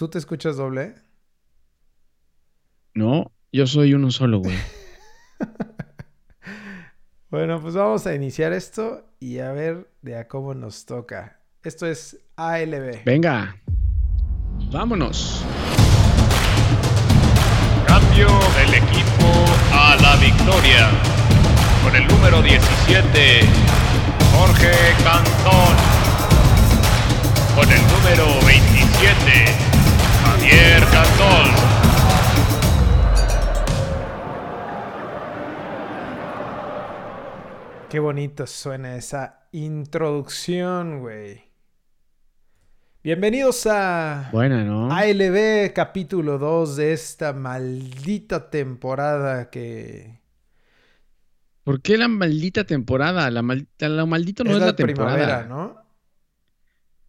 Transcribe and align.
¿Tú 0.00 0.08
te 0.08 0.16
escuchas 0.16 0.56
doble? 0.56 0.94
No, 2.94 3.30
yo 3.52 3.66
soy 3.66 3.92
uno 3.92 4.10
solo, 4.10 4.38
güey. 4.38 4.56
bueno, 7.30 7.60
pues 7.60 7.74
vamos 7.74 8.06
a 8.06 8.14
iniciar 8.14 8.54
esto 8.54 9.04
y 9.20 9.40
a 9.40 9.52
ver 9.52 9.90
de 10.00 10.16
a 10.16 10.26
cómo 10.26 10.54
nos 10.54 10.86
toca. 10.86 11.42
Esto 11.62 11.84
es 11.84 12.16
ALB. 12.36 13.04
Venga, 13.04 13.60
vámonos. 14.72 15.44
Cambio 17.86 18.28
del 18.56 18.72
equipo 18.82 19.44
a 19.74 19.96
la 19.96 20.16
victoria. 20.16 20.88
Con 21.84 21.94
el 21.94 22.08
número 22.08 22.40
17, 22.40 23.40
Jorge 24.32 24.72
Cantón. 25.04 25.76
Con 27.54 27.70
el 27.70 27.82
número 27.82 28.46
27, 28.46 29.69
Qué 37.90 37.98
bonito 37.98 38.46
suena 38.46 38.94
esa 38.94 39.48
introducción, 39.50 41.00
güey. 41.00 41.42
Bienvenidos 43.02 43.66
a 43.66 44.28
Buena, 44.30 44.62
¿no? 44.62 44.92
ALB 44.92 45.72
capítulo 45.72 46.38
2 46.38 46.76
de 46.76 46.92
esta 46.92 47.32
maldita 47.32 48.48
temporada 48.48 49.50
que... 49.50 50.20
¿Por 51.64 51.82
qué 51.82 51.98
la 51.98 52.06
maldita 52.06 52.62
temporada? 52.62 53.28
La, 53.30 53.42
maldita, 53.42 53.88
la 53.88 54.06
maldito 54.06 54.44
no 54.44 54.52
es, 54.52 54.58
la, 54.58 54.66
la 54.66 54.76
temporada. 54.76 55.16
primavera, 55.16 55.46
¿no? 55.48 55.79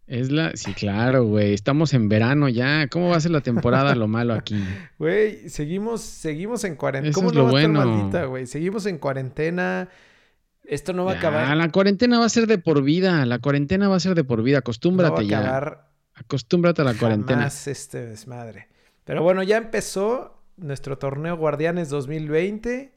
Es 0.06 0.30
la... 0.30 0.56
Sí, 0.56 0.74
claro, 0.74 1.24
güey. 1.24 1.54
Estamos 1.54 1.94
en 1.94 2.08
verano 2.08 2.48
ya. 2.48 2.88
¿Cómo 2.88 3.10
va 3.10 3.16
a 3.16 3.20
ser 3.20 3.30
la 3.30 3.40
temporada 3.40 3.94
lo 3.94 4.08
malo 4.08 4.34
aquí? 4.34 4.62
Güey, 4.98 5.48
seguimos, 5.48 6.02
seguimos 6.02 6.64
en 6.64 6.76
cuarentena. 6.76 7.14
¿Cómo 7.14 7.28
es 7.28 7.34
no 7.34 7.40
lo 7.40 7.52
va 7.52 7.58
a 7.58 7.62
estar 7.62 7.76
bueno. 7.76 7.96
maldita, 7.96 8.24
güey? 8.26 8.46
Seguimos 8.46 8.86
en 8.86 8.98
cuarentena. 8.98 9.88
Esto 10.64 10.92
no 10.92 11.04
va 11.04 11.12
a 11.12 11.16
acabar. 11.16 11.56
la 11.56 11.70
cuarentena 11.70 12.18
va 12.18 12.26
a 12.26 12.28
ser 12.28 12.46
de 12.46 12.58
por 12.58 12.82
vida. 12.82 13.24
La 13.26 13.38
cuarentena 13.38 13.88
va 13.88 13.96
a 13.96 14.00
ser 14.00 14.14
de 14.14 14.24
por 14.24 14.42
vida. 14.42 14.56
No 14.56 14.58
va 14.58 14.60
Acostúmbrate 14.60 15.20
a 15.20 15.24
ya. 15.24 15.40
acabar 15.40 15.92
Acostúmbrate 16.14 16.82
a 16.82 16.84
la 16.84 16.94
cuarentena. 16.94 17.40
Jamás 17.40 17.66
este 17.68 18.06
desmadre. 18.06 18.68
Pero 19.04 19.22
bueno, 19.22 19.42
ya 19.42 19.56
empezó 19.56 20.42
nuestro 20.56 20.98
torneo 20.98 21.36
Guardianes 21.36 21.88
2020. 21.88 22.92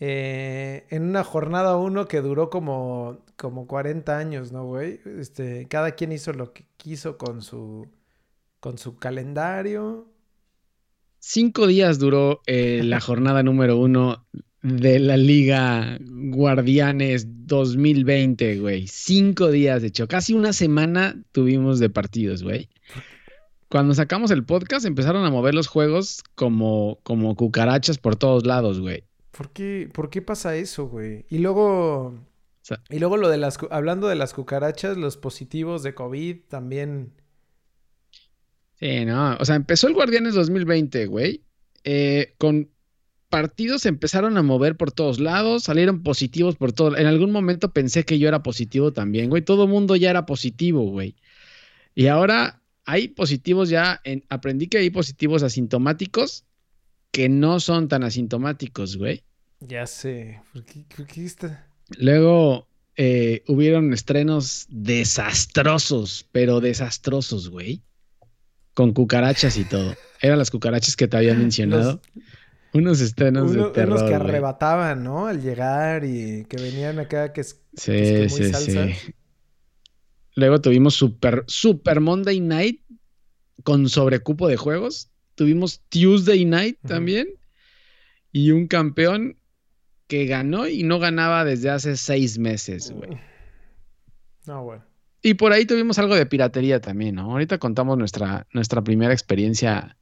Eh, 0.00 0.86
en 0.90 1.02
una 1.02 1.24
jornada 1.24 1.76
1 1.76 2.06
que 2.06 2.20
duró 2.20 2.50
como, 2.50 3.18
como 3.36 3.66
40 3.66 4.16
años, 4.16 4.52
¿no, 4.52 4.64
güey? 4.64 5.00
Este, 5.18 5.66
cada 5.68 5.92
quien 5.92 6.12
hizo 6.12 6.32
lo 6.32 6.52
que 6.52 6.66
quiso 6.76 7.18
con 7.18 7.42
su, 7.42 7.88
con 8.60 8.78
su 8.78 8.96
calendario. 8.96 10.06
Cinco 11.18 11.66
días 11.66 11.98
duró 11.98 12.42
eh, 12.46 12.82
la 12.84 13.00
jornada 13.00 13.42
número 13.42 13.76
uno 13.76 14.24
de 14.62 15.00
la 15.00 15.16
Liga 15.16 15.98
Guardianes 16.00 17.26
2020, 17.46 18.60
güey. 18.60 18.86
Cinco 18.86 19.50
días, 19.50 19.82
de 19.82 19.88
hecho. 19.88 20.06
Casi 20.06 20.32
una 20.32 20.52
semana 20.52 21.20
tuvimos 21.32 21.80
de 21.80 21.90
partidos, 21.90 22.44
güey. 22.44 22.68
Cuando 23.68 23.94
sacamos 23.94 24.30
el 24.30 24.44
podcast 24.44 24.86
empezaron 24.86 25.24
a 25.24 25.30
mover 25.30 25.54
los 25.54 25.66
juegos 25.66 26.22
como, 26.36 27.00
como 27.02 27.34
cucarachas 27.34 27.98
por 27.98 28.14
todos 28.14 28.46
lados, 28.46 28.80
güey. 28.80 29.07
¿Por 29.38 29.52
qué, 29.52 29.88
¿Por 29.94 30.10
qué 30.10 30.20
pasa 30.20 30.56
eso, 30.56 30.88
güey? 30.88 31.24
Y 31.28 31.38
luego, 31.38 32.18
y 32.90 32.98
luego 32.98 33.16
lo 33.16 33.28
de 33.28 33.36
las, 33.38 33.56
hablando 33.70 34.08
de 34.08 34.16
las 34.16 34.34
cucarachas, 34.34 34.96
los 34.96 35.16
positivos 35.16 35.84
de 35.84 35.94
COVID 35.94 36.38
también. 36.48 37.12
Sí, 38.80 39.04
no. 39.04 39.36
O 39.38 39.44
sea, 39.44 39.54
empezó 39.54 39.86
el 39.86 39.94
Guardianes 39.94 40.34
2020, 40.34 41.06
güey. 41.06 41.44
eh, 41.84 42.34
con 42.38 42.68
partidos 43.28 43.82
se 43.82 43.88
empezaron 43.90 44.36
a 44.38 44.42
mover 44.42 44.76
por 44.76 44.90
todos 44.90 45.20
lados, 45.20 45.64
salieron 45.64 46.02
positivos 46.02 46.56
por 46.56 46.72
todo. 46.72 46.96
En 46.96 47.06
algún 47.06 47.30
momento 47.30 47.72
pensé 47.72 48.04
que 48.04 48.18
yo 48.18 48.26
era 48.26 48.42
positivo 48.42 48.92
también, 48.92 49.30
güey. 49.30 49.42
Todo 49.42 49.68
mundo 49.68 49.94
ya 49.96 50.10
era 50.10 50.26
positivo, 50.26 50.82
güey. 50.90 51.14
Y 51.94 52.06
ahora 52.08 52.60
hay 52.86 53.08
positivos 53.08 53.68
ya, 53.68 54.00
en- 54.04 54.24
aprendí 54.30 54.66
que 54.68 54.78
hay 54.78 54.90
positivos 54.90 55.42
asintomáticos 55.44 56.44
que 57.12 57.28
no 57.28 57.60
son 57.60 57.88
tan 57.88 58.02
asintomáticos, 58.02 58.96
güey. 58.96 59.22
Ya 59.60 59.86
sé. 59.86 60.40
¿Por 60.52 60.64
qué, 60.64 60.84
por 60.96 61.06
qué 61.06 61.24
está? 61.24 61.66
Luego 61.98 62.68
eh, 62.96 63.42
hubieron 63.48 63.92
estrenos 63.92 64.66
desastrosos, 64.68 66.26
pero 66.32 66.60
desastrosos, 66.60 67.48
güey. 67.50 67.82
Con 68.74 68.92
cucarachas 68.92 69.56
y 69.56 69.64
todo. 69.64 69.94
Eran 70.22 70.38
las 70.38 70.50
cucarachas 70.50 70.94
que 70.96 71.08
te 71.08 71.16
había 71.16 71.34
mencionado. 71.34 72.00
Unos 72.72 73.00
estrenos 73.00 73.50
Uno- 73.50 73.66
de 73.68 73.72
terror. 73.72 73.96
unos 73.98 74.08
que 74.08 74.14
arrebataban, 74.14 75.02
¿no? 75.02 75.26
Al 75.26 75.40
llegar 75.42 76.04
y 76.04 76.44
que 76.44 76.56
venían 76.58 76.98
acá 76.98 77.32
que 77.32 77.40
es 77.40 77.60
Sí, 77.74 77.92
que 77.92 78.26
muy 78.30 78.44
sí, 78.44 78.52
salsa. 78.52 78.86
sí. 78.88 79.14
Luego 80.34 80.60
tuvimos 80.60 80.94
Super, 80.94 81.44
Super 81.48 82.00
Monday 82.00 82.38
Night 82.40 82.82
con 83.64 83.88
sobrecupo 83.88 84.46
de 84.46 84.56
juegos. 84.56 85.10
Tuvimos 85.34 85.80
Tuesday 85.88 86.44
Night 86.44 86.78
también. 86.86 87.28
Y 88.30 88.50
un 88.52 88.68
campeón 88.68 89.36
que 90.08 90.26
ganó 90.26 90.66
y 90.66 90.82
no 90.82 90.98
ganaba 90.98 91.44
desde 91.44 91.70
hace 91.70 91.96
seis 91.96 92.38
meses, 92.38 92.90
güey. 92.90 93.18
No, 94.46 94.64
bueno. 94.64 94.84
Y 95.22 95.34
por 95.34 95.52
ahí 95.52 95.66
tuvimos 95.66 95.98
algo 95.98 96.14
de 96.16 96.26
piratería 96.26 96.80
también, 96.80 97.16
¿no? 97.16 97.30
Ahorita 97.30 97.58
contamos 97.58 97.98
nuestra, 97.98 98.46
nuestra 98.52 98.82
primera 98.82 99.12
experiencia 99.12 99.96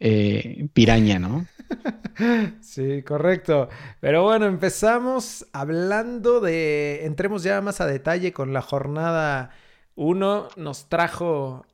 eh, 0.00 0.68
piraña, 0.72 1.18
¿no? 1.18 1.46
Sí, 2.60 3.02
correcto. 3.02 3.68
Pero 4.00 4.22
bueno, 4.22 4.46
empezamos 4.46 5.46
hablando 5.52 6.40
de. 6.40 7.04
Entremos 7.06 7.42
ya 7.42 7.60
más 7.60 7.80
a 7.80 7.86
detalle 7.86 8.32
con 8.32 8.52
la 8.52 8.62
jornada 8.62 9.50
1. 9.96 10.50
Nos 10.56 10.88
trajo. 10.88 11.66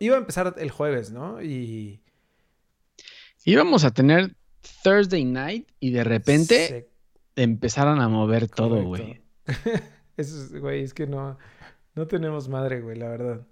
Iba 0.00 0.16
a 0.16 0.18
empezar 0.18 0.54
el 0.58 0.70
jueves, 0.70 1.12
¿no? 1.12 1.40
Y. 1.42 2.00
Íbamos 3.44 3.84
a 3.84 3.92
tener 3.92 4.34
Thursday 4.82 5.24
Night 5.24 5.68
y 5.78 5.90
de 5.92 6.02
repente 6.02 6.66
se- 6.68 6.88
empezaron 7.36 8.00
a 8.00 8.08
mover 8.08 8.48
todo, 8.48 8.82
güey. 8.84 9.22
Eso 10.16 10.36
es, 10.42 10.60
güey, 10.60 10.82
es 10.82 10.94
que 10.94 11.06
no, 11.06 11.38
no 11.94 12.06
tenemos 12.06 12.48
madre, 12.48 12.80
güey, 12.80 12.96
la 12.96 13.08
verdad. 13.08 13.46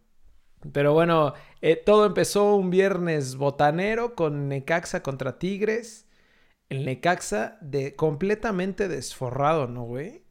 Pero 0.72 0.93
bueno, 0.93 1.34
eh, 1.60 1.75
todo 1.76 2.06
empezó 2.06 2.54
un 2.54 2.71
viernes 2.71 3.34
botanero 3.34 4.15
con 4.15 4.48
Necaxa 4.48 5.03
contra 5.03 5.38
Tigres. 5.38 6.06
El 6.69 6.84
Necaxa 6.84 7.59
de 7.60 7.97
completamente 7.97 8.87
desforrado, 8.88 9.66
¿no, 9.66 9.82
güey? 9.82 10.22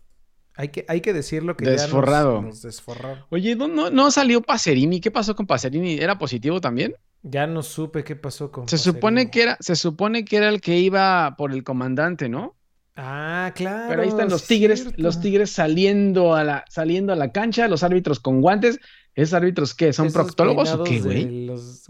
Hay 0.55 0.69
que, 0.69 0.85
hay 0.87 1.01
que 1.01 1.13
decirlo 1.13 1.55
que 1.57 1.65
ya 1.65 1.71
nos- 1.71 1.81
Desforrado. 1.81 2.41
nos 2.41 2.61
desforraron. 2.61 3.25
Oye, 3.29 3.55
¿no, 3.55 3.67
no, 3.67 3.89
no 3.89 4.09
salió 4.11 4.41
Pacerini? 4.41 5.01
¿Qué 5.01 5.11
pasó 5.11 5.35
con 5.35 5.45
Pacerini? 5.47 5.95
¿Era 5.95 6.17
positivo 6.17 6.61
también? 6.61 6.95
Ya 7.23 7.45
no 7.45 7.61
supe 7.61 8.03
qué 8.03 8.15
pasó 8.15 8.51
con 8.51 8.67
Se 8.67 8.77
supone 8.77 9.29
que 9.29 9.43
era, 9.43 9.57
se 9.59 9.75
supone 9.75 10.25
que 10.25 10.37
era 10.37 10.49
el 10.49 10.59
que 10.61 10.77
iba 10.79 11.35
por 11.37 11.51
el 11.51 11.63
comandante, 11.63 12.29
¿no? 12.29 12.55
Ah, 12.95 13.51
claro. 13.55 13.85
Pero 13.89 14.01
ahí 14.01 14.09
están 14.09 14.29
los 14.29 14.45
tigres, 14.45 14.81
cierto. 14.81 15.01
los 15.01 15.21
tigres 15.21 15.49
saliendo 15.51 16.35
a 16.35 16.43
la, 16.43 16.65
saliendo 16.69 17.13
a 17.13 17.15
la 17.15 17.31
cancha, 17.31 17.67
los 17.67 17.83
árbitros 17.83 18.19
con 18.19 18.41
guantes. 18.41 18.79
¿Esos 19.15 19.33
árbitros 19.33 19.73
qué? 19.73 19.93
¿Son 19.93 20.07
Esos 20.07 20.21
proctólogos 20.21 20.71
o 20.71 20.83
qué, 20.83 20.99
güey? 20.99 21.25
De 21.25 21.45
los, 21.47 21.85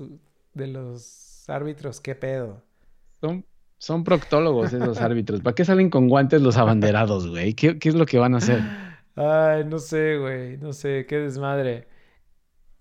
de 0.53 0.67
los 0.67 1.43
árbitros, 1.49 2.01
qué 2.01 2.15
pedo. 2.15 2.63
Son, 3.19 3.45
son 3.77 4.03
proctólogos 4.03 4.73
esos 4.73 4.97
árbitros. 5.01 5.41
¿Para 5.41 5.55
qué 5.55 5.65
salen 5.65 5.89
con 5.89 6.07
guantes 6.07 6.41
los 6.41 6.57
abanderados, 6.57 7.27
güey? 7.27 7.53
¿Qué, 7.53 7.77
qué 7.79 7.89
es 7.89 7.95
lo 7.95 8.05
que 8.05 8.17
van 8.19 8.35
a 8.35 8.37
hacer? 8.37 8.61
Ay, 9.15 9.65
no 9.65 9.79
sé, 9.79 10.17
güey, 10.17 10.57
no 10.57 10.71
sé, 10.71 11.05
qué 11.07 11.17
desmadre. 11.17 11.87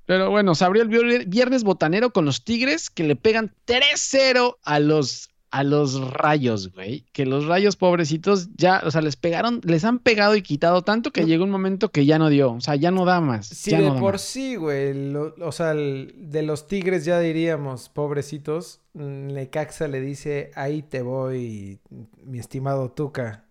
Pero 0.06 0.30
bueno, 0.30 0.54
se 0.54 0.64
abrió 0.64 0.82
el 0.82 0.88
vier- 0.88 1.24
viernes 1.28 1.62
botanero 1.64 2.10
con 2.12 2.24
los 2.24 2.44
Tigres 2.44 2.90
que 2.90 3.04
le 3.04 3.16
pegan 3.16 3.54
3-0 3.66 4.56
a 4.62 4.80
los, 4.80 5.29
a 5.52 5.64
los 5.64 6.00
rayos, 6.12 6.72
güey. 6.72 7.04
Que 7.12 7.26
los 7.26 7.46
rayos 7.46 7.76
pobrecitos 7.76 8.48
ya, 8.56 8.82
o 8.84 8.90
sea, 8.90 9.00
les 9.00 9.16
pegaron, 9.16 9.60
les 9.64 9.84
han 9.84 9.98
pegado 9.98 10.36
y 10.36 10.42
quitado 10.42 10.82
tanto 10.82 11.10
que 11.12 11.26
llegó 11.26 11.44
un 11.44 11.50
momento 11.50 11.90
que 11.90 12.06
ya 12.06 12.18
no 12.18 12.28
dio. 12.28 12.52
O 12.52 12.60
sea, 12.60 12.76
ya 12.76 12.90
no 12.92 13.04
da 13.04 13.20
más. 13.20 13.46
Sí, 13.48 13.72
ya 13.72 13.80
de 13.80 13.88
no 13.88 13.94
da 13.94 14.00
por 14.00 14.14
más. 14.14 14.22
sí, 14.22 14.54
güey, 14.56 14.94
lo- 15.12 15.34
o 15.40 15.52
sea, 15.52 15.72
el- 15.72 16.14
de 16.16 16.42
los 16.42 16.68
tigres 16.68 17.04
ya 17.04 17.18
diríamos, 17.18 17.88
pobrecitos, 17.88 18.80
mm, 18.94 19.28
Necaxa 19.32 19.88
le 19.88 20.00
dice, 20.00 20.52
ahí 20.54 20.82
te 20.82 21.02
voy, 21.02 21.80
mi 22.24 22.38
estimado 22.38 22.90
Tuca. 22.92 23.46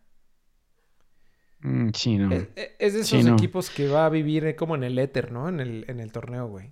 Mm, 1.61 1.89
sí, 1.93 2.17
no. 2.17 2.31
Es, 2.33 2.47
es 2.79 2.93
de 2.93 3.03
Sí, 3.03 3.17
esos 3.17 3.29
no. 3.31 3.35
equipos 3.35 3.69
que 3.69 3.89
va 3.89 4.05
a 4.05 4.09
vivir 4.09 4.45
eh, 4.45 4.55
como 4.55 4.75
en 4.75 4.85
el 4.85 4.97
éter, 4.97 5.33
¿no? 5.33 5.49
En 5.49 5.59
el, 5.59 5.83
en 5.89 5.99
el 5.99 6.13
torneo, 6.13 6.47
güey. 6.47 6.71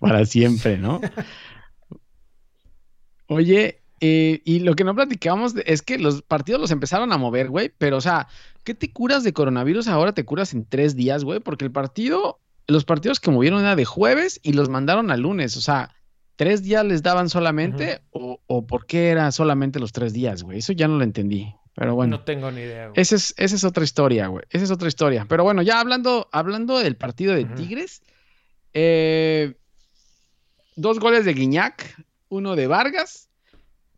Para 0.00 0.24
siempre, 0.26 0.78
¿no? 0.78 1.00
Oye, 3.28 3.81
eh, 4.02 4.42
y 4.44 4.58
lo 4.58 4.74
que 4.74 4.84
no 4.84 4.94
platicamos 4.94 5.54
de- 5.54 5.62
es 5.66 5.80
que 5.80 5.96
los 5.98 6.20
partidos 6.22 6.60
los 6.60 6.70
empezaron 6.72 7.12
a 7.12 7.16
mover, 7.16 7.48
güey, 7.48 7.70
pero 7.78 7.96
o 7.96 8.00
sea, 8.02 8.26
¿qué 8.64 8.74
te 8.74 8.92
curas 8.92 9.22
de 9.24 9.32
coronavirus 9.32 9.88
ahora? 9.88 10.12
Te 10.12 10.24
curas 10.24 10.52
en 10.52 10.66
tres 10.66 10.94
días, 10.96 11.24
güey, 11.24 11.40
porque 11.40 11.64
el 11.64 11.72
partido 11.72 12.38
los 12.68 12.84
partidos 12.84 13.18
que 13.20 13.30
movieron 13.30 13.60
era 13.60 13.74
de 13.76 13.84
jueves 13.84 14.38
y 14.42 14.52
los 14.52 14.68
mandaron 14.68 15.10
a 15.10 15.16
lunes. 15.16 15.56
O 15.56 15.60
sea, 15.60 15.94
¿tres 16.36 16.62
días 16.62 16.84
les 16.84 17.02
daban 17.02 17.28
solamente? 17.28 18.00
o, 18.10 18.40
o, 18.46 18.66
por 18.66 18.86
qué 18.86 19.08
era 19.10 19.30
solamente 19.32 19.80
los 19.80 19.92
tres 19.92 20.12
días, 20.12 20.42
güey? 20.44 20.58
Eso 20.58 20.72
ya 20.72 20.86
no 20.88 20.96
lo 20.98 21.04
entendí. 21.04 21.54
Pero 21.74 21.94
bueno. 21.94 22.18
No 22.18 22.24
tengo 22.24 22.50
ni 22.50 22.60
idea, 22.60 22.88
güey. 22.88 23.00
Esa 23.00 23.16
es, 23.16 23.34
esa 23.36 23.56
es 23.56 23.64
otra 23.64 23.82
historia, 23.82 24.26
güey. 24.28 24.44
Esa 24.50 24.64
es 24.64 24.70
otra 24.70 24.88
historia. 24.88 25.26
Pero 25.28 25.42
bueno, 25.42 25.62
ya 25.62 25.80
hablando, 25.80 26.28
hablando 26.32 26.78
del 26.78 26.96
partido 26.96 27.34
de. 27.34 27.46
Tigres, 27.46 28.02
eh, 28.74 29.54
dos 30.76 30.98
goles 31.00 31.24
de 31.24 31.34
Guiñac, 31.34 31.96
uno 32.28 32.56
de 32.56 32.66
Vargas, 32.66 33.28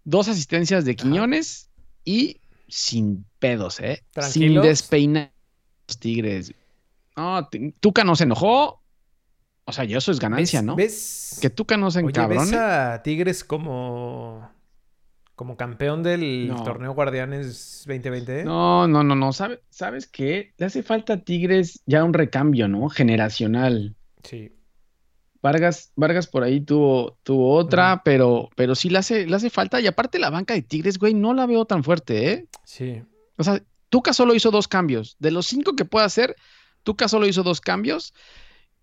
dos 0.04 0.28
asistencias 0.28 0.84
de 0.84 0.96
Quiñones 0.96 1.70
y 2.04 2.40
sin 2.68 3.24
pedos, 3.38 3.80
¿eh? 3.80 3.96
Sin 3.96 4.10
¿Tranquilos? 4.12 4.64
despeinar 4.66 5.32
los 5.88 5.98
Tigres. 5.98 6.54
No, 7.16 7.48
Tuca 7.80 8.04
no 8.04 8.16
se 8.16 8.24
enojó. 8.24 8.82
O 9.66 9.72
sea, 9.72 9.84
y 9.84 9.94
eso 9.94 10.10
es 10.12 10.18
ganancia, 10.20 10.60
¿Ves- 10.60 10.66
¿no? 10.66 10.76
¿Ves? 10.76 11.38
Que 11.40 11.48
Tuca 11.50 11.76
no 11.76 11.90
se 11.90 12.00
encabrone. 12.00 12.50
¿ves 12.50 12.52
a 12.54 13.00
Tigres 13.02 13.44
como, 13.44 14.50
como 15.34 15.56
campeón 15.56 16.02
del 16.02 16.48
No. 16.48 16.62
torneo 16.64 16.92
Guardianes 16.92 17.82
2020? 17.86 18.44
No, 18.44 18.86
no, 18.86 19.02
no, 19.02 19.14
no. 19.14 19.32
¿Sabe- 19.32 19.62
¿Sabes 19.70 20.06
qué? 20.06 20.52
Le 20.58 20.66
hace 20.66 20.82
falta 20.82 21.14
a 21.14 21.16
Tigres 21.18 21.80
ya 21.86 22.04
un 22.04 22.12
recambio, 22.12 22.68
¿no? 22.68 22.88
Generacional. 22.90 23.96
Sí. 24.22 24.52
Vargas, 25.44 25.92
Vargas 25.94 26.26
por 26.26 26.42
ahí 26.42 26.62
tuvo, 26.62 27.18
tuvo 27.22 27.52
otra, 27.54 28.00
pero, 28.02 28.48
pero 28.56 28.74
sí 28.74 28.88
le 28.88 28.96
hace, 28.96 29.26
le 29.26 29.36
hace 29.36 29.50
falta. 29.50 29.78
Y 29.78 29.86
aparte 29.86 30.18
la 30.18 30.30
banca 30.30 30.54
de 30.54 30.62
Tigres, 30.62 30.96
güey, 30.98 31.12
no 31.12 31.34
la 31.34 31.44
veo 31.44 31.66
tan 31.66 31.84
fuerte, 31.84 32.32
¿eh? 32.32 32.46
Sí. 32.64 33.02
O 33.36 33.44
sea, 33.44 33.62
Tuca 33.90 34.14
solo 34.14 34.34
hizo 34.34 34.50
dos 34.50 34.68
cambios. 34.68 35.16
De 35.18 35.30
los 35.30 35.44
cinco 35.46 35.76
que 35.76 35.84
puede 35.84 36.06
hacer, 36.06 36.34
Tuca 36.82 37.08
solo 37.08 37.26
hizo 37.26 37.42
dos 37.42 37.60
cambios. 37.60 38.14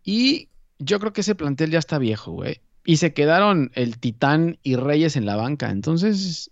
Y 0.03 0.49
yo 0.77 0.99
creo 0.99 1.13
que 1.13 1.21
ese 1.21 1.33
plantel 1.33 1.71
ya 1.71 1.79
está 1.79 1.97
viejo, 1.97 2.31
güey. 2.33 2.61
Y 2.85 2.97
se 2.97 3.11
quedaron 3.11 3.71
el 3.73 3.97
Titán 3.97 4.59
y 4.61 4.75
Reyes 4.75 5.15
en 5.15 5.25
la 5.25 5.37
banca. 5.37 5.71
Entonces, 5.71 6.51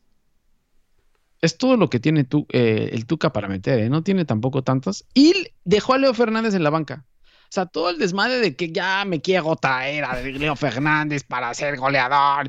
es 1.41 1.57
todo 1.59 1.77
lo 1.77 1.87
que 1.91 1.99
tiene 1.99 2.23
tu- 2.23 2.47
eh, 2.51 2.89
el 2.93 3.05
Tuca 3.05 3.31
para 3.31 3.47
meter, 3.47 3.77
¿eh? 3.77 3.89
No 3.89 4.01
tiene 4.01 4.25
tampoco 4.25 4.63
tantos. 4.63 5.05
Y 5.13 5.33
dejó 5.65 5.93
a 5.93 5.99
Leo 5.99 6.15
Fernández 6.15 6.55
en 6.55 6.63
la 6.63 6.71
banca. 6.71 7.05
O 7.49 7.51
sea, 7.51 7.65
todo 7.65 7.89
el 7.89 7.97
desmadre 7.97 8.37
de 8.37 8.55
que 8.55 8.71
ya 8.71 9.03
me 9.05 9.21
quiero 9.21 9.55
traer 9.55 10.03
a 10.05 10.21
Leo 10.21 10.55
Fernández 10.55 11.23
para 11.23 11.51
ser 11.55 11.77
goleador. 11.77 12.47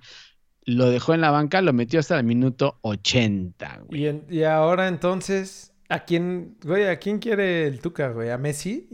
Lo 0.66 0.90
dejó 0.90 1.14
en 1.14 1.22
la 1.22 1.30
banca, 1.30 1.62
lo 1.62 1.72
metió 1.72 2.00
hasta 2.00 2.18
el 2.18 2.24
minuto 2.24 2.78
80, 2.82 3.80
güey. 3.86 4.02
Y, 4.02 4.06
en- 4.08 4.26
y 4.28 4.42
ahora 4.42 4.88
entonces, 4.88 5.72
¿a 5.88 6.00
quién, 6.00 6.58
güey, 6.62 6.86
a 6.86 6.98
quién 6.98 7.18
quiere 7.18 7.66
el 7.66 7.80
Tuca, 7.80 8.10
güey? 8.10 8.30
¿A 8.30 8.36
Messi? 8.36 8.88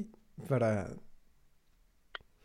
Para... 0.49 0.89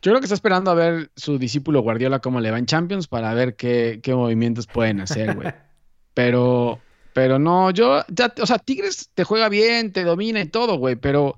Yo 0.03 0.09
creo 0.11 0.19
que 0.19 0.25
está 0.25 0.33
esperando 0.33 0.71
a 0.71 0.73
ver 0.73 1.11
su 1.15 1.37
discípulo 1.37 1.81
Guardiola 1.81 2.19
cómo 2.19 2.39
le 2.41 2.49
va 2.49 2.57
en 2.57 2.65
Champions 2.65 3.07
para 3.07 3.33
ver 3.35 3.55
qué, 3.55 3.99
qué 4.01 4.15
movimientos 4.15 4.65
pueden 4.65 4.99
hacer, 5.01 5.35
güey. 5.35 5.53
Pero, 6.13 6.79
pero 7.13 7.39
no, 7.39 7.71
yo, 7.71 8.03
ya, 8.09 8.33
o 8.41 8.45
sea, 8.45 8.57
Tigres 8.59 9.11
te 9.13 9.23
juega 9.23 9.47
bien, 9.47 9.93
te 9.93 10.03
domina 10.03 10.41
y 10.41 10.47
todo, 10.47 10.75
güey, 10.77 10.97
pero, 10.97 11.37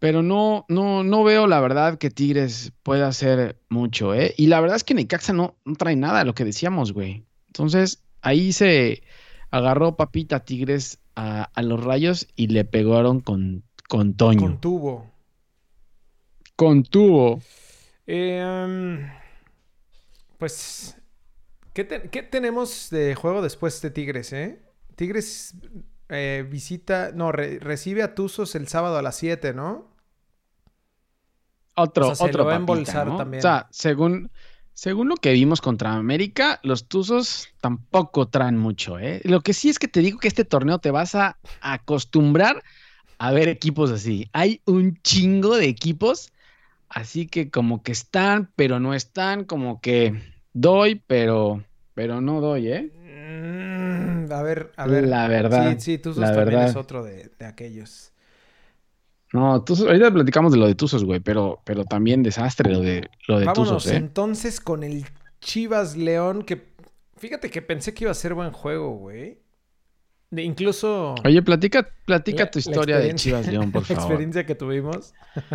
pero 0.00 0.22
no, 0.22 0.64
no, 0.68 1.04
no 1.04 1.22
veo 1.22 1.46
la 1.46 1.60
verdad 1.60 1.96
que 1.98 2.10
Tigres 2.10 2.72
pueda 2.82 3.06
hacer 3.06 3.60
mucho, 3.68 4.14
¿eh? 4.14 4.34
Y 4.36 4.48
la 4.48 4.60
verdad 4.60 4.76
es 4.76 4.82
que 4.84 4.94
Necaxa 4.94 5.32
no, 5.32 5.54
no 5.64 5.76
trae 5.76 5.94
nada, 5.94 6.24
lo 6.24 6.34
que 6.34 6.44
decíamos, 6.44 6.92
güey. 6.92 7.24
Entonces, 7.46 8.02
ahí 8.22 8.52
se 8.52 9.02
agarró 9.50 9.96
papita 9.96 10.40
Tigres 10.44 10.98
a, 11.16 11.44
a 11.54 11.62
los 11.62 11.82
rayos 11.84 12.26
y 12.34 12.48
le 12.48 12.64
pegaron 12.64 13.20
con, 13.20 13.62
con 13.88 14.14
Toño. 14.14 14.40
Contuvo. 14.40 15.10
Contuvo. 16.56 17.40
Eh, 18.06 18.42
um, 18.44 18.98
pues, 20.38 20.96
¿qué, 21.72 21.84
te- 21.84 22.08
qué 22.10 22.22
tenemos 22.22 22.88
de 22.90 23.14
juego 23.14 23.42
después 23.42 23.80
de 23.82 23.90
Tigres, 23.90 24.32
eh? 24.32 24.60
Tigres 24.96 25.54
eh, 26.08 26.46
visita, 26.48 27.12
no, 27.14 27.32
re- 27.32 27.58
recibe 27.58 28.02
a 28.02 28.14
Tuzos 28.14 28.54
el 28.54 28.68
sábado 28.68 28.98
a 28.98 29.02
las 29.02 29.16
7, 29.16 29.54
¿no? 29.54 29.89
Otro, 31.80 32.04
O 32.04 32.14
sea, 32.14 32.14
se 32.16 32.24
otro 32.24 32.44
lo 32.44 32.46
va 32.46 32.56
a 32.56 32.58
papita, 32.58 32.72
embolsar 32.72 33.06
¿no? 33.06 33.16
también. 33.16 33.38
O 33.38 33.42
sea, 33.42 33.66
según, 33.70 34.30
según 34.74 35.08
lo 35.08 35.16
que 35.16 35.32
vimos 35.32 35.60
contra 35.60 35.94
América, 35.94 36.60
los 36.62 36.86
Tuzos 36.86 37.48
tampoco 37.60 38.28
traen 38.28 38.56
mucho, 38.56 38.98
¿eh? 38.98 39.20
Lo 39.24 39.40
que 39.40 39.52
sí 39.52 39.68
es 39.68 39.78
que 39.78 39.88
te 39.88 40.00
digo 40.00 40.18
que 40.18 40.28
este 40.28 40.44
torneo 40.44 40.78
te 40.78 40.90
vas 40.90 41.14
a 41.14 41.38
acostumbrar 41.60 42.62
a 43.18 43.32
ver 43.32 43.48
equipos 43.48 43.90
así. 43.90 44.28
Hay 44.32 44.62
un 44.64 44.96
chingo 45.02 45.56
de 45.56 45.66
equipos, 45.66 46.32
así 46.88 47.26
que 47.26 47.50
como 47.50 47.82
que 47.82 47.92
están, 47.92 48.50
pero 48.56 48.80
no 48.80 48.94
están, 48.94 49.44
como 49.44 49.80
que 49.80 50.14
doy, 50.54 51.02
pero, 51.06 51.62
pero 51.94 52.20
no 52.20 52.40
doy, 52.40 52.68
¿eh? 52.68 52.90
Mm, 52.94 54.32
a 54.32 54.42
ver, 54.42 54.72
a 54.76 54.86
ver. 54.86 55.06
La 55.06 55.28
verdad, 55.28 55.72
Sí, 55.74 55.80
sí, 55.80 55.98
Tuzos 55.98 56.22
también 56.24 56.46
verdad. 56.46 56.68
es 56.70 56.76
otro 56.76 57.02
de, 57.04 57.30
de 57.38 57.44
aquellos. 57.46 58.12
No, 59.32 59.62
Tuzos, 59.62 59.86
ahorita 59.86 60.10
platicamos 60.12 60.52
de 60.52 60.58
lo 60.58 60.66
de 60.66 60.74
Tuzos, 60.74 61.04
güey, 61.04 61.20
pero, 61.20 61.60
pero 61.64 61.84
también 61.84 62.22
desastre 62.22 62.72
lo 62.72 62.80
de, 62.80 63.08
lo 63.28 63.38
de 63.38 63.46
Vámonos 63.46 63.68
Tuzos, 63.84 63.86
¿eh? 63.92 63.96
entonces 63.96 64.60
con 64.60 64.82
el 64.82 65.04
Chivas 65.40 65.96
León, 65.96 66.42
que 66.42 66.62
fíjate 67.16 67.48
que 67.50 67.62
pensé 67.62 67.94
que 67.94 68.04
iba 68.04 68.10
a 68.10 68.14
ser 68.14 68.34
buen 68.34 68.50
juego, 68.52 68.90
güey. 68.96 69.38
De- 70.30 70.42
incluso 70.42 71.14
Oye, 71.24 71.42
platica, 71.42 71.88
platica 72.04 72.44
la- 72.44 72.50
tu 72.50 72.58
la 72.58 72.60
historia 72.60 72.98
de 72.98 73.14
Chivas 73.14 73.46
León, 73.46 73.70
por 73.72 73.82
la 73.88 73.88
favor. 73.88 74.02
experiencia 74.02 74.44
que 74.46 74.54
tuvimos. 74.54 75.12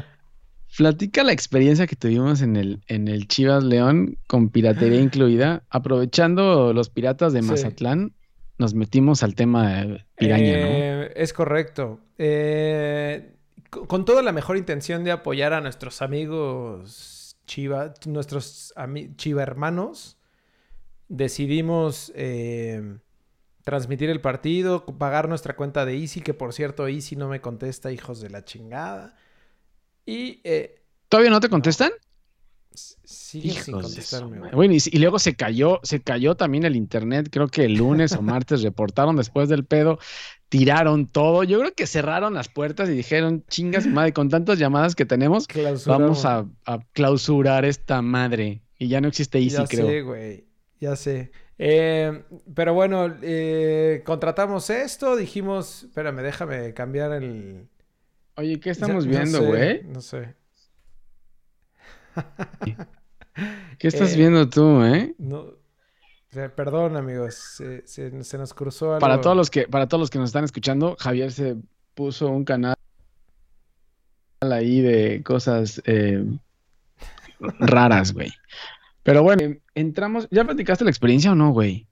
Platica 0.78 1.24
la 1.24 1.32
experiencia 1.32 1.88
que 1.88 1.96
tuvimos 1.96 2.42
en 2.42 2.58
el, 2.58 2.82
en 2.88 3.08
el 3.08 3.28
Chivas 3.30 3.64
León 3.64 4.18
con 4.28 4.50
piratería 4.50 5.00
incluida. 5.02 5.64
Aprovechando 5.70 6.74
los 6.74 6.90
piratas 6.90 7.32
de 7.32 7.42
Sí. 7.42 7.48
Mazatlán, 7.48 8.14
nos 8.58 8.74
metimos 8.74 9.24
al 9.24 9.36
tema 9.36 9.70
de 9.84 10.06
piraña, 10.18 10.44
¿no? 10.58 10.66
Eh, 10.68 11.14
Es 11.16 11.32
correcto. 11.32 12.00
Eh, 12.18 13.35
con 13.88 14.06
toda 14.06 14.22
la 14.24 14.32
mejor 14.32 14.58
intención 14.58 15.04
de 15.04 15.12
apoyar 15.12 15.54
a 15.54 15.62
nuestros 15.62 16.02
amigos 16.02 17.38
Chiva, 17.46 17.94
nuestros 18.08 18.74
ami- 18.76 19.16
Chiva 19.18 19.44
hermanos, 19.44 20.18
decidimos 21.08 22.12
eh, 22.16 22.98
transmitir 23.64 24.10
el 24.10 24.22
partido, 24.22 24.86
pagar 24.86 25.30
nuestra 25.30 25.56
cuenta 25.56 25.86
de 25.86 25.98
Easy, 25.98 26.22
que 26.22 26.34
por 26.34 26.54
cierto 26.54 26.88
Easy 26.88 27.16
no 27.16 27.28
me 27.28 27.42
contesta, 27.42 27.92
hijos 27.92 28.20
de 28.22 28.30
la 28.30 28.44
chingada. 28.46 29.16
Y 30.06 30.42
eh, 30.44 30.82
¿Todavía 31.10 31.32
no 31.32 31.40
te 31.40 31.50
contestan? 31.50 31.92
s- 32.74 32.96
siguen 33.04 33.64
sin 33.64 33.76
Hijos 33.78 33.96
de 33.96 34.02
su 34.02 34.18
contestarme. 34.20 34.52
Bueno, 34.56 34.74
y, 34.74 34.80
y 34.92 35.00
luego 35.00 35.20
se 35.20 35.36
cayó, 35.36 35.80
se 35.84 36.02
cayó 36.02 36.36
también 36.36 36.64
el 36.66 36.76
internet, 36.76 37.30
creo 37.32 37.48
que 37.48 37.66
el 37.66 37.76
lunes 37.76 38.12
o 38.14 38.22
martes 38.22 38.62
reportaron 38.64 39.16
después 39.16 39.50
del 39.50 39.66
pedo, 39.66 39.98
tiraron 40.58 41.08
todo. 41.08 41.44
Yo 41.44 41.60
creo 41.60 41.74
que 41.74 41.86
cerraron 41.86 42.34
las 42.34 42.48
puertas 42.48 42.88
y 42.88 42.94
dijeron, 42.94 43.44
chingas 43.50 43.86
madre, 43.88 44.14
con 44.14 44.30
tantas 44.30 44.58
llamadas 44.58 44.96
que 44.96 45.06
tenemos, 45.06 45.48
vamos 45.86 46.24
a, 46.24 46.46
a 46.66 46.80
clausurar 46.94 47.66
esta 47.66 48.02
madre. 48.02 48.62
Y 48.80 48.88
ya 48.88 49.02
no 49.02 49.10
existe 49.10 49.38
Easy, 49.40 49.58
ya 49.58 49.66
creo. 49.66 49.86
sé, 49.88 50.02
güey. 50.02 50.46
Ya 50.80 50.96
sé. 50.96 51.32
Eh, 51.58 52.24
pero 52.54 52.74
bueno, 52.74 53.14
eh, 53.22 54.02
contratamos 54.06 54.70
esto, 54.70 55.18
dijimos, 55.18 55.84
espérame, 55.84 56.22
déjame 56.22 56.74
cambiar 56.74 57.12
el... 57.12 57.68
Oye, 58.38 58.60
¿qué 58.62 58.68
Ya- 58.68 58.72
estamos 58.72 59.06
no 59.06 59.12
viendo, 59.12 59.40
sé, 59.40 59.46
güey? 59.46 59.84
No 59.84 60.00
sé. 60.02 60.36
¿Qué 63.78 63.88
estás 63.90 64.14
Eh, 64.14 64.18
viendo 64.18 64.50
tú, 64.50 64.82
eh? 64.84 65.16
No, 65.18 65.48
perdón, 66.56 66.96
amigos, 66.98 67.36
se, 67.36 67.86
se- 67.88 68.24
se 68.24 68.38
nos 68.38 68.54
cruzó 68.54 68.88
algo. 68.94 69.00
Para 69.00 69.22
todos 69.22 69.36
los 69.38 69.50
que, 69.50 69.68
para 69.68 69.88
todos 69.88 70.00
los 70.02 70.10
que 70.10 70.20
nos 70.20 70.30
están 70.30 70.44
escuchando, 70.44 70.96
Javier 71.00 71.32
se 71.32 71.56
puso 71.94 72.28
un 72.30 72.44
canal 72.46 72.76
ahí 74.42 74.82
de 74.82 75.24
cosas 75.24 75.82
eh, 75.86 76.24
raras, 77.40 78.14
güey. 78.14 78.32
Pero 79.04 79.24
bueno, 79.24 79.44
em, 79.44 79.60
entramos. 79.76 80.28
¿Ya 80.32 80.44
platicaste 80.46 80.84
la 80.84 80.90
experiencia 80.92 81.32
o 81.32 81.36
no, 81.36 81.52
güey? 81.52 81.88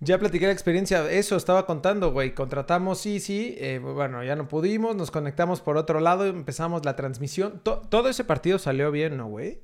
Ya 0.00 0.18
platiqué 0.18 0.46
la 0.46 0.52
experiencia, 0.52 1.08
eso 1.12 1.36
estaba 1.36 1.64
contando, 1.64 2.10
güey. 2.10 2.34
Contratamos 2.34 3.06
Easy, 3.06 3.54
eh, 3.58 3.78
bueno, 3.78 4.24
ya 4.24 4.34
no 4.34 4.48
pudimos, 4.48 4.96
nos 4.96 5.12
conectamos 5.12 5.60
por 5.60 5.76
otro 5.76 6.00
lado, 6.00 6.26
empezamos 6.26 6.84
la 6.84 6.96
transmisión. 6.96 7.60
To- 7.62 7.82
todo 7.88 8.08
ese 8.08 8.24
partido 8.24 8.58
salió 8.58 8.90
bien, 8.90 9.16
¿no, 9.16 9.28
güey? 9.28 9.62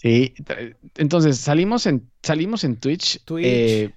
Sí. 0.00 0.34
Entonces, 0.96 1.38
salimos 1.38 1.84
en, 1.86 2.10
salimos 2.22 2.64
en 2.64 2.76
Twitch. 2.76 3.22
Twitch. 3.24 3.46
eh, 3.46 3.94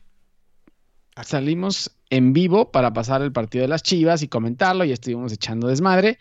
salimos 1.24 1.92
en 2.10 2.34
vivo 2.34 2.72
para 2.72 2.94
pasar 2.94 3.22
el 3.22 3.32
partido 3.32 3.62
de 3.64 3.68
las 3.70 3.84
Chivas 3.84 4.22
y 4.22 4.28
comentarlo 4.28 4.84
y 4.86 4.92
estuvimos 4.92 5.32
echando 5.32 5.68
desmadre. 5.68 6.18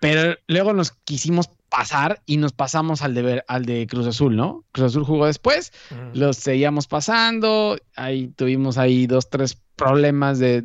Pero 0.00 0.36
luego 0.46 0.72
nos 0.72 0.92
quisimos 1.04 1.48
pasar 1.68 2.22
y 2.24 2.36
nos 2.38 2.52
pasamos 2.52 3.02
al 3.02 3.14
de, 3.14 3.22
ver- 3.22 3.44
al 3.48 3.64
de 3.66 3.86
Cruz 3.86 4.06
Azul, 4.06 4.34
¿no? 4.36 4.64
Cruz 4.72 4.86
Azul 4.86 5.04
jugó 5.04 5.26
después. 5.26 5.72
Ujú. 5.90 6.00
los 6.18 6.36
seguíamos 6.36 6.86
pasando, 6.86 7.78
ahí 7.94 8.28
tuvimos 8.28 8.78
ahí 8.78 9.06
dos, 9.06 9.28
tres 9.28 9.58
problemas 9.76 10.38
de 10.38 10.64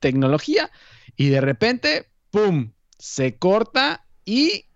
tecnología 0.00 0.70
y 1.16 1.28
de 1.28 1.40
repente, 1.40 2.06
¡pum! 2.30 2.72
Se 2.98 3.36
corta 3.36 4.06
y 4.24 4.66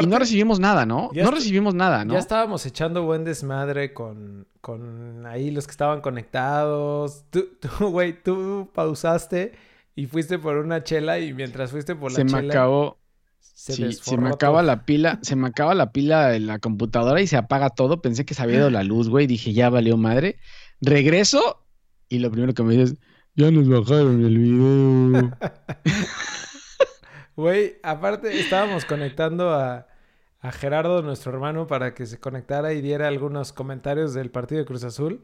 y 0.00 0.06
no 0.06 0.18
recibimos 0.18 0.60
nada, 0.60 0.86
¿no? 0.86 1.10
No 1.14 1.30
recibimos 1.30 1.74
nada, 1.74 2.04
¿no? 2.04 2.14
Ya 2.14 2.18
estábamos 2.18 2.64
echando 2.66 3.02
buen 3.04 3.24
desmadre 3.24 3.92
con, 3.92 4.46
con 4.60 5.26
ahí 5.26 5.50
los 5.50 5.66
que 5.66 5.72
estaban 5.72 6.00
conectados. 6.00 7.24
Tú, 7.30 7.48
güey, 7.90 8.22
tú 8.22 8.70
pausaste 8.74 9.52
y 9.94 10.06
fuiste 10.06 10.38
por 10.38 10.56
una 10.56 10.84
chela 10.84 11.18
y 11.18 11.32
mientras 11.32 11.70
fuiste 11.70 11.94
por 11.94 12.12
la 12.12 12.16
se 12.16 12.24
me 12.24 12.30
chela 12.30 12.52
acabó. 12.52 12.98
se, 13.40 13.74
sí, 13.74 13.92
se 13.92 14.16
me 14.16 14.28
acaba 14.28 14.60
todo. 14.60 14.66
la 14.66 14.84
pila, 14.84 15.18
se 15.22 15.36
me 15.36 15.48
acaba 15.48 15.74
la 15.74 15.92
pila 15.92 16.28
de 16.28 16.40
la 16.40 16.58
computadora 16.58 17.20
y 17.20 17.26
se 17.26 17.36
apaga 17.36 17.70
todo. 17.70 18.00
Pensé 18.00 18.24
que 18.24 18.34
se 18.34 18.42
había 18.42 18.58
ido 18.58 18.70
la 18.70 18.84
luz, 18.84 19.08
güey. 19.08 19.26
Dije, 19.26 19.52
ya 19.52 19.68
valió 19.70 19.96
madre. 19.96 20.38
Regreso 20.80 21.64
y 22.08 22.18
lo 22.18 22.30
primero 22.30 22.52
que 22.52 22.62
me 22.62 22.74
dices, 22.76 22.98
ya 23.34 23.50
nos 23.50 23.68
bajaron 23.68 24.24
el 24.24 24.38
video. 24.38 25.32
Güey, 27.36 27.78
aparte 27.82 28.38
estábamos 28.38 28.84
conectando 28.84 29.50
a, 29.50 29.86
a 30.40 30.52
Gerardo, 30.52 31.02
nuestro 31.02 31.32
hermano, 31.32 31.66
para 31.66 31.94
que 31.94 32.06
se 32.06 32.20
conectara 32.20 32.72
y 32.72 32.80
diera 32.80 33.08
algunos 33.08 33.52
comentarios 33.52 34.12
del 34.14 34.30
partido 34.30 34.60
de 34.60 34.66
Cruz 34.66 34.84
Azul. 34.84 35.22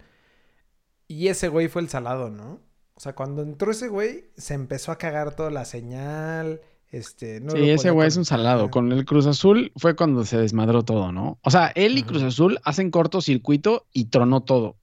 Y 1.06 1.28
ese 1.28 1.48
güey 1.48 1.68
fue 1.68 1.82
el 1.82 1.88
salado, 1.88 2.30
¿no? 2.30 2.60
O 2.94 3.00
sea, 3.00 3.14
cuando 3.14 3.42
entró 3.42 3.70
ese 3.70 3.88
güey, 3.88 4.30
se 4.36 4.54
empezó 4.54 4.90
a 4.90 4.98
cagar 4.98 5.36
toda 5.36 5.50
la 5.50 5.64
señal. 5.64 6.60
Este, 6.90 7.40
no 7.40 7.52
sí, 7.52 7.70
ese 7.70 7.90
güey 7.90 8.08
es 8.08 8.16
un 8.16 8.24
salado. 8.24 8.70
Con 8.70 8.90
el 8.92 9.04
Cruz 9.04 9.26
Azul 9.26 9.72
fue 9.76 9.94
cuando 9.94 10.24
se 10.24 10.38
desmadró 10.38 10.82
todo, 10.82 11.12
¿no? 11.12 11.38
O 11.42 11.50
sea, 11.50 11.72
él 11.74 11.96
y 11.96 12.00
Ajá. 12.00 12.08
Cruz 12.08 12.22
Azul 12.22 12.58
hacen 12.64 12.90
cortocircuito 12.90 13.86
y 13.92 14.06
tronó 14.06 14.42
todo. 14.42 14.76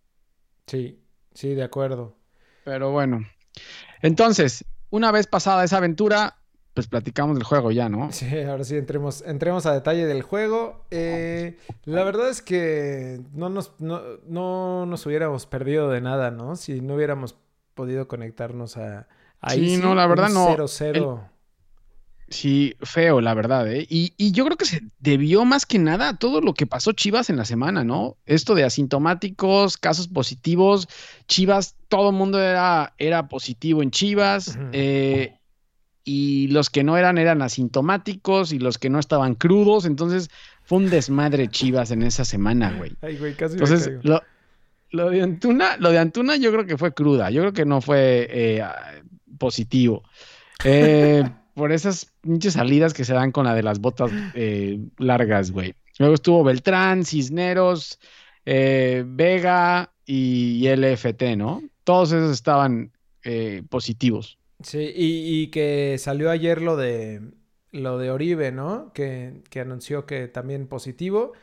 Sí, 0.68 1.00
sí, 1.34 1.56
de 1.56 1.64
acuerdo. 1.64 2.16
Pero 2.64 2.92
bueno. 2.92 3.26
Entonces, 4.02 4.66
una 4.90 5.12
vez 5.12 5.28
pasada 5.28 5.64
esa 5.64 5.78
aventura, 5.78 6.38
pues 6.76 6.88
platicamos 6.88 7.36
del 7.36 7.46
juego 7.46 7.72
ya, 7.72 7.88
¿no? 7.88 8.12
Sí, 8.12 8.28
ahora 8.42 8.66
sí 8.66 8.76
entremos, 8.76 9.24
entremos 9.26 9.66
a 9.66 9.74
detalle 9.74 10.06
del 10.06 10.22
juego. 10.22 10.86
Eh, 10.92 11.58
la 11.86 12.04
verdad 12.04 12.30
es 12.30 12.42
que 12.42 13.22
no 13.34 13.50
nos, 13.50 13.72
no, 13.80 14.02
no 14.28 14.86
nos 14.86 15.06
hubiéramos 15.06 15.46
perdido 15.48 15.90
de 15.90 16.02
nada, 16.02 16.32
¿no? 16.32 16.58
Si 16.58 16.82
no 16.82 16.96
hubiéramos 16.96 17.38
podido 17.74 18.10
conectarnos 18.10 18.76
a... 18.76 19.08
ahí 19.40 19.76
Sí, 19.76 19.78
no, 19.78 19.96
la 19.96 20.06
verdad 20.06 20.30
no. 20.30 20.50
0-0. 20.50 21.30
Sí, 22.28 22.76
feo, 22.82 23.22
la 23.22 23.34
verdad, 23.34 23.72
¿eh? 23.72 23.86
Y, 23.90 24.14
y 24.18 24.34
yo 24.34 24.44
creo 24.44 24.58
que 24.58 24.66
se 24.66 24.82
debió 25.00 25.46
más 25.46 25.66
que 25.66 25.80
nada 25.80 26.10
a 26.10 26.18
todo 26.18 26.42
lo 26.42 26.54
que 26.54 26.66
pasó 26.68 26.92
Chivas 26.92 27.30
en 27.30 27.38
la 27.38 27.46
semana, 27.46 27.86
¿no? 27.86 28.18
Esto 28.26 28.54
de 28.54 28.66
asintomáticos, 28.66 29.78
casos 29.78 30.10
positivos, 30.10 30.90
Chivas, 31.28 31.78
todo 31.88 32.10
el 32.10 32.16
mundo 32.18 32.42
era, 32.42 32.96
era 32.98 33.30
positivo 33.30 33.82
en 33.82 33.92
Chivas, 33.92 34.58
eh, 34.74 35.40
y 36.08 36.48
los 36.50 36.70
que 36.70 36.84
no 36.84 36.98
eran 36.98 37.18
eran 37.18 37.42
asintomáticos 37.42 38.54
y 38.54 38.60
los 38.60 38.78
que 38.78 38.92
no 38.92 39.00
estaban 39.00 39.34
crudos, 39.34 39.86
entonces 39.86 40.30
fue 40.64 40.78
un 40.78 40.90
desmadre 40.92 41.48
Chivas 41.50 41.90
en 41.90 42.04
esa 42.04 42.24
semana, 42.24 42.72
güey. 42.78 42.94
Ay, 43.02 43.18
güey, 43.18 43.34
casi 43.34 43.56
me 43.56 43.64
Entonces, 43.64 43.88
caigo. 43.88 44.02
lo, 44.04 44.22
lo 44.92 45.10
de 45.10 45.24
Antuna, 45.24 45.78
lo 45.78 45.90
de 45.90 45.98
Antuna 45.98 46.36
yo 46.36 46.52
creo 46.52 46.66
que 46.68 46.78
fue 46.78 46.94
cruda, 46.94 47.32
yo 47.32 47.42
creo 47.42 47.54
que 47.54 47.66
no 47.66 47.82
fue 47.82 48.28
eh, 48.30 48.62
ah, 48.62 49.02
positivo. 49.40 50.04
Eh, 50.64 51.24
por 51.56 51.72
esas 51.72 52.14
pinches 52.22 52.54
salidas 52.54 52.94
que 52.94 53.04
se 53.04 53.14
dan 53.14 53.32
con 53.32 53.46
la 53.46 53.56
de 53.56 53.64
las 53.64 53.80
botas 53.80 54.12
eh, 54.36 54.80
largas, 55.00 55.52
güey. 55.52 55.74
Luego 55.98 56.14
estuvo 56.14 56.44
Beltrán, 56.44 57.04
Cisneros, 57.04 58.00
Vega 58.46 59.92
y 60.06 60.68
LFT, 60.68 61.36
¿no? 61.36 61.64
Todos 61.84 62.12
esos 62.12 62.32
estaban 62.32 62.92
positivos. 63.70 64.38
Sí, 64.64 64.80
y, 64.96 65.42
y 65.44 65.48
que 65.52 65.98
salió 66.00 66.30
ayer 66.32 66.62
lo 66.62 66.78
de 66.78 67.22
lo 67.72 67.98
de 67.98 68.10
Oribe, 68.10 68.52
¿no? 68.54 68.94
Que, 68.94 69.44
que 69.50 69.60
anunció 69.60 70.06
que 70.06 70.28
también 70.30 70.68
positivo. 70.68 71.34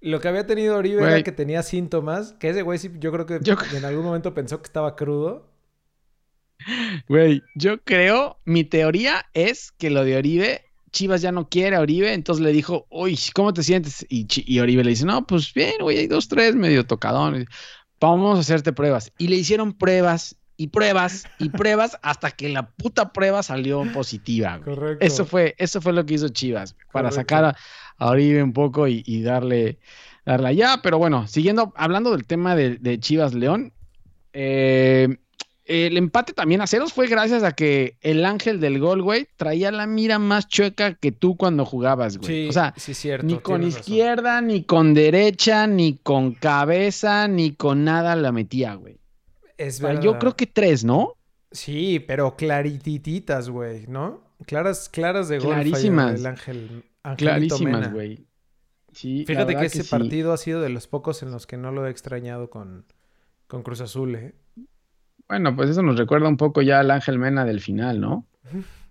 Lo 0.00 0.20
que 0.20 0.28
había 0.28 0.46
tenido 0.46 0.76
Oribe 0.78 1.02
era 1.04 1.22
que 1.22 1.32
tenía 1.32 1.62
síntomas, 1.62 2.34
que 2.34 2.50
ese 2.50 2.62
güey 2.62 2.78
sí, 2.78 2.90
yo 2.98 3.12
creo 3.12 3.26
que 3.26 3.40
Yo- 3.42 3.56
en 3.74 3.84
algún 3.84 4.04
momento 4.04 4.34
pensó 4.34 4.60
que 4.62 4.66
estaba 4.66 4.96
crudo. 4.96 5.50
Güey, 7.08 7.42
yo 7.54 7.82
creo, 7.82 8.38
mi 8.44 8.64
teoría 8.64 9.26
es 9.34 9.72
que 9.72 9.90
lo 9.90 10.04
de 10.04 10.16
Oribe, 10.16 10.62
Chivas 10.92 11.22
ya 11.22 11.32
no 11.32 11.48
quiere 11.48 11.76
a 11.76 11.80
Oribe, 11.80 12.12
entonces 12.12 12.42
le 12.44 12.52
dijo, 12.52 12.86
uy, 12.90 13.18
¿cómo 13.34 13.52
te 13.52 13.62
sientes? 13.62 14.06
Y, 14.08 14.26
y 14.46 14.60
Oribe 14.60 14.84
le 14.84 14.90
dice, 14.90 15.04
no, 15.04 15.26
pues 15.26 15.52
bien, 15.52 15.74
güey, 15.80 15.98
hay 15.98 16.06
dos, 16.06 16.28
tres, 16.28 16.54
medio 16.54 16.86
tocadón. 16.86 17.46
Vamos 18.00 18.38
a 18.38 18.40
hacerte 18.40 18.72
pruebas. 18.72 19.12
Y 19.18 19.28
le 19.28 19.36
hicieron 19.36 19.72
pruebas 19.76 20.36
y 20.56 20.68
pruebas 20.68 21.24
y 21.38 21.48
pruebas 21.48 21.98
hasta 22.02 22.30
que 22.30 22.48
la 22.48 22.68
puta 22.70 23.12
prueba 23.12 23.42
salió 23.42 23.82
positiva. 23.92 24.58
güey. 24.58 24.76
Correcto. 24.76 25.04
Eso 25.04 25.24
fue, 25.24 25.54
eso 25.58 25.80
fue 25.80 25.92
lo 25.92 26.06
que 26.06 26.14
hizo 26.14 26.28
Chivas, 26.28 26.74
güey, 26.74 26.86
para 26.92 27.10
sacar 27.10 27.44
a, 27.44 27.56
a 27.98 28.10
Oribe 28.10 28.42
un 28.42 28.52
poco 28.52 28.86
y, 28.86 29.02
y 29.06 29.22
darle, 29.22 29.78
darle 30.24 30.48
allá. 30.48 30.80
Pero 30.82 30.98
bueno, 30.98 31.26
siguiendo, 31.26 31.72
hablando 31.76 32.10
del 32.12 32.24
tema 32.24 32.54
de, 32.54 32.76
de 32.76 32.98
Chivas 33.00 33.34
León, 33.34 33.72
eh, 34.32 35.16
el 35.66 35.96
empate 35.96 36.34
también 36.34 36.60
a 36.60 36.66
ceros 36.66 36.92
fue 36.92 37.06
gracias 37.06 37.42
a 37.42 37.52
que 37.52 37.96
el 38.02 38.24
ángel 38.26 38.60
del 38.60 38.78
gol, 38.78 39.02
güey, 39.02 39.26
traía 39.36 39.72
la 39.72 39.86
mira 39.86 40.18
más 40.18 40.46
chueca 40.46 40.94
que 40.94 41.10
tú 41.10 41.36
cuando 41.36 41.64
jugabas, 41.64 42.18
güey. 42.18 42.44
Sí, 42.44 42.48
o 42.48 42.52
sea, 42.52 42.74
sí, 42.76 42.92
cierto. 42.92 43.26
ni 43.26 43.38
con 43.38 43.62
razón. 43.62 43.68
izquierda, 43.68 44.40
ni 44.42 44.62
con 44.64 44.92
derecha, 44.92 45.66
ni 45.66 45.96
con 45.96 46.32
cabeza, 46.32 47.28
ni 47.28 47.52
con 47.52 47.84
nada 47.84 48.14
la 48.14 48.30
metía, 48.30 48.74
güey. 48.74 48.98
Es 49.56 49.80
verdad. 49.80 50.02
yo 50.02 50.18
creo 50.18 50.36
que 50.36 50.46
tres, 50.46 50.84
¿no? 50.84 51.14
Sí, 51.50 52.00
pero 52.00 52.36
claritititas, 52.36 53.48
güey, 53.48 53.86
¿no? 53.86 54.22
Claras, 54.46 54.88
claras 54.88 55.28
de 55.28 55.38
gol. 55.38 55.54
Clarísimas. 55.54 56.20
El 56.20 56.26
ángel, 56.26 56.84
Angelito 57.02 57.56
Clarísimas, 57.56 57.92
güey. 57.92 58.26
Sí, 58.92 59.24
Fíjate 59.26 59.56
que 59.56 59.66
ese 59.66 59.82
sí. 59.82 59.90
partido 59.90 60.32
ha 60.32 60.36
sido 60.36 60.60
de 60.60 60.68
los 60.68 60.86
pocos 60.86 61.22
en 61.22 61.30
los 61.30 61.46
que 61.46 61.56
no 61.56 61.72
lo 61.72 61.86
he 61.86 61.90
extrañado 61.90 62.50
con, 62.50 62.86
con 63.46 63.62
Cruz 63.62 63.80
Azul, 63.80 64.14
¿eh? 64.14 64.34
Bueno, 65.28 65.56
pues 65.56 65.70
eso 65.70 65.82
nos 65.82 65.96
recuerda 65.98 66.28
un 66.28 66.36
poco 66.36 66.62
ya 66.62 66.80
al 66.80 66.90
Ángel 66.90 67.18
Mena 67.18 67.44
del 67.44 67.60
final, 67.60 68.00
¿no? 68.00 68.26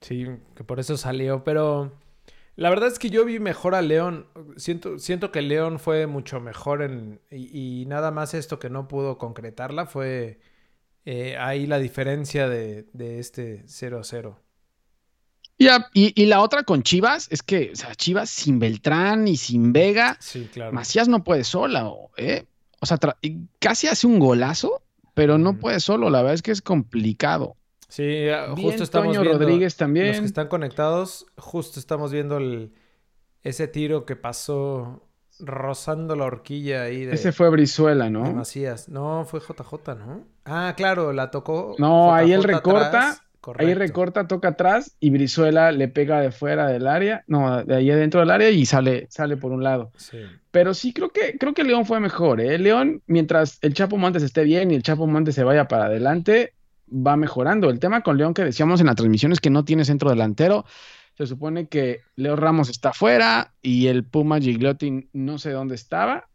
Sí, 0.00 0.26
que 0.54 0.64
por 0.64 0.80
eso 0.80 0.98
salió, 0.98 1.44
pero 1.44 1.90
la 2.56 2.70
verdad 2.70 2.88
es 2.88 2.98
que 2.98 3.10
yo 3.10 3.24
vi 3.24 3.40
mejor 3.40 3.74
a 3.74 3.82
León. 3.82 4.26
Siento, 4.56 4.98
siento 4.98 5.32
que 5.32 5.42
León 5.42 5.78
fue 5.78 6.06
mucho 6.06 6.40
mejor 6.40 6.82
en, 6.82 7.20
y, 7.30 7.82
y 7.82 7.86
nada 7.86 8.10
más 8.10 8.34
esto 8.34 8.58
que 8.58 8.70
no 8.70 8.88
pudo 8.88 9.18
concretarla 9.18 9.86
fue 9.86 10.40
eh, 11.06 11.36
ahí 11.38 11.66
la 11.66 11.78
diferencia 11.80 12.48
de, 12.48 12.84
de 12.94 13.20
este 13.20 13.64
0-0. 13.68 14.38
Y, 15.56 15.68
a- 15.68 15.88
y, 15.94 16.20
y 16.20 16.26
la 16.26 16.40
otra 16.40 16.64
con 16.64 16.82
Chivas 16.82 17.28
es 17.30 17.42
que, 17.42 17.70
o 17.72 17.76
sea, 17.76 17.94
Chivas 17.94 18.30
sin 18.30 18.58
Beltrán 18.58 19.28
y 19.28 19.36
sin 19.36 19.72
Vega, 19.72 20.18
Sí, 20.18 20.48
claro. 20.52 20.72
Macías 20.72 21.08
no 21.08 21.22
puede 21.24 21.44
sola, 21.44 21.90
¿eh? 22.16 22.46
O 22.80 22.86
sea, 22.86 22.98
casi 23.60 23.86
hace 23.86 24.06
un 24.06 24.18
golazo, 24.18 24.82
pero 25.14 25.38
no 25.38 25.58
puede 25.58 25.80
solo. 25.80 26.10
La 26.10 26.18
verdad 26.20 26.34
es 26.34 26.42
que 26.42 26.50
es 26.50 26.60
complicado. 26.62 27.56
Sí, 27.94 28.02
Bien, 28.02 28.56
justo 28.56 28.82
estamos 28.82 29.14
Toño 29.14 29.20
viendo 29.20 29.38
Rodríguez 29.38 29.66
los 29.66 29.74
que 29.74 29.78
también. 29.78 30.24
están 30.24 30.48
conectados, 30.48 31.26
justo 31.36 31.78
estamos 31.78 32.10
viendo 32.10 32.38
el, 32.38 32.72
ese 33.44 33.68
tiro 33.68 34.04
que 34.04 34.16
pasó 34.16 35.06
rozando 35.38 36.16
la 36.16 36.24
horquilla 36.24 36.82
ahí 36.82 37.04
de, 37.04 37.14
Ese 37.14 37.30
fue 37.30 37.50
Brizuela, 37.50 38.10
¿no? 38.10 38.24
Macías. 38.32 38.88
No, 38.88 39.24
fue 39.24 39.38
JJ, 39.38 39.94
¿no? 39.94 40.24
Ah, 40.44 40.74
claro, 40.76 41.12
la 41.12 41.30
tocó. 41.30 41.76
No, 41.78 42.12
ahí 42.12 42.32
él 42.32 42.42
recorta. 42.42 43.16
Ahí 43.58 43.74
recorta, 43.74 44.26
toca 44.26 44.48
atrás 44.48 44.96
y 44.98 45.10
Brizuela 45.10 45.70
le 45.70 45.86
pega 45.86 46.20
de 46.20 46.32
fuera 46.32 46.66
del 46.66 46.88
área, 46.88 47.22
no, 47.28 47.62
de 47.62 47.76
ahí 47.76 47.90
adentro 47.90 48.20
del 48.20 48.30
área 48.30 48.50
y 48.50 48.66
sale, 48.66 49.06
sale 49.10 49.36
por 49.36 49.52
un 49.52 49.62
lado. 49.62 49.92
Sí. 49.98 50.18
Pero 50.50 50.74
sí 50.74 50.92
creo 50.92 51.10
que, 51.10 51.36
creo 51.38 51.54
que 51.54 51.62
León 51.62 51.84
fue 51.84 52.00
mejor, 52.00 52.40
¿eh? 52.40 52.58
León, 52.58 53.02
mientras 53.06 53.58
el 53.60 53.74
Chapo 53.74 53.98
Montes 53.98 54.22
esté 54.24 54.42
bien 54.42 54.70
y 54.70 54.74
el 54.74 54.82
Chapo 54.82 55.06
Montes 55.06 55.34
se 55.34 55.44
vaya 55.44 55.68
para 55.68 55.84
adelante, 55.84 56.54
va 56.94 57.16
mejorando. 57.16 57.70
El 57.70 57.80
tema 57.80 58.02
con 58.02 58.16
León 58.16 58.34
que 58.34 58.44
decíamos 58.44 58.80
en 58.80 58.86
la 58.86 58.94
transmisión 58.94 59.32
es 59.32 59.40
que 59.40 59.50
no 59.50 59.64
tiene 59.64 59.84
centro 59.84 60.10
delantero. 60.10 60.64
Se 61.16 61.26
supone 61.26 61.68
que 61.68 62.00
Leo 62.16 62.36
Ramos 62.36 62.68
está 62.68 62.92
fuera 62.92 63.54
y 63.62 63.86
el 63.86 64.04
Puma 64.04 64.40
Gigliotti 64.40 65.08
no 65.12 65.38
sé 65.38 65.50
dónde 65.50 65.74
estaba. 65.74 66.28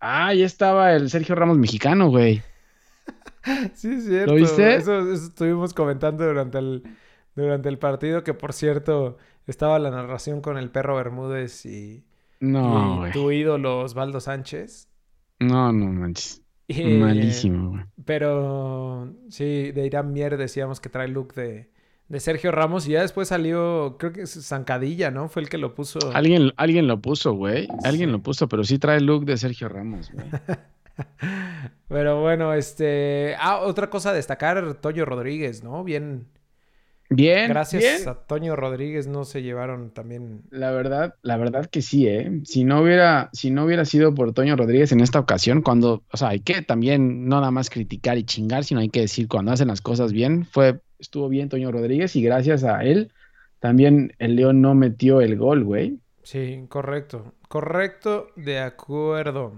Ah, 0.00 0.28
ahí 0.28 0.42
estaba 0.42 0.92
el 0.94 1.10
Sergio 1.10 1.34
Ramos 1.34 1.58
mexicano, 1.58 2.08
güey. 2.08 2.42
Sí, 3.74 3.94
es 3.94 4.04
cierto. 4.06 4.34
viste? 4.34 4.76
Eso, 4.76 5.00
eso 5.00 5.26
estuvimos 5.26 5.74
comentando 5.74 6.24
durante 6.24 6.58
el, 6.58 6.84
durante 7.34 7.68
el 7.68 7.76
partido, 7.76 8.22
que 8.22 8.34
por 8.34 8.52
cierto, 8.52 9.16
estaba 9.48 9.80
la 9.80 9.90
narración 9.90 10.40
con 10.40 10.58
el 10.58 10.70
perro 10.70 10.94
Bermúdez 10.94 11.66
y, 11.66 12.04
No, 12.38 13.08
y 13.08 13.10
tu 13.10 13.32
ídolo 13.32 13.80
Osvaldo 13.80 14.20
Sánchez. 14.20 14.88
No, 15.40 15.72
no 15.72 15.86
manches. 15.86 16.41
Y, 16.68 16.84
Malísimo, 16.84 17.70
güey. 17.70 17.84
Pero 18.04 19.12
sí, 19.28 19.72
de 19.72 19.84
Irán 19.86 20.12
Mier 20.12 20.36
decíamos 20.36 20.80
que 20.80 20.88
trae 20.88 21.08
look 21.08 21.34
de, 21.34 21.70
de 22.08 22.20
Sergio 22.20 22.50
Ramos 22.52 22.86
y 22.88 22.92
ya 22.92 23.02
después 23.02 23.28
salió, 23.28 23.96
creo 23.98 24.12
que 24.12 24.22
es 24.22 24.46
Zancadilla, 24.46 25.10
¿no? 25.10 25.28
Fue 25.28 25.42
el 25.42 25.48
que 25.48 25.58
lo 25.58 25.74
puso. 25.74 25.98
Alguien, 26.14 26.52
alguien 26.56 26.86
lo 26.86 27.00
puso, 27.00 27.32
güey. 27.34 27.68
Alguien 27.84 28.08
Sí. 28.08 28.12
lo 28.12 28.22
puso, 28.22 28.48
pero 28.48 28.64
sí 28.64 28.78
trae 28.78 29.00
look 29.00 29.24
de 29.24 29.36
Sergio 29.36 29.68
Ramos, 29.68 30.10
güey. 30.12 30.26
Pero 31.88 32.20
bueno, 32.20 32.52
este. 32.54 33.34
Ah, 33.38 33.60
otra 33.60 33.88
cosa 33.90 34.10
a 34.10 34.12
destacar, 34.14 34.74
Toyo 34.74 35.04
Rodríguez, 35.04 35.62
¿no? 35.64 35.84
Bien. 35.84 36.26
Bien, 37.14 37.48
Gracias 37.48 37.82
bien. 37.82 38.08
a 38.08 38.14
Toño 38.14 38.56
Rodríguez 38.56 39.06
no 39.06 39.24
se 39.24 39.42
llevaron 39.42 39.90
también. 39.90 40.42
La 40.50 40.70
verdad, 40.70 41.14
la 41.22 41.36
verdad 41.36 41.66
que 41.66 41.82
sí, 41.82 42.06
¿eh? 42.08 42.40
Si 42.44 42.64
no 42.64 42.82
hubiera, 42.82 43.28
si 43.32 43.50
no 43.50 43.64
hubiera 43.64 43.84
sido 43.84 44.14
por 44.14 44.32
Toño 44.32 44.56
Rodríguez 44.56 44.92
en 44.92 45.00
esta 45.00 45.18
ocasión, 45.18 45.62
cuando, 45.62 46.02
o 46.10 46.16
sea, 46.16 46.28
hay 46.28 46.40
que 46.40 46.62
también 46.62 47.26
no 47.28 47.36
nada 47.40 47.50
más 47.50 47.70
criticar 47.70 48.18
y 48.18 48.24
chingar, 48.24 48.64
sino 48.64 48.80
hay 48.80 48.88
que 48.88 49.00
decir 49.00 49.28
cuando 49.28 49.52
hacen 49.52 49.68
las 49.68 49.80
cosas 49.80 50.12
bien, 50.12 50.44
fue, 50.46 50.80
estuvo 50.98 51.28
bien 51.28 51.48
Toño 51.48 51.70
Rodríguez 51.72 52.16
y 52.16 52.22
gracias 52.22 52.64
a 52.64 52.82
él 52.84 53.12
también 53.60 54.12
el 54.18 54.34
León 54.36 54.60
no 54.60 54.74
metió 54.74 55.20
el 55.20 55.36
gol, 55.36 55.62
güey. 55.64 55.98
Sí, 56.24 56.64
correcto. 56.68 57.32
Correcto, 57.48 58.28
de 58.36 58.58
acuerdo. 58.58 59.52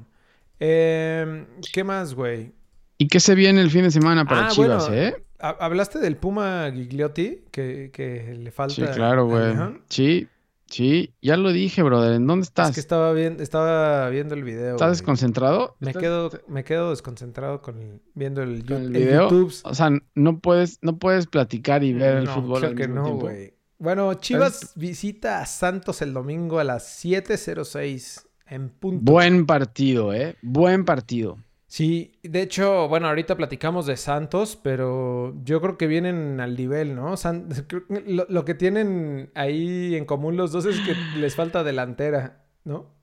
Em, 0.58 1.46
¿qué 1.72 1.84
más, 1.84 2.14
güey? 2.14 2.52
¿Y 2.98 3.08
qué 3.08 3.20
se 3.20 3.34
viene 3.34 3.60
el 3.60 3.70
fin 3.70 3.82
de 3.82 3.90
semana 3.90 4.24
para 4.24 4.46
Ah, 4.46 4.50
Chivas, 4.50 4.88
bueno, 4.88 5.02
eh? 5.02 5.14
Ha- 5.48 5.56
¿Hablaste 5.64 5.98
del 5.98 6.16
Puma 6.16 6.70
Gigliotti? 6.72 7.44
Que, 7.50 7.90
que 7.92 8.34
le 8.38 8.50
falta. 8.50 8.74
Sí, 8.74 8.82
claro, 8.94 9.26
güey. 9.26 9.54
Sí, 9.88 10.28
sí, 10.66 11.12
ya 11.22 11.36
lo 11.36 11.52
dije, 11.52 11.82
brother. 11.82 12.12
¿En 12.14 12.26
dónde 12.26 12.44
estás? 12.44 12.70
Es 12.70 12.74
que 12.74 12.80
estaba, 12.80 13.12
bien, 13.12 13.36
estaba 13.40 14.08
viendo 14.10 14.34
el 14.34 14.42
video. 14.44 14.72
¿Estás 14.74 14.88
güey. 14.88 14.98
desconcentrado? 14.98 15.76
Me 15.80 15.90
¿Estás- 15.90 16.02
quedo, 16.02 16.30
me 16.48 16.64
quedo 16.64 16.90
desconcentrado 16.90 17.62
con 17.62 17.80
el- 17.80 18.00
viendo 18.14 18.42
el, 18.42 18.64
con 18.64 18.76
el 18.78 18.84
el 18.86 18.92
video? 18.92 19.22
YouTube. 19.30 19.54
O 19.64 19.74
sea, 19.74 19.90
no 20.14 20.38
puedes, 20.40 20.78
no 20.82 20.98
puedes 20.98 21.26
platicar 21.26 21.84
y 21.84 21.92
ver 21.92 22.16
el 22.18 22.24
No, 22.24 22.34
fútbol 22.34 22.60
claro 22.60 22.68
al 22.72 22.74
que 22.76 22.88
mismo 22.88 22.94
no, 23.00 23.04
tiempo. 23.06 23.20
güey. 23.26 23.54
Bueno, 23.78 24.14
Chivas 24.14 24.72
visita 24.76 25.40
a 25.40 25.46
Santos 25.46 26.00
el 26.00 26.12
domingo 26.14 26.58
a 26.58 26.64
las 26.64 26.84
7.06 27.04 28.26
en 28.46 28.68
punto. 28.70 29.10
Buen 29.12 29.46
partido, 29.46 30.12
¿eh? 30.14 30.36
Buen 30.42 30.84
partido. 30.84 31.38
Sí, 31.74 32.12
de 32.22 32.40
hecho, 32.40 32.86
bueno, 32.86 33.08
ahorita 33.08 33.36
platicamos 33.36 33.84
de 33.86 33.96
Santos, 33.96 34.56
pero 34.62 35.34
yo 35.42 35.60
creo 35.60 35.76
que 35.76 35.88
vienen 35.88 36.38
al 36.38 36.56
nivel, 36.56 36.94
¿no? 36.94 37.16
San- 37.16 37.48
lo, 38.06 38.26
lo 38.28 38.44
que 38.44 38.54
tienen 38.54 39.32
ahí 39.34 39.96
en 39.96 40.04
común 40.04 40.36
los 40.36 40.52
dos 40.52 40.66
es 40.66 40.78
que 40.78 40.94
les 41.18 41.34
falta 41.34 41.64
delantera, 41.64 42.44
¿no? 42.62 42.94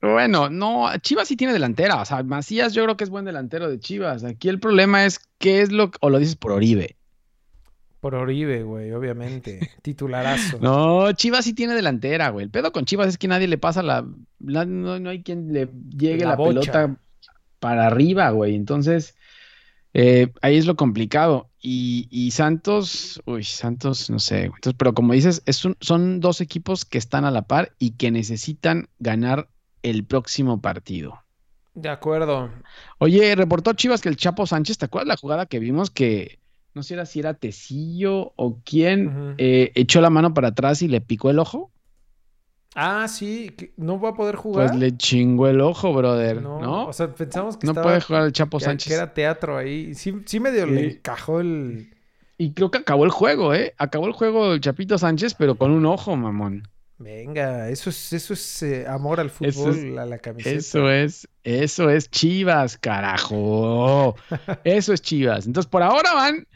Bueno, 0.00 0.50
no, 0.50 0.88
Chivas 1.02 1.28
sí 1.28 1.36
tiene 1.36 1.52
delantera. 1.52 2.02
O 2.02 2.04
sea, 2.04 2.24
Macías 2.24 2.74
yo 2.74 2.82
creo 2.82 2.96
que 2.96 3.04
es 3.04 3.10
buen 3.10 3.24
delantero 3.24 3.70
de 3.70 3.78
Chivas. 3.78 4.24
Aquí 4.24 4.48
el 4.48 4.58
problema 4.58 5.04
es 5.04 5.20
qué 5.38 5.60
es 5.60 5.70
lo, 5.70 5.92
o 6.00 6.10
lo 6.10 6.18
dices 6.18 6.34
por 6.34 6.50
Oribe. 6.50 6.96
Por 8.00 8.16
Oribe, 8.16 8.64
güey, 8.64 8.90
obviamente. 8.90 9.70
Titularazo. 9.82 10.58
No, 10.60 11.12
Chivas 11.12 11.44
sí 11.44 11.52
tiene 11.54 11.76
delantera, 11.76 12.30
güey. 12.30 12.42
El 12.42 12.50
pedo 12.50 12.72
con 12.72 12.86
Chivas 12.86 13.06
es 13.06 13.18
que 13.18 13.28
nadie 13.28 13.46
le 13.46 13.58
pasa 13.58 13.84
la, 13.84 14.04
la- 14.40 14.64
no, 14.64 14.98
no 14.98 15.10
hay 15.10 15.22
quien 15.22 15.52
le 15.52 15.68
llegue 15.96 16.24
La 16.24 16.36
pelota 16.36 16.98
para 17.62 17.86
arriba, 17.86 18.28
güey. 18.30 18.56
Entonces, 18.56 19.14
eh, 19.94 20.32
ahí 20.42 20.56
es 20.56 20.66
lo 20.66 20.74
complicado. 20.74 21.48
Y, 21.60 22.08
y 22.10 22.32
Santos, 22.32 23.22
uy, 23.24 23.44
Santos, 23.44 24.10
no 24.10 24.18
sé. 24.18 24.48
güey. 24.48 24.56
Entonces, 24.56 24.74
pero 24.76 24.94
como 24.94 25.12
dices, 25.12 25.42
es 25.46 25.64
un- 25.64 25.76
son 25.80 26.18
dos 26.18 26.40
equipos 26.40 26.84
que 26.84 26.98
están 26.98 27.24
a 27.24 27.30
la 27.30 27.42
par 27.46 27.72
y 27.78 27.92
que 27.92 28.10
necesitan 28.10 28.88
ganar 28.98 29.48
el 29.82 30.04
próximo 30.04 30.60
partido. 30.60 31.20
De 31.74 31.88
acuerdo. 31.88 32.50
Oye, 32.98 33.34
reportó 33.36 33.72
Chivas 33.74 34.00
que 34.00 34.08
el 34.08 34.16
Chapo 34.16 34.44
Sánchez, 34.46 34.78
¿te 34.78 34.86
acuerdas 34.86 35.08
la 35.08 35.16
jugada 35.16 35.46
que 35.46 35.60
vimos 35.60 35.90
que 35.90 36.40
no 36.74 36.82
sé 36.82 36.94
era 36.94 37.06
si 37.06 37.20
era 37.20 37.34
Tecillo 37.34 38.32
o 38.36 38.58
quién 38.64 39.34
eh, 39.38 39.70
echó 39.76 40.00
la 40.00 40.10
mano 40.10 40.34
para 40.34 40.48
atrás 40.48 40.82
y 40.82 40.88
le 40.88 41.00
picó 41.00 41.30
el 41.30 41.38
ojo? 41.38 41.70
Ah, 42.74 43.06
sí, 43.08 43.54
no 43.76 44.00
va 44.00 44.10
a 44.10 44.14
poder 44.14 44.36
jugar. 44.36 44.68
Pues 44.68 44.78
le 44.78 44.96
chingó 44.96 45.46
el 45.48 45.60
ojo, 45.60 45.92
brother, 45.92 46.40
no, 46.40 46.60
¿no? 46.60 46.86
o 46.86 46.92
sea, 46.92 47.08
pensamos 47.12 47.56
que 47.58 47.66
No 47.66 47.72
estaba 47.72 47.86
puede 47.88 48.00
jugar 48.00 48.22
el 48.24 48.32
Chapo 48.32 48.58
que, 48.58 48.64
Sánchez. 48.64 48.88
que 48.88 48.94
era 48.94 49.12
teatro 49.12 49.56
ahí. 49.58 49.94
Sí, 49.94 50.14
sí 50.24 50.40
medio 50.40 50.66
le 50.66 50.80
Sí. 50.90 50.96
encajó 50.96 51.40
el 51.40 51.92
Y 52.38 52.52
creo 52.54 52.70
que 52.70 52.78
acabó 52.78 53.04
el 53.04 53.10
juego, 53.10 53.54
¿eh? 53.54 53.74
Acabó 53.78 54.06
el 54.06 54.12
juego 54.14 54.54
el 54.54 54.60
Chapito 54.60 54.96
Sánchez, 54.98 55.34
pero 55.34 55.54
con 55.56 55.70
un 55.70 55.84
ojo, 55.86 56.16
mamón. 56.16 56.66
Venga, 56.98 57.68
eso 57.68 57.90
es, 57.90 58.12
eso 58.12 58.32
es 58.32 58.62
eh, 58.62 58.86
amor 58.88 59.18
al 59.20 59.26
Eso 59.26 59.34
fútbol, 59.64 59.76
es- 59.92 59.98
a 59.98 60.06
la 60.06 60.18
camiseta. 60.18 60.56
Eso 60.56 60.90
es, 60.90 61.28
eso 61.44 61.90
es 61.90 62.08
Chivas, 62.10 62.78
carajo. 62.78 64.14
Eso 64.64 64.92
es 64.92 65.02
Chivas. 65.02 65.46
Entonces, 65.46 65.68
por 65.68 65.82
ahora 65.82 66.14
van 66.14 66.46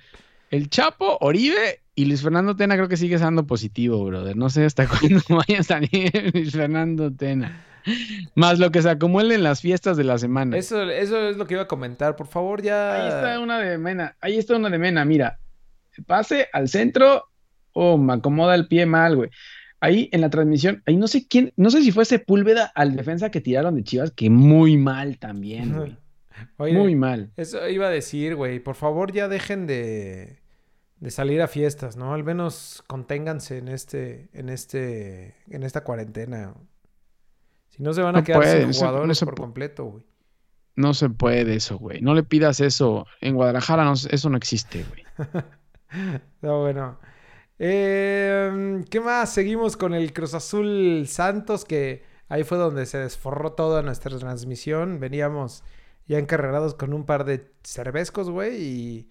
el 0.50 0.70
Chapo, 0.70 1.18
Oribe 1.20 1.80
y 1.96 2.04
Luis 2.04 2.22
Fernando 2.22 2.54
Tena. 2.54 2.76
Creo 2.76 2.88
que 2.88 2.96
sigue 2.96 3.16
estando 3.16 3.46
positivo, 3.46 4.04
brother. 4.04 4.36
No 4.36 4.48
sé 4.50 4.64
hasta 4.64 4.86
cuándo 4.88 5.20
vaya 5.30 5.58
a 5.60 5.62
salir 5.64 6.30
Luis 6.32 6.52
Fernando 6.52 7.12
Tena. 7.12 7.64
Más 8.34 8.58
lo 8.58 8.70
que 8.70 8.82
se 8.82 8.90
acumule 8.90 9.34
en 9.34 9.42
las 9.42 9.60
fiestas 9.60 9.96
de 9.96 10.04
la 10.04 10.18
semana. 10.18 10.56
Eso, 10.56 10.82
eso 10.90 11.28
es 11.28 11.36
lo 11.36 11.46
que 11.46 11.54
iba 11.54 11.62
a 11.64 11.68
comentar. 11.68 12.14
Por 12.16 12.26
favor, 12.26 12.62
ya. 12.62 12.94
Ahí 13.02 13.08
está 13.08 13.40
una 13.40 13.58
de 13.58 13.78
Mena. 13.78 14.16
Ahí 14.20 14.36
está 14.38 14.56
una 14.56 14.70
de 14.70 14.78
Mena. 14.78 15.04
Mira, 15.04 15.38
pase 16.06 16.48
al 16.52 16.68
centro. 16.68 17.24
Oh, 17.72 17.96
me 17.98 18.14
acomoda 18.14 18.54
el 18.54 18.68
pie 18.68 18.86
mal, 18.86 19.16
güey. 19.16 19.30
Ahí 19.80 20.08
en 20.12 20.22
la 20.22 20.30
transmisión, 20.30 20.82
ahí 20.86 20.96
no 20.96 21.06
sé 21.06 21.26
quién, 21.28 21.52
no 21.56 21.68
sé 21.70 21.82
si 21.82 21.92
fue 21.92 22.06
Sepúlveda 22.06 22.72
al 22.74 22.96
defensa 22.96 23.30
que 23.30 23.42
tiraron 23.42 23.76
de 23.76 23.84
Chivas, 23.84 24.10
que 24.10 24.30
muy 24.30 24.78
mal 24.78 25.18
también, 25.18 25.76
güey. 25.76 25.96
Oye, 26.56 26.72
Muy 26.72 26.94
mal. 26.94 27.30
eso 27.36 27.68
iba 27.68 27.86
a 27.86 27.90
decir, 27.90 28.34
güey. 28.34 28.58
Por 28.58 28.74
favor, 28.74 29.12
ya 29.12 29.28
dejen 29.28 29.66
de, 29.66 30.38
de 31.06 31.12
salir 31.12 31.40
a 31.40 31.46
fiestas, 31.46 31.96
¿no? 31.96 32.14
Al 32.14 32.24
menos 32.24 32.82
conténganse 32.88 33.58
en 33.58 33.68
este, 33.68 34.28
en 34.32 34.48
este, 34.48 35.36
en 35.48 35.62
esta 35.62 35.84
cuarentena. 35.84 36.52
Si 37.68 37.80
no 37.80 37.92
se 37.92 38.02
van 38.02 38.16
a 38.16 38.18
No 38.18 38.24
quedar 38.24 38.40
puede, 38.40 38.58
sin 38.58 38.66
no 38.66 38.72
se- 38.72 38.80
no 38.80 38.86
jugadores 38.88 39.18
se 39.18 39.24
por 39.24 39.36
completo, 39.36 39.84
güey. 39.84 40.04
No 40.74 40.94
se 40.94 41.08
puede 41.08 41.54
eso, 41.54 41.78
güey. 41.78 42.00
No 42.00 42.12
le 42.12 42.24
pidas 42.24 42.58
eso. 42.58 43.06
En 43.20 43.36
Guadalajara 43.36 43.92
eso 44.10 44.28
no 44.30 44.36
existe, 44.36 44.84
güey. 44.84 45.04
No, 46.42 46.62
bueno. 46.62 46.98
Eh, 47.60 48.82
¿qué 48.90 48.98
más? 48.98 49.32
Seguimos 49.32 49.76
con 49.76 49.94
el 49.94 50.12
Cruz 50.12 50.34
Azul 50.34 51.04
Santos, 51.06 51.64
que 51.64 52.02
ahí 52.28 52.42
fue 52.42 52.58
donde 52.58 52.84
se 52.84 52.98
desforró 52.98 53.52
toda 53.52 53.82
nuestra 53.82 54.18
transmisión. 54.18 54.98
Veníamos 54.98 55.62
ya 56.08 56.18
encarrerados 56.18 56.74
con 56.74 56.92
un 56.92 57.06
par 57.06 57.24
de 57.24 57.52
cervezcos, 57.62 58.28
güey, 58.28 58.60
y, 58.60 59.10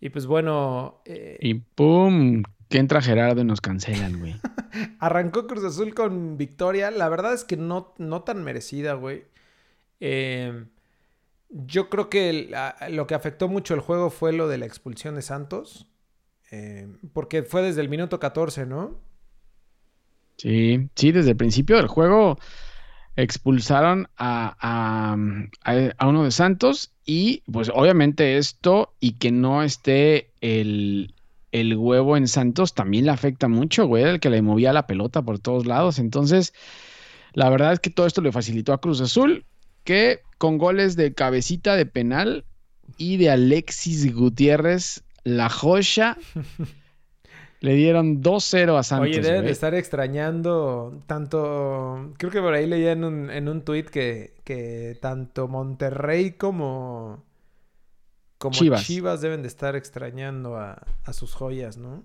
y 0.00 0.10
pues 0.10 0.26
bueno, 0.26 1.00
eh, 1.04 1.38
Y 1.40 1.54
pum, 1.54 2.42
que 2.68 2.78
entra 2.78 3.00
Gerardo 3.02 3.40
y 3.40 3.44
nos 3.44 3.60
cancelan, 3.60 4.18
güey. 4.20 4.36
arrancó 5.00 5.46
Cruz 5.46 5.64
Azul 5.64 5.94
con 5.94 6.36
victoria. 6.36 6.90
La 6.90 7.08
verdad 7.08 7.32
es 7.34 7.44
que 7.44 7.56
no, 7.56 7.94
no 7.98 8.22
tan 8.22 8.44
merecida, 8.44 8.94
güey. 8.94 9.24
Eh, 10.00 10.64
yo 11.50 11.88
creo 11.88 12.08
que 12.10 12.30
el- 12.30 12.54
a- 12.54 12.88
lo 12.90 13.06
que 13.06 13.14
afectó 13.14 13.48
mucho 13.48 13.74
el 13.74 13.80
juego 13.80 14.10
fue 14.10 14.32
lo 14.32 14.48
de 14.48 14.58
la 14.58 14.66
expulsión 14.66 15.14
de 15.14 15.22
Santos. 15.22 15.86
eh, 16.50 16.88
porque 17.12 17.42
fue 17.42 17.60
desde 17.62 17.82
el 17.82 17.88
minuto 17.90 18.18
14, 18.20 18.64
¿no? 18.64 18.96
Sí, 20.36 20.88
sí, 20.94 21.12
desde 21.12 21.30
el 21.32 21.36
principio 21.36 21.76
del 21.76 21.88
juego 21.88 22.38
expulsaron 23.18 24.08
a, 24.16 24.56
a, 24.60 25.16
a- 25.98 26.06
uno 26.06 26.22
de 26.24 26.30
Santos 26.30 26.92
y 27.04 27.42
pues 27.50 27.68
obviamente 27.74 28.38
esto 28.38 28.94
y 29.00 29.12
que 29.14 29.32
no 29.32 29.64
esté 29.64 30.30
el, 30.40 31.14
el 31.50 31.76
huevo 31.76 32.16
en 32.16 32.28
Santos 32.28 32.74
también 32.74 33.06
le 33.06 33.10
afecta 33.10 33.48
mucho, 33.48 33.86
güey, 33.86 34.04
el 34.04 34.20
que 34.20 34.30
le 34.30 34.40
movía 34.40 34.72
la 34.72 34.86
pelota 34.86 35.22
por 35.22 35.40
todos 35.40 35.66
lados. 35.66 35.98
Entonces, 35.98 36.52
la 37.32 37.50
verdad 37.50 37.72
es 37.72 37.80
que 37.80 37.90
todo 37.90 38.06
esto 38.06 38.20
le 38.22 38.30
facilitó 38.30 38.72
a 38.72 38.80
Cruz 38.80 39.00
Azul, 39.00 39.44
que 39.82 40.20
con 40.38 40.56
goles 40.56 40.94
de 40.94 41.12
cabecita 41.12 41.74
de 41.74 41.86
penal 41.86 42.44
y 42.98 43.16
de 43.16 43.30
Alexis 43.30 44.14
Gutiérrez, 44.14 45.02
la 45.24 45.48
joya, 45.48 46.16
le 47.60 47.74
dieron 47.74 48.22
2-0 48.22 48.76
a 48.78 48.82
Santos. 48.82 49.08
Oye, 49.08 49.20
deben 49.20 49.44
de 49.44 49.50
estar 49.52 49.74
extrañando 49.74 51.02
tanto. 51.06 52.12
Creo 52.18 52.30
que 52.30 52.40
por 52.40 52.54
ahí 52.54 52.66
leía 52.66 52.92
en 52.92 53.04
un, 53.04 53.30
en 53.30 53.48
un 53.48 53.62
tuit 53.64 53.88
que, 53.88 54.34
que 54.44 54.98
tanto 55.00 55.48
Monterrey 55.48 56.32
como, 56.32 57.24
como 58.38 58.54
Chivas. 58.54 58.84
Chivas. 58.84 59.20
deben 59.20 59.42
de 59.42 59.48
estar 59.48 59.76
extrañando 59.76 60.56
a, 60.56 60.86
a 61.04 61.12
sus 61.12 61.34
joyas, 61.34 61.76
¿no? 61.76 62.04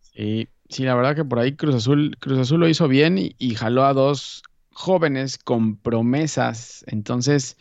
Sí, 0.00 0.48
sí, 0.68 0.84
la 0.84 0.94
verdad 0.94 1.16
que 1.16 1.24
por 1.24 1.38
ahí 1.38 1.56
Cruz 1.56 1.74
Azul, 1.74 2.16
Cruz 2.20 2.38
Azul 2.38 2.60
lo 2.60 2.68
hizo 2.68 2.88
bien 2.88 3.18
y, 3.18 3.34
y 3.38 3.54
jaló 3.54 3.84
a 3.84 3.92
dos 3.92 4.42
jóvenes 4.70 5.38
con 5.38 5.76
promesas. 5.76 6.84
Entonces, 6.88 7.56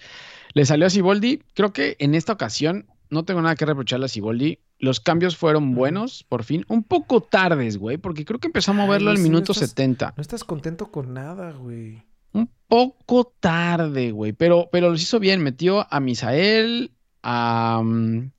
le 0.54 0.66
salió 0.66 0.88
a 0.88 0.89
Siboldi. 0.89 1.42
Creo 1.56 1.74
que 1.74 1.96
en 2.00 2.16
esta 2.16 2.34
ocasión 2.34 2.88
no 3.10 3.26
tengo 3.26 3.42
nada 3.42 3.56
que 3.56 3.66
reprocharle 3.66 4.06
a 4.08 4.10
Siboldi. 4.10 4.60
Los 4.84 5.00
cambios 5.00 5.38
fueron 5.38 5.76
buenos, 5.76 6.26
por 6.28 6.43
fin. 6.43 6.65
Un 6.67 6.84
poco 6.84 7.22
tardes, 7.22 7.78
güey, 7.78 7.96
porque 7.98 8.26
creo 8.26 8.39
que 8.41 8.48
empezó 8.48 8.72
a 8.72 8.74
Ay, 8.74 8.82
moverlo 8.82 9.12
al 9.12 9.17
sí, 9.17 9.24
no 9.24 9.30
minuto 9.30 9.54
estás- 9.54 9.69
70. 9.69 10.13
No 10.17 10.22
estás 10.22 10.43
contento 10.43 10.91
con 10.91 11.13
nada, 11.13 11.54
güey. 11.54 12.04
Un 12.34 12.50
poco 12.67 13.34
tarde, 13.39 14.12
güey, 14.12 14.34
pero, 14.34 14.67
pero 14.74 14.89
los 14.89 15.02
hizo 15.02 15.22
bien. 15.22 15.41
Metió 15.41 15.88
a 15.89 16.02
Misael, 16.02 16.91
a 17.22 17.82
mm, 17.82 18.32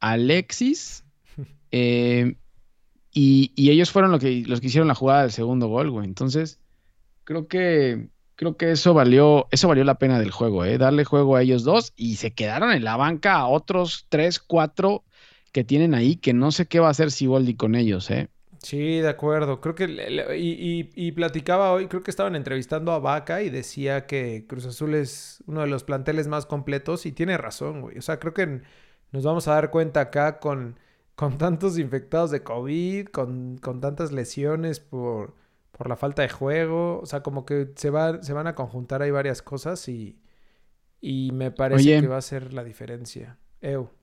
Alexis, 0.00 1.04
eh, 1.70 2.36
y, 3.12 3.52
y 3.56 3.70
ellos 3.70 3.90
fueron 3.90 4.12
lo 4.12 4.18
que, 4.18 4.44
los 4.46 4.60
que 4.60 4.66
hicieron 4.66 4.88
la 4.88 4.94
jugada 4.94 5.22
del 5.22 5.32
segundo 5.32 5.68
gol, 5.68 5.90
güey. 5.90 6.04
Entonces, 6.04 6.60
creo 7.24 7.48
que, 7.48 8.08
creo 8.34 8.58
que 8.58 8.72
eso 8.72 8.92
valió, 8.92 9.48
eso 9.50 9.68
valió 9.68 9.84
la 9.84 9.98
pena 9.98 10.18
del 10.18 10.32
juego, 10.32 10.66
¿eh? 10.66 10.76
Darle 10.76 11.04
juego 11.04 11.34
a 11.36 11.40
ellos 11.42 11.64
dos 11.64 11.94
y 11.96 12.16
se 12.16 12.34
quedaron 12.34 12.72
en 12.72 12.84
la 12.84 12.96
banca 12.98 13.36
a 13.36 13.46
otros 13.46 14.04
tres, 14.10 14.38
cuatro 14.38 15.02
que 15.56 15.64
tienen 15.64 15.94
ahí 15.94 16.16
que 16.16 16.34
no 16.34 16.52
sé 16.52 16.66
qué 16.66 16.80
va 16.80 16.88
a 16.88 16.90
hacer 16.90 17.10
Siboldi 17.10 17.56
con 17.56 17.76
ellos, 17.76 18.10
¿eh? 18.10 18.28
Sí, 18.58 18.98
de 18.98 19.08
acuerdo. 19.08 19.62
Creo 19.62 19.74
que 19.74 19.86
y, 20.36 20.90
y, 20.94 21.12
platicaba 21.12 21.72
hoy, 21.72 21.86
creo 21.86 22.02
que 22.02 22.10
estaban 22.10 22.36
entrevistando 22.36 22.92
a 22.92 22.98
Vaca 22.98 23.40
y 23.40 23.48
decía 23.48 24.04
que 24.04 24.44
Cruz 24.46 24.66
Azul 24.66 24.94
es 24.94 25.42
uno 25.46 25.62
de 25.62 25.66
los 25.66 25.82
planteles 25.82 26.28
más 26.28 26.44
completos 26.44 27.06
y 27.06 27.12
tiene 27.12 27.38
razón, 27.38 27.80
güey. 27.80 27.96
O 27.96 28.02
sea, 28.02 28.18
creo 28.18 28.34
que 28.34 28.60
nos 29.12 29.24
vamos 29.24 29.48
a 29.48 29.54
dar 29.54 29.70
cuenta 29.70 30.00
acá 30.00 30.40
con, 30.40 30.78
con 31.14 31.38
tantos 31.38 31.78
infectados 31.78 32.30
de 32.30 32.42
COVID, 32.42 33.06
con, 33.06 33.56
con 33.56 33.80
tantas 33.80 34.12
lesiones 34.12 34.78
por, 34.78 35.36
por 35.72 35.88
la 35.88 35.96
falta 35.96 36.20
de 36.20 36.28
juego. 36.28 37.00
O 37.00 37.06
sea, 37.06 37.22
como 37.22 37.46
que 37.46 37.70
se, 37.76 37.88
va, 37.88 38.22
se 38.22 38.34
van 38.34 38.46
a 38.46 38.54
conjuntar 38.54 39.00
ahí 39.00 39.10
varias 39.10 39.40
cosas 39.40 39.88
y, 39.88 40.20
y 41.00 41.30
me 41.32 41.50
parece 41.50 41.98
que 42.02 42.08
va 42.08 42.18
a 42.18 42.20
ser 42.20 42.52
la 42.52 42.62
diferencia. 42.62 43.38
Eu 43.62 43.95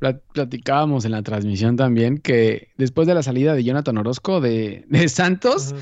platicábamos 0.00 1.04
en 1.04 1.12
la 1.12 1.22
transmisión 1.22 1.76
también 1.76 2.18
que 2.18 2.68
después 2.76 3.06
de 3.06 3.14
la 3.14 3.22
salida 3.22 3.54
de 3.54 3.62
Jonathan 3.64 3.98
Orozco 3.98 4.40
de, 4.40 4.84
Santos, 5.08 5.74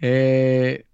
eh, 0.00 0.86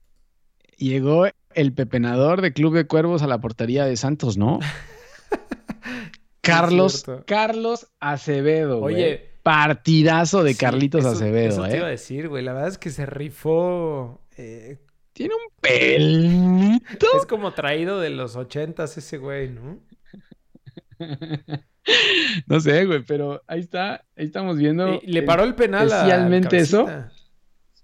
llegó 0.76 1.26
el 1.54 1.72
pepenador 1.72 2.42
de 2.42 2.52
Club 2.52 2.74
de 2.74 2.86
Cuervos 2.86 3.22
a 3.22 3.28
la 3.28 3.40
portería 3.40 3.86
de 3.86 3.96
Santos, 3.96 4.36
¿no? 4.36 4.58
Carlos, 6.40 7.04
Carlos 7.26 7.86
Acevedo. 8.00 8.80
Oye. 8.80 9.30
Partidazo 9.42 10.42
de 10.42 10.54
Carlitos 10.56 11.04
Acevedo, 11.04 11.48
eso 11.48 11.62
te 11.64 11.76
iba 11.76 11.86
a 11.86 11.90
¿eh? 11.90 11.92
decir, 11.92 12.28
güey. 12.30 12.42
La 12.42 12.54
verdad 12.54 12.70
es 12.70 12.78
que 12.78 12.88
se 12.88 13.04
rifó. 13.04 14.26
Eh, 14.38 14.78
Tiene 15.12 15.34
un 15.34 15.52
pelito. 15.60 17.06
Es 17.18 17.26
como 17.26 17.52
traído 17.52 18.00
de 18.00 18.08
los 18.08 18.36
ochentas 18.36 18.96
ese 18.96 19.18
güey, 19.18 19.50
¿no? 19.50 19.80
no 22.46 22.60
sé, 22.60 22.86
güey, 22.86 23.02
pero 23.02 23.42
ahí 23.46 23.60
está, 23.60 24.04
ahí 24.16 24.24
estamos 24.24 24.58
viendo. 24.58 25.00
le 25.04 25.22
paró 25.22 25.44
el 25.44 25.54
penal 25.54 25.86
especialmente 25.86 26.58
eso. 26.58 26.88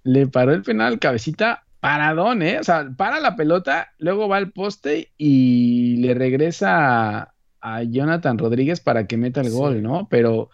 Le 0.03 0.27
paró 0.27 0.53
el 0.53 0.63
penal 0.63 0.99
cabecita 0.99 1.65
paradón, 1.81 2.43
¿eh? 2.43 2.59
O 2.59 2.65
sea, 2.65 2.91
para 2.97 3.21
la 3.21 3.37
pelota, 3.37 3.93
luego 3.99 4.29
va 4.29 4.37
al 4.37 4.53
poste 4.53 5.13
y 5.17 5.97
le 5.97 6.15
regresa 6.15 7.35
a, 7.61 7.83
Jonathan 7.83 8.39
Rodríguez 8.39 8.81
para 8.81 9.07
que 9.07 9.17
meta 9.17 9.41
el 9.41 9.51
gol, 9.51 9.83
¿no? 9.83 10.09
Pero, 10.09 10.51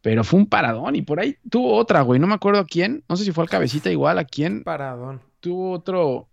pero 0.00 0.24
fue 0.24 0.40
un 0.40 0.46
paradón 0.46 0.96
y 0.96 1.02
por 1.02 1.20
ahí 1.20 1.36
tuvo 1.50 1.74
otra, 1.74 2.02
güey, 2.02 2.20
no 2.20 2.26
me 2.26 2.34
acuerdo 2.34 2.60
a 2.60 2.66
quién, 2.66 3.04
no 3.08 3.16
sé 3.16 3.24
si 3.24 3.32
fue 3.32 3.44
al 3.44 3.50
cabecita 3.50 3.90
igual, 3.90 4.18
a 4.18 4.24
quién. 4.24 4.64
Paradón. 4.64 5.20
Tuvo 5.40 5.72
otro, 5.72 6.28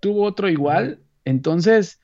tuvo 0.00 0.24
otro 0.24 0.48
igual, 0.48 1.00
entonces 1.24 2.00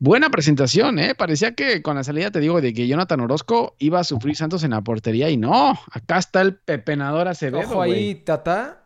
Buena 0.00 0.30
presentación, 0.30 0.98
¿eh? 1.00 1.14
Parecía 1.16 1.54
que 1.54 1.82
con 1.82 1.96
la 1.96 2.04
salida, 2.04 2.30
te 2.30 2.38
digo, 2.38 2.60
de 2.60 2.72
que 2.72 2.86
Jonathan 2.86 3.20
Orozco 3.20 3.74
iba 3.78 3.98
a 3.98 4.04
sufrir 4.04 4.36
Santos 4.36 4.62
en 4.62 4.70
la 4.70 4.82
portería 4.82 5.28
y 5.28 5.36
no, 5.36 5.76
acá 5.90 6.18
está 6.18 6.40
el 6.40 6.54
pepenador 6.54 7.26
Acevedo, 7.26 7.60
Ojo 7.60 7.82
ahí, 7.82 8.14
Tata, 8.14 8.84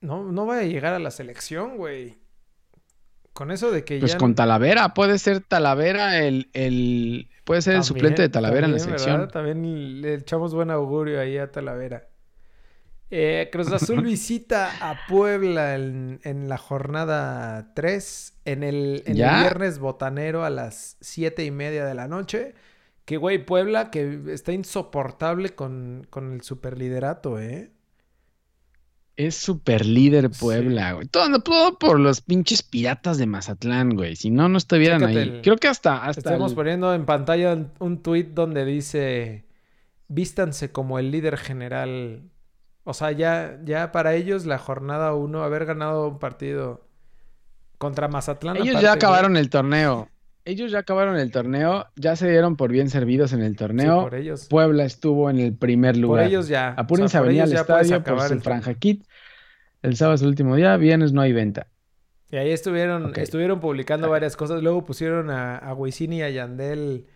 no, 0.00 0.22
no 0.30 0.46
va 0.46 0.58
a 0.58 0.62
llegar 0.62 0.94
a 0.94 1.00
la 1.00 1.10
selección, 1.10 1.76
güey. 1.76 2.18
Con 3.32 3.50
eso 3.50 3.72
de 3.72 3.84
que 3.84 3.98
pues 3.98 4.14
con 4.14 4.36
Talavera, 4.36 4.94
puede 4.94 5.18
ser 5.18 5.40
Talavera 5.40 6.20
el, 6.24 6.50
el... 6.52 7.28
puede 7.42 7.62
ser 7.62 7.74
el 7.74 7.82
suplente 7.82 8.22
de 8.22 8.28
Talavera 8.28 8.66
en 8.66 8.74
la 8.74 8.78
selección. 8.78 9.28
También 9.28 10.00
le 10.00 10.14
echamos 10.14 10.54
buen 10.54 10.70
augurio 10.70 11.20
ahí 11.20 11.36
a 11.36 11.50
Talavera. 11.50 12.06
Eh, 13.16 13.48
Cruz 13.52 13.70
Azul 13.70 14.02
visita 14.02 14.72
a 14.80 15.06
Puebla 15.06 15.76
en, 15.76 16.48
la 16.48 16.58
jornada 16.58 17.72
3, 17.72 18.40
en, 18.44 18.64
el, 18.64 19.04
viernes 19.06 19.78
botanero 19.78 20.44
a 20.44 20.50
las 20.50 20.96
7 21.00 21.44
y 21.44 21.52
media 21.52 21.84
de 21.84 21.94
la 21.94 22.08
noche. 22.08 22.56
Que, 23.04 23.16
güey, 23.16 23.46
Puebla 23.46 23.92
que 23.92 24.20
está 24.30 24.50
insoportable 24.50 25.50
con, 25.50 26.08
el 26.12 26.42
superliderato, 26.42 27.38
¿eh? 27.38 27.70
Es 29.14 29.36
superlíder 29.36 30.30
Puebla, 30.30 30.94
güey. 30.94 31.06
Todo, 31.06 31.38
todo, 31.38 31.78
por 31.78 32.00
los 32.00 32.20
pinches 32.20 32.64
piratas 32.64 33.16
de 33.16 33.26
Mazatlán, 33.26 33.90
güey. 33.90 34.16
Si 34.16 34.30
no, 34.32 34.48
no 34.48 34.58
estuvieran 34.58 35.04
ahí. 35.04 35.40
Creo 35.40 35.56
que 35.56 35.68
hasta... 35.68 36.04
hasta 36.04 36.18
Estamos 36.18 36.54
poniendo 36.54 36.92
en 36.92 37.06
pantalla 37.06 37.56
un 37.78 38.02
tuit 38.02 38.30
donde 38.30 38.64
dice... 38.64 39.44
Vístanse 40.08 40.72
como 40.72 40.98
el 40.98 41.12
líder 41.12 41.38
general 41.38 42.33
o 42.84 42.92
sea, 42.94 43.12
ya, 43.12 43.58
ya 43.64 43.92
para 43.92 44.14
ellos 44.14 44.46
la 44.46 44.58
jornada 44.58 45.14
uno, 45.14 45.42
haber 45.42 45.64
ganado 45.64 46.08
un 46.08 46.18
partido 46.18 46.86
contra 47.78 48.08
Mazatlán. 48.08 48.58
Ellos 48.58 48.80
ya 48.80 48.92
acabaron 48.92 49.36
el 49.36 49.50
torneo. 49.50 50.08
Ellos 50.46 50.70
ya 50.70 50.80
acabaron 50.80 51.16
el 51.16 51.30
torneo, 51.30 51.86
ya 51.96 52.16
se 52.16 52.28
dieron 52.28 52.56
por 52.56 52.70
bien 52.70 52.90
servidos 52.90 53.32
en 53.32 53.40
el 53.40 53.56
torneo. 53.56 54.02
por 54.02 54.14
ellos. 54.14 54.46
Puebla 54.50 54.84
estuvo 54.84 55.30
en 55.30 55.38
el 55.38 55.56
primer 55.56 55.96
lugar. 55.96 56.24
Por 56.24 56.28
ellos 56.28 56.48
ya. 56.48 56.74
Apúrense 56.76 57.16
a 57.16 57.22
venir 57.22 57.42
al 57.42 57.52
estadio 57.52 58.04
por 58.04 58.30
el 58.30 58.42
Franja 58.42 58.74
Kit. 58.74 59.04
El 59.80 59.96
sábado 59.96 60.16
es 60.16 60.22
el 60.22 60.28
último 60.28 60.54
día, 60.56 60.76
viernes 60.76 61.12
no 61.12 61.22
hay 61.22 61.32
venta. 61.32 61.68
Y 62.30 62.36
ahí 62.36 62.50
estuvieron, 62.50 63.12
estuvieron 63.16 63.60
publicando 63.60 64.10
varias 64.10 64.36
cosas. 64.36 64.62
Luego 64.62 64.84
pusieron 64.84 65.30
a, 65.30 65.56
a 65.56 65.74
y 65.74 66.22
a 66.22 66.28
Yandel 66.28 67.06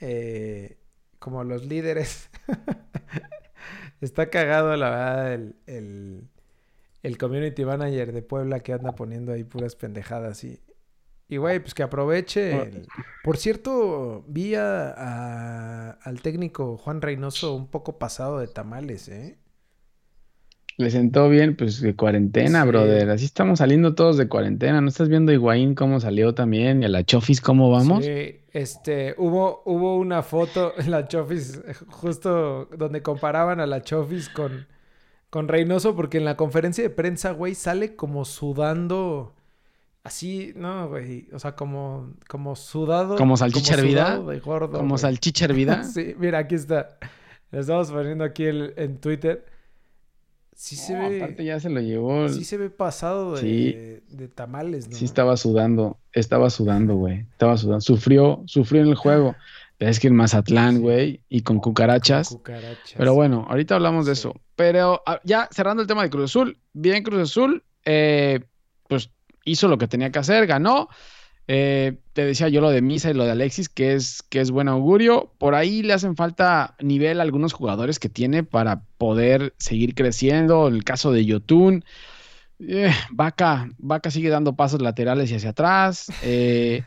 eh, 0.00 0.76
como 1.18 1.44
los 1.44 1.64
líderes. 1.64 2.28
Está 4.00 4.28
cagado, 4.28 4.76
la 4.76 4.90
verdad, 4.90 5.34
el, 5.34 6.28
el, 7.02 7.18
community 7.18 7.64
manager 7.64 8.12
de 8.12 8.22
Puebla 8.22 8.60
que 8.60 8.72
anda 8.72 8.94
poniendo 8.94 9.32
ahí 9.32 9.44
puras 9.44 9.74
pendejadas. 9.74 10.44
Y, 10.44 10.60
y 11.28 11.38
güey, 11.38 11.60
pues 11.60 11.74
que 11.74 11.82
aproveche. 11.82 12.84
Por 13.24 13.38
cierto, 13.38 14.24
vi 14.28 14.54
a, 14.54 15.90
al 15.90 16.20
técnico 16.20 16.76
Juan 16.76 17.00
Reynoso 17.00 17.54
un 17.54 17.68
poco 17.68 17.98
pasado 17.98 18.38
de 18.38 18.48
tamales, 18.48 19.08
¿eh? 19.08 19.38
Le 20.78 20.90
sentó 20.90 21.30
bien, 21.30 21.56
pues 21.56 21.80
de 21.80 21.96
cuarentena, 21.96 22.62
brother. 22.64 23.08
Así 23.08 23.24
estamos 23.24 23.60
saliendo 23.60 23.94
todos 23.94 24.18
de 24.18 24.28
cuarentena. 24.28 24.82
¿No 24.82 24.88
estás 24.88 25.08
viendo 25.08 25.32
a 25.32 25.34
Higuaín 25.34 25.74
cómo 25.74 26.00
salió 26.00 26.34
también? 26.34 26.82
¿Y 26.82 26.84
a 26.84 26.88
la 26.88 27.02
Chofis 27.02 27.40
cómo 27.40 27.70
vamos? 27.70 28.04
Sí, 28.04 28.40
este, 28.52 29.14
hubo, 29.16 29.62
hubo 29.64 29.96
una 29.96 30.22
foto 30.22 30.74
en 30.78 30.90
la 30.90 31.08
Chofis, 31.08 31.62
justo 31.88 32.66
donde 32.76 33.00
comparaban 33.02 33.58
a 33.60 33.66
la 33.66 33.82
Chofis 33.82 34.28
con, 34.28 34.66
con 35.30 35.48
Reynoso, 35.48 35.96
porque 35.96 36.18
en 36.18 36.26
la 36.26 36.36
conferencia 36.36 36.84
de 36.84 36.90
prensa, 36.90 37.30
güey, 37.30 37.54
sale 37.54 37.96
como 37.96 38.26
sudando. 38.26 39.32
Así, 40.04 40.52
no, 40.56 40.90
güey. 40.90 41.26
O 41.32 41.38
sea, 41.38 41.56
como, 41.56 42.12
como 42.28 42.54
sudado. 42.54 43.16
Como 43.16 43.38
salchicha 43.38 43.74
hervida. 43.74 44.20
Como 44.42 44.98
salchicha 44.98 45.46
hervida. 45.46 45.84
sí, 45.84 46.14
mira, 46.18 46.40
aquí 46.40 46.54
está. 46.54 46.98
Le 47.50 47.60
estamos 47.60 47.90
poniendo 47.90 48.24
aquí 48.24 48.44
en 48.46 48.98
Twitter. 48.98 49.55
Sí 50.56 50.74
se 50.74 50.94
ve. 50.94 51.18
Aparte 51.18 51.44
ya 51.44 51.60
se 51.60 51.68
lo 51.68 51.80
llevó. 51.80 52.30
Sí 52.30 52.44
se 52.44 52.56
ve 52.56 52.70
pasado 52.70 53.36
de, 53.36 54.02
de 54.08 54.28
tamales, 54.28 54.88
¿no? 54.88 54.96
Sí 54.96 55.04
estaba 55.04 55.36
sudando, 55.36 55.98
estaba 56.12 56.48
sudando, 56.48 56.94
güey. 56.94 57.26
Estaba 57.30 57.58
sudando. 57.58 57.82
Sufrió, 57.82 58.42
sufrió 58.46 58.82
en 58.82 58.88
el 58.88 58.94
juego. 58.96 59.36
Es 59.78 60.00
que 60.00 60.08
en 60.08 60.16
Mazatlán, 60.16 60.80
güey, 60.80 61.20
y 61.28 61.42
con 61.42 61.60
cucarachas. 61.60 62.30
cucarachas. 62.30 62.94
Pero 62.96 63.12
bueno, 63.12 63.46
ahorita 63.46 63.74
hablamos 63.74 64.06
de 64.06 64.14
eso. 64.14 64.34
Pero 64.54 65.02
ah, 65.04 65.20
ya 65.22 65.50
cerrando 65.52 65.82
el 65.82 65.86
tema 65.86 66.02
de 66.02 66.08
Cruz 66.08 66.30
Azul, 66.30 66.58
bien 66.72 67.02
Cruz 67.02 67.20
Azul, 67.20 67.62
eh, 67.84 68.40
pues 68.88 69.10
hizo 69.44 69.68
lo 69.68 69.76
que 69.76 69.86
tenía 69.86 70.10
que 70.10 70.18
hacer, 70.18 70.46
ganó. 70.46 70.88
Eh, 71.48 71.98
te 72.12 72.24
decía 72.24 72.48
yo 72.48 72.60
lo 72.60 72.70
de 72.70 72.82
Misa 72.82 73.10
y 73.10 73.14
lo 73.14 73.24
de 73.24 73.30
Alexis, 73.30 73.68
que 73.68 73.94
es, 73.94 74.22
que 74.22 74.40
es 74.40 74.50
buen 74.50 74.68
augurio. 74.68 75.32
Por 75.38 75.54
ahí 75.54 75.82
le 75.82 75.92
hacen 75.92 76.16
falta 76.16 76.74
nivel 76.80 77.20
a 77.20 77.22
algunos 77.22 77.52
jugadores 77.52 77.98
que 77.98 78.08
tiene 78.08 78.42
para 78.42 78.82
poder 78.98 79.54
seguir 79.58 79.94
creciendo. 79.94 80.68
El 80.68 80.82
caso 80.84 81.12
de 81.12 81.24
Yotun. 81.24 81.84
Eh, 82.58 82.90
Vaca, 83.10 83.70
Vaca 83.78 84.10
sigue 84.10 84.30
dando 84.30 84.56
pasos 84.56 84.82
laterales 84.82 85.30
y 85.30 85.34
hacia 85.34 85.50
atrás. 85.50 86.10
Eh, 86.22 86.82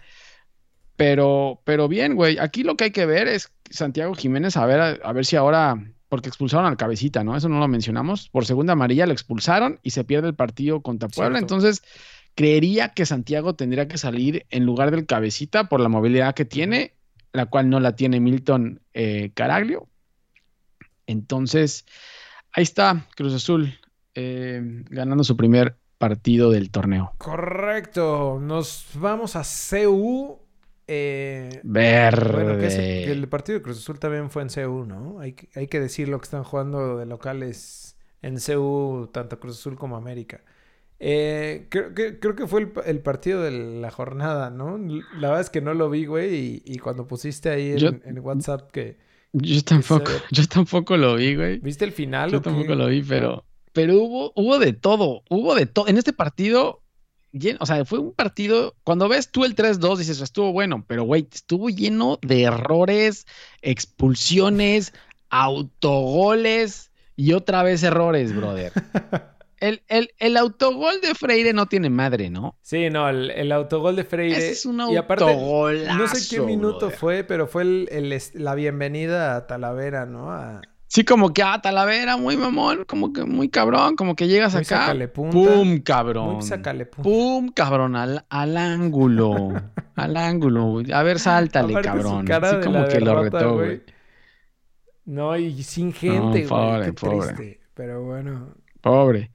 pero, 0.95 1.61
pero 1.63 1.87
bien, 1.87 2.15
güey. 2.15 2.37
Aquí 2.39 2.63
lo 2.63 2.75
que 2.75 2.85
hay 2.85 2.91
que 2.91 3.05
ver 3.05 3.27
es 3.27 3.51
Santiago 3.69 4.13
Jiménez, 4.15 4.57
a 4.57 4.65
ver, 4.65 5.01
a, 5.01 5.13
ver 5.13 5.25
si 5.25 5.35
ahora, 5.37 5.75
porque 6.09 6.27
expulsaron 6.27 6.65
al 6.65 6.75
cabecita, 6.75 7.23
¿no? 7.23 7.37
Eso 7.37 7.47
no 7.47 7.59
lo 7.59 7.67
mencionamos. 7.67 8.27
Por 8.29 8.45
segunda 8.45 8.73
amarilla 8.73 9.05
lo 9.05 9.13
expulsaron 9.13 9.79
y 9.83 9.91
se 9.91 10.03
pierde 10.03 10.27
el 10.27 10.35
partido 10.35 10.81
contra 10.81 11.07
Puebla. 11.07 11.39
Entonces, 11.39 11.83
Creería 12.35 12.93
que 12.93 13.05
Santiago 13.05 13.55
tendría 13.55 13.87
que 13.87 13.97
salir 13.97 14.45
en 14.49 14.65
lugar 14.65 14.91
del 14.91 15.05
cabecita 15.05 15.69
por 15.69 15.79
la 15.81 15.89
movilidad 15.89 16.35
que 16.35 16.45
tiene, 16.45 16.93
la 17.33 17.47
cual 17.47 17.69
no 17.69 17.79
la 17.79 17.95
tiene 17.95 18.19
Milton 18.19 18.81
eh, 18.93 19.31
Caraglio. 19.33 19.87
Entonces, 21.05 21.85
ahí 22.53 22.63
está 22.63 23.07
Cruz 23.15 23.33
Azul 23.33 23.77
eh, 24.15 24.61
ganando 24.89 25.23
su 25.23 25.35
primer 25.35 25.77
partido 25.97 26.49
del 26.49 26.71
torneo. 26.71 27.13
Correcto. 27.17 28.39
Nos 28.41 28.87
vamos 28.95 29.35
a 29.35 29.43
CU. 29.43 30.39
Eh, 30.87 31.61
Verde. 31.63 33.11
el, 33.11 33.27
partido 33.27 33.59
de 33.59 33.63
Cruz 33.63 33.77
Azul 33.77 33.99
también 33.99 34.31
fue 34.31 34.41
en 34.41 34.49
CU, 34.49 34.85
¿no? 34.85 35.19
Hay, 35.19 35.35
hay 35.53 35.67
que 35.67 35.79
decirlo 35.79 36.17
que 36.19 36.23
están 36.23 36.43
jugando 36.43 36.97
de 36.97 37.05
locales 37.05 37.95
en 38.23 38.37
CU, 38.39 39.07
tanto 39.13 39.39
Cruz 39.39 39.59
Azul 39.59 39.75
como 39.75 39.95
América. 39.95 40.41
Eh, 41.01 41.67
creo, 41.69 41.93
que, 41.93 42.19
creo 42.19 42.35
que 42.35 42.45
fue 42.45 42.67
el, 42.85 42.99
partido 42.99 43.41
de 43.41 43.51
la 43.51 43.89
jornada, 43.89 44.49
¿no? 44.49 44.77
La 45.17 45.29
verdad 45.29 45.41
es 45.41 45.49
que 45.49 45.61
no 45.61 45.73
lo 45.73 45.89
vi, 45.89 46.05
güey, 46.05 46.61
y, 46.65 46.77
cuando 46.79 47.07
pusiste 47.07 47.49
ahí 47.49 47.73
en, 48.03 48.19
WhatsApp 48.19 48.69
que, 48.71 48.97
Yo 49.31 49.63
tampoco, 49.63 50.11
yo 50.31 50.45
tampoco 50.47 50.97
lo 50.97 51.15
vi, 51.15 51.35
güey. 51.35 51.59
¿Viste 51.59 51.85
el 51.85 51.93
final? 51.93 52.31
Yo 52.31 52.41
tampoco 52.41 52.75
lo 52.75 52.87
vi, 52.87 53.01
pero, 53.01 53.45
pero 53.71 53.95
hubo, 53.95 54.33
hubo 54.35 54.59
de 54.59 54.73
todo, 54.73 55.23
hubo 55.29 55.55
de 55.55 55.67
todo. 55.67 55.87
En 55.87 55.97
este 55.97 56.11
partido, 56.11 56.81
o 57.59 57.65
sea, 57.65 57.85
fue 57.85 57.99
un 57.99 58.13
partido, 58.13 58.75
cuando 58.83 59.07
ves 59.07 59.31
tú 59.31 59.45
el 59.45 59.55
3-2 59.55 59.99
dices, 59.99 60.19
estuvo 60.19 60.51
bueno, 60.51 60.83
pero 60.85 61.03
güey, 61.03 61.29
estuvo 61.31 61.69
lleno 61.69 62.19
de 62.21 62.43
errores, 62.43 63.25
expulsiones, 63.61 64.93
autogoles 65.29 66.91
y 67.15 67.31
otra 67.31 67.63
vez 67.63 67.83
errores, 67.83 68.35
brother. 68.35 68.73
El, 69.59 69.81
el, 70.17 70.37
autogol 70.37 71.01
de 71.01 71.13
Freire 71.15 71.53
no 71.53 71.65
tiene 71.65 71.89
madre, 71.89 72.29
¿no? 72.29 72.57
Sí, 72.61 72.89
no, 72.89 73.09
el, 73.09 73.51
autogol 73.51 73.95
de 73.95 74.05
Freire. 74.05 74.49
es 74.49 74.65
un 74.65 74.81
autogol. 74.81 75.85
No 75.85 76.07
sé 76.07 76.35
qué 76.35 76.41
minuto 76.41 76.89
fue, 76.89 77.23
pero 77.23 77.47
fue 77.47 77.63
el, 77.63 78.21
la 78.33 78.55
bienvenida 78.55 79.35
a 79.35 79.47
Talavera, 79.47 80.05
¿no? 80.05 80.61
Sí, 80.87 81.05
como 81.05 81.33
que 81.33 81.43
a 81.43 81.53
ah, 81.53 81.61
Talavera, 81.61 82.17
muy 82.17 82.35
mamón, 82.35 82.83
como 82.85 83.13
que 83.13 83.23
muy 83.23 83.49
cabrón, 83.49 83.95
como 83.95 84.15
que 84.15 84.27
llegas 84.27 84.55
acá. 84.55 84.95
¡Pum, 85.13 85.81
cabrón! 85.81 86.39
¡Pum, 87.03 87.49
cabrón! 87.49 87.95
Al, 87.95 88.25
al 88.27 88.57
ángulo. 88.57 89.53
al 89.95 90.17
ángulo. 90.17 90.81
A 90.91 91.03
ver, 91.03 91.19
sáltale, 91.19 91.79
cabrón. 91.81 92.29
Así 92.31 92.55
como 92.63 92.87
que 92.87 93.01
lo 93.01 93.21
retó, 93.21 93.53
güey. 93.53 93.83
No, 95.05 95.37
y 95.37 95.61
sin 95.61 95.93
gente, 95.93 96.47
güey. 96.47 97.35
Qué 97.35 97.59
Pero 97.75 98.03
bueno. 98.03 98.55
Pobre. 98.81 99.31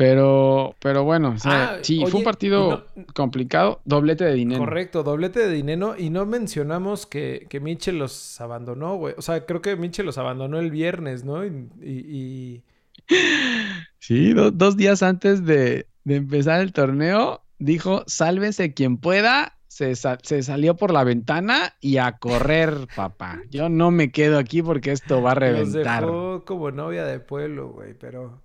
Pero, 0.00 0.76
pero 0.80 1.04
bueno, 1.04 1.36
ah, 1.44 1.76
sí, 1.82 2.02
fue 2.08 2.20
un 2.20 2.24
partido 2.24 2.86
complicado, 3.14 3.82
doblete 3.84 4.24
de 4.24 4.32
dinero. 4.32 4.60
Correcto, 4.60 5.02
doblete 5.02 5.40
de 5.40 5.52
dinero. 5.52 5.94
Y 5.98 6.08
no 6.08 6.24
mencionamos 6.24 7.04
que, 7.04 7.46
que 7.50 7.60
Mitchell 7.60 7.98
los 7.98 8.40
abandonó, 8.40 8.96
güey. 8.96 9.12
O 9.18 9.20
sea, 9.20 9.44
creo 9.44 9.60
que 9.60 9.76
Mitchell 9.76 10.06
los 10.06 10.16
abandonó 10.16 10.58
el 10.58 10.70
viernes, 10.70 11.24
¿no? 11.24 11.44
Y. 11.44 12.62
Sí, 13.98 14.32
dos 14.32 14.78
días 14.78 15.02
antes 15.02 15.44
de, 15.44 15.86
empezar 16.06 16.62
el 16.62 16.72
torneo, 16.72 17.42
dijo: 17.58 18.02
sálvese 18.06 18.72
quien 18.72 18.96
pueda. 18.96 19.58
Se, 19.68 19.94
se, 19.96 20.42
salió 20.42 20.76
por 20.76 20.92
la 20.92 21.04
ventana 21.04 21.74
y 21.78 21.98
a 21.98 22.12
correr, 22.12 22.86
papá. 22.96 23.42
Yo 23.50 23.68
no 23.68 23.90
me 23.90 24.10
quedo 24.10 24.38
aquí 24.38 24.62
porque 24.62 24.92
esto 24.92 25.20
va 25.20 25.32
a 25.32 25.34
reventar. 25.34 26.04
Los 26.04 26.10
dejó 26.10 26.44
como 26.46 26.70
novia 26.70 27.04
de 27.04 27.20
pueblo, 27.20 27.68
güey, 27.68 27.92
pero. 27.92 28.40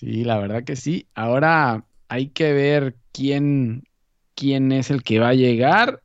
Sí, 0.00 0.24
la 0.24 0.38
verdad 0.38 0.64
que 0.64 0.76
sí. 0.76 1.06
Ahora 1.14 1.84
hay 2.08 2.28
que 2.28 2.54
ver 2.54 2.96
quién, 3.12 3.84
quién 4.34 4.72
es 4.72 4.90
el 4.90 5.02
que 5.02 5.18
va 5.18 5.28
a 5.28 5.34
llegar. 5.34 6.02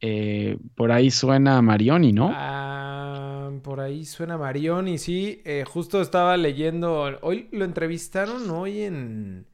Eh, 0.00 0.58
por 0.76 0.92
ahí 0.92 1.10
suena 1.10 1.60
Marioni, 1.60 2.12
¿no? 2.12 2.30
Ah, 2.32 3.50
por 3.64 3.80
ahí 3.80 4.04
suena 4.04 4.38
Marioni, 4.38 4.98
sí. 4.98 5.42
Eh, 5.44 5.64
justo 5.66 6.00
estaba 6.00 6.36
leyendo. 6.36 7.18
Hoy 7.22 7.48
lo 7.50 7.64
entrevistaron, 7.64 8.48
hoy 8.50 8.82
en. 8.82 9.46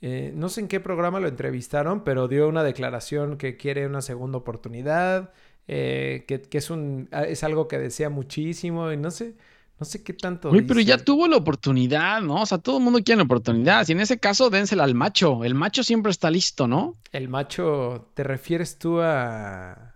Eh, 0.00 0.32
no 0.34 0.48
sé 0.48 0.62
en 0.62 0.66
qué 0.68 0.80
programa 0.80 1.20
lo 1.20 1.28
entrevistaron, 1.28 2.02
pero 2.02 2.26
dio 2.26 2.48
una 2.48 2.64
declaración 2.64 3.38
que 3.38 3.56
quiere 3.56 3.86
una 3.86 4.02
segunda 4.02 4.38
oportunidad. 4.38 5.32
que, 5.66 6.24
que 6.50 6.58
es, 6.58 6.70
un, 6.70 7.08
es 7.12 7.44
algo 7.44 7.68
que 7.68 7.78
desea 7.78 8.10
muchísimo 8.10 8.90
y 8.90 8.96
no 8.96 9.12
sé. 9.12 9.36
No 9.80 9.84
sé 9.84 10.02
qué 10.02 10.12
tanto. 10.12 10.50
Uy, 10.50 10.62
pero 10.62 10.80
ya 10.80 10.98
tuvo 10.98 11.28
la 11.28 11.36
oportunidad, 11.36 12.20
¿no? 12.20 12.42
O 12.42 12.46
sea, 12.46 12.58
todo 12.58 12.78
el 12.78 12.84
mundo 12.84 13.00
quiere 13.04 13.18
la 13.18 13.24
oportunidad. 13.24 13.86
Y 13.88 13.92
en 13.92 14.00
ese 14.00 14.18
caso, 14.18 14.50
dénsela 14.50 14.82
al 14.82 14.94
macho. 14.94 15.44
El 15.44 15.54
macho 15.54 15.84
siempre 15.84 16.10
está 16.10 16.30
listo, 16.30 16.66
¿no? 16.66 16.96
El 17.12 17.28
macho, 17.28 18.10
¿te 18.14 18.24
refieres 18.24 18.78
tú 18.78 19.00
a. 19.00 19.94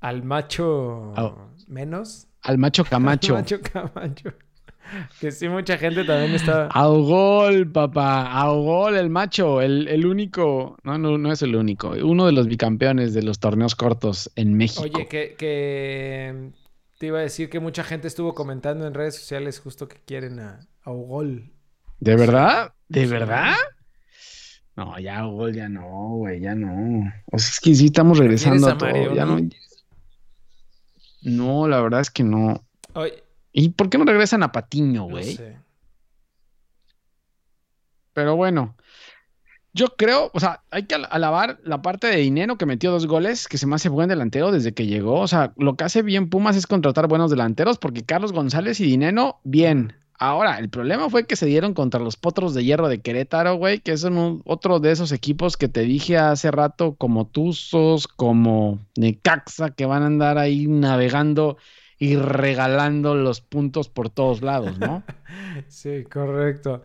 al 0.00 0.22
macho 0.22 1.12
menos? 1.66 2.28
Al 2.42 2.58
macho 2.58 2.84
Camacho. 2.88 3.34
al 3.36 3.42
macho 3.42 3.60
Camacho. 3.60 4.32
Que 5.20 5.32
sí, 5.32 5.48
mucha 5.48 5.78
gente 5.78 6.04
también 6.04 6.34
está. 6.34 6.66
Augol, 6.66 7.70
papá. 7.70 8.30
Augol, 8.30 8.96
el 8.96 9.10
macho. 9.10 9.60
El, 9.60 9.88
el 9.88 10.06
único. 10.06 10.76
No, 10.84 10.98
no, 10.98 11.18
no 11.18 11.32
es 11.32 11.42
el 11.42 11.56
único. 11.56 11.90
Uno 11.90 12.26
de 12.26 12.32
los 12.32 12.46
bicampeones 12.46 13.14
de 13.14 13.22
los 13.22 13.40
torneos 13.40 13.74
cortos 13.74 14.30
en 14.36 14.54
México. 14.54 14.82
Oye, 14.84 15.08
que, 15.08 15.34
que 15.38 16.50
te 17.02 17.08
iba 17.08 17.18
a 17.18 17.22
decir 17.22 17.50
que 17.50 17.58
mucha 17.58 17.82
gente 17.82 18.06
estuvo 18.06 18.32
comentando 18.32 18.86
en 18.86 18.94
redes 18.94 19.16
sociales 19.16 19.58
justo 19.58 19.88
que 19.88 19.96
quieren 20.06 20.38
a, 20.38 20.60
a 20.84 20.92
Ugol. 20.92 21.50
¿De 21.98 22.14
verdad? 22.14 22.74
¿De 22.86 23.06
verdad? 23.06 23.56
No, 24.76 24.96
ya 25.00 25.26
Ugol 25.26 25.52
ya 25.52 25.68
no, 25.68 26.10
güey, 26.18 26.38
ya 26.38 26.54
no. 26.54 27.12
O 27.32 27.38
sea, 27.40 27.50
es 27.50 27.58
que 27.58 27.74
sí 27.74 27.86
estamos 27.86 28.18
regresando 28.18 28.68
a, 28.68 28.78
todo. 28.78 29.16
Ya 29.16 29.24
no... 29.24 29.40
no, 31.22 31.66
la 31.66 31.80
verdad 31.80 32.02
es 32.02 32.10
que 32.12 32.22
no. 32.22 32.64
¿Y 33.50 33.70
por 33.70 33.90
qué 33.90 33.98
no 33.98 34.04
regresan 34.04 34.44
a 34.44 34.52
Patiño, 34.52 35.06
güey? 35.06 35.30
No 35.32 35.36
sé. 35.38 35.58
Pero 38.12 38.36
bueno, 38.36 38.76
yo 39.74 39.88
creo, 39.96 40.30
o 40.34 40.40
sea, 40.40 40.62
hay 40.70 40.84
que 40.84 40.94
alabar 40.94 41.58
la 41.64 41.80
parte 41.80 42.06
de 42.06 42.16
dinero 42.16 42.58
que 42.58 42.66
metió 42.66 42.90
dos 42.90 43.06
goles, 43.06 43.48
que 43.48 43.56
se 43.56 43.66
me 43.66 43.76
hace 43.76 43.88
buen 43.88 44.08
delantero 44.08 44.52
desde 44.52 44.72
que 44.72 44.86
llegó. 44.86 45.20
O 45.20 45.28
sea, 45.28 45.52
lo 45.56 45.76
que 45.76 45.84
hace 45.84 46.02
bien 46.02 46.28
Pumas 46.28 46.56
es 46.56 46.66
contratar 46.66 47.08
buenos 47.08 47.30
delanteros, 47.30 47.78
porque 47.78 48.04
Carlos 48.04 48.32
González 48.32 48.80
y 48.80 48.84
Dinero, 48.84 49.38
bien. 49.44 49.94
Ahora, 50.18 50.58
el 50.58 50.68
problema 50.68 51.08
fue 51.10 51.26
que 51.26 51.36
se 51.36 51.46
dieron 51.46 51.74
contra 51.74 51.98
los 51.98 52.16
potros 52.16 52.54
de 52.54 52.64
hierro 52.64 52.88
de 52.88 53.00
Querétaro, 53.00 53.56
güey, 53.56 53.80
que 53.80 53.96
son 53.96 54.42
otro 54.44 54.78
de 54.78 54.92
esos 54.92 55.10
equipos 55.10 55.56
que 55.56 55.68
te 55.68 55.80
dije 55.80 56.18
hace 56.18 56.50
rato, 56.50 56.94
como 56.94 57.26
Tuzos, 57.26 58.06
como 58.06 58.78
Necaxa, 58.96 59.70
que 59.70 59.86
van 59.86 60.02
a 60.02 60.06
andar 60.06 60.38
ahí 60.38 60.66
navegando 60.68 61.56
y 61.98 62.16
regalando 62.16 63.14
los 63.14 63.40
puntos 63.40 63.88
por 63.88 64.10
todos 64.10 64.42
lados, 64.42 64.78
¿no? 64.78 65.02
sí, 65.68 66.04
correcto. 66.04 66.82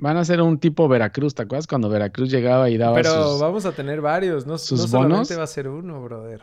Van 0.00 0.16
a 0.16 0.24
ser 0.24 0.40
un 0.40 0.58
tipo 0.58 0.86
Veracruz, 0.86 1.34
¿te 1.34 1.42
acuerdas? 1.42 1.66
Cuando 1.66 1.88
Veracruz 1.88 2.30
llegaba 2.30 2.70
y 2.70 2.76
daba 2.76 2.96
Pero 2.96 3.38
vamos 3.38 3.64
a 3.64 3.72
tener 3.72 4.00
varios, 4.00 4.46
no, 4.46 4.56
sus 4.56 4.80
no 4.80 4.86
solamente 4.86 5.34
va 5.34 5.42
a 5.42 5.48
ser 5.48 5.68
uno, 5.68 6.02
brother. 6.02 6.42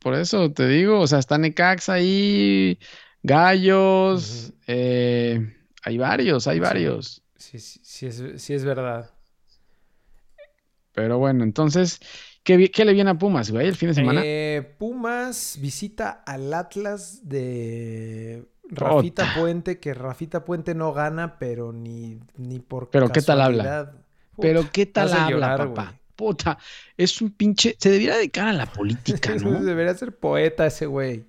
Por 0.00 0.14
eso 0.14 0.52
te 0.52 0.66
digo, 0.66 1.00
o 1.00 1.06
sea, 1.06 1.18
está 1.18 1.38
Necaxa 1.38 1.94
ahí, 1.94 2.78
Gallos, 3.22 4.52
eh, 4.66 5.54
hay 5.82 5.98
varios, 5.98 6.46
hay 6.48 6.60
varios. 6.60 7.22
Sí, 7.36 7.58
sí, 7.60 7.80
sí, 7.82 8.06
es, 8.06 8.22
sí 8.36 8.54
es 8.54 8.64
verdad. 8.64 9.10
Pero 10.92 11.18
bueno, 11.18 11.44
entonces, 11.44 12.00
¿qué, 12.42 12.70
¿qué, 12.70 12.84
le 12.84 12.92
viene 12.92 13.10
a 13.10 13.18
Pumas, 13.18 13.50
güey, 13.50 13.68
el 13.68 13.76
fin 13.76 13.90
de 13.90 13.94
semana? 13.94 14.22
Eh, 14.24 14.74
Pumas 14.78 15.58
visita 15.60 16.22
al 16.26 16.52
Atlas 16.54 17.28
de 17.28 18.48
Rafita 18.70 19.34
Puente, 19.36 19.78
que 19.78 19.94
Rafita 19.94 20.44
Puente 20.44 20.74
no 20.74 20.92
gana, 20.92 21.38
pero 21.38 21.72
ni, 21.72 22.18
ni 22.36 22.58
por 22.58 22.90
Pero 22.90 23.08
qué 23.08 23.22
tal 23.22 23.40
habla. 23.40 23.92
pero 24.40 24.64
qué 24.72 24.86
tal 24.86 25.12
habla, 25.12 25.56
papá. 25.56 25.94
Puta, 26.16 26.58
es 26.96 27.20
un 27.20 27.30
pinche. 27.30 27.76
Se 27.78 27.90
debería 27.90 28.16
dedicar 28.16 28.48
a 28.48 28.52
la 28.52 28.66
política, 28.66 29.34
¿no? 29.42 29.62
debería 29.62 29.94
ser 29.94 30.16
poeta 30.16 30.66
ese 30.66 30.86
güey. 30.86 31.24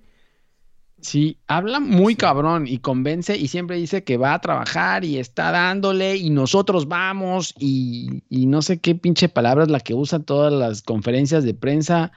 Sí, 1.00 1.38
habla 1.46 1.78
muy 1.78 2.16
cabrón 2.16 2.66
y 2.66 2.78
convence 2.78 3.36
y 3.36 3.46
siempre 3.46 3.76
dice 3.76 4.02
que 4.02 4.16
va 4.16 4.34
a 4.34 4.40
trabajar 4.40 5.04
y 5.04 5.18
está 5.18 5.52
dándole 5.52 6.16
y 6.16 6.30
nosotros 6.30 6.88
vamos 6.88 7.54
y, 7.56 8.24
y 8.28 8.46
no 8.46 8.62
sé 8.62 8.80
qué 8.80 8.96
pinche 8.96 9.28
palabras 9.28 9.68
la 9.68 9.78
que 9.78 9.94
usa 9.94 10.18
todas 10.18 10.52
las 10.52 10.82
conferencias 10.82 11.44
de 11.44 11.54
prensa. 11.54 12.10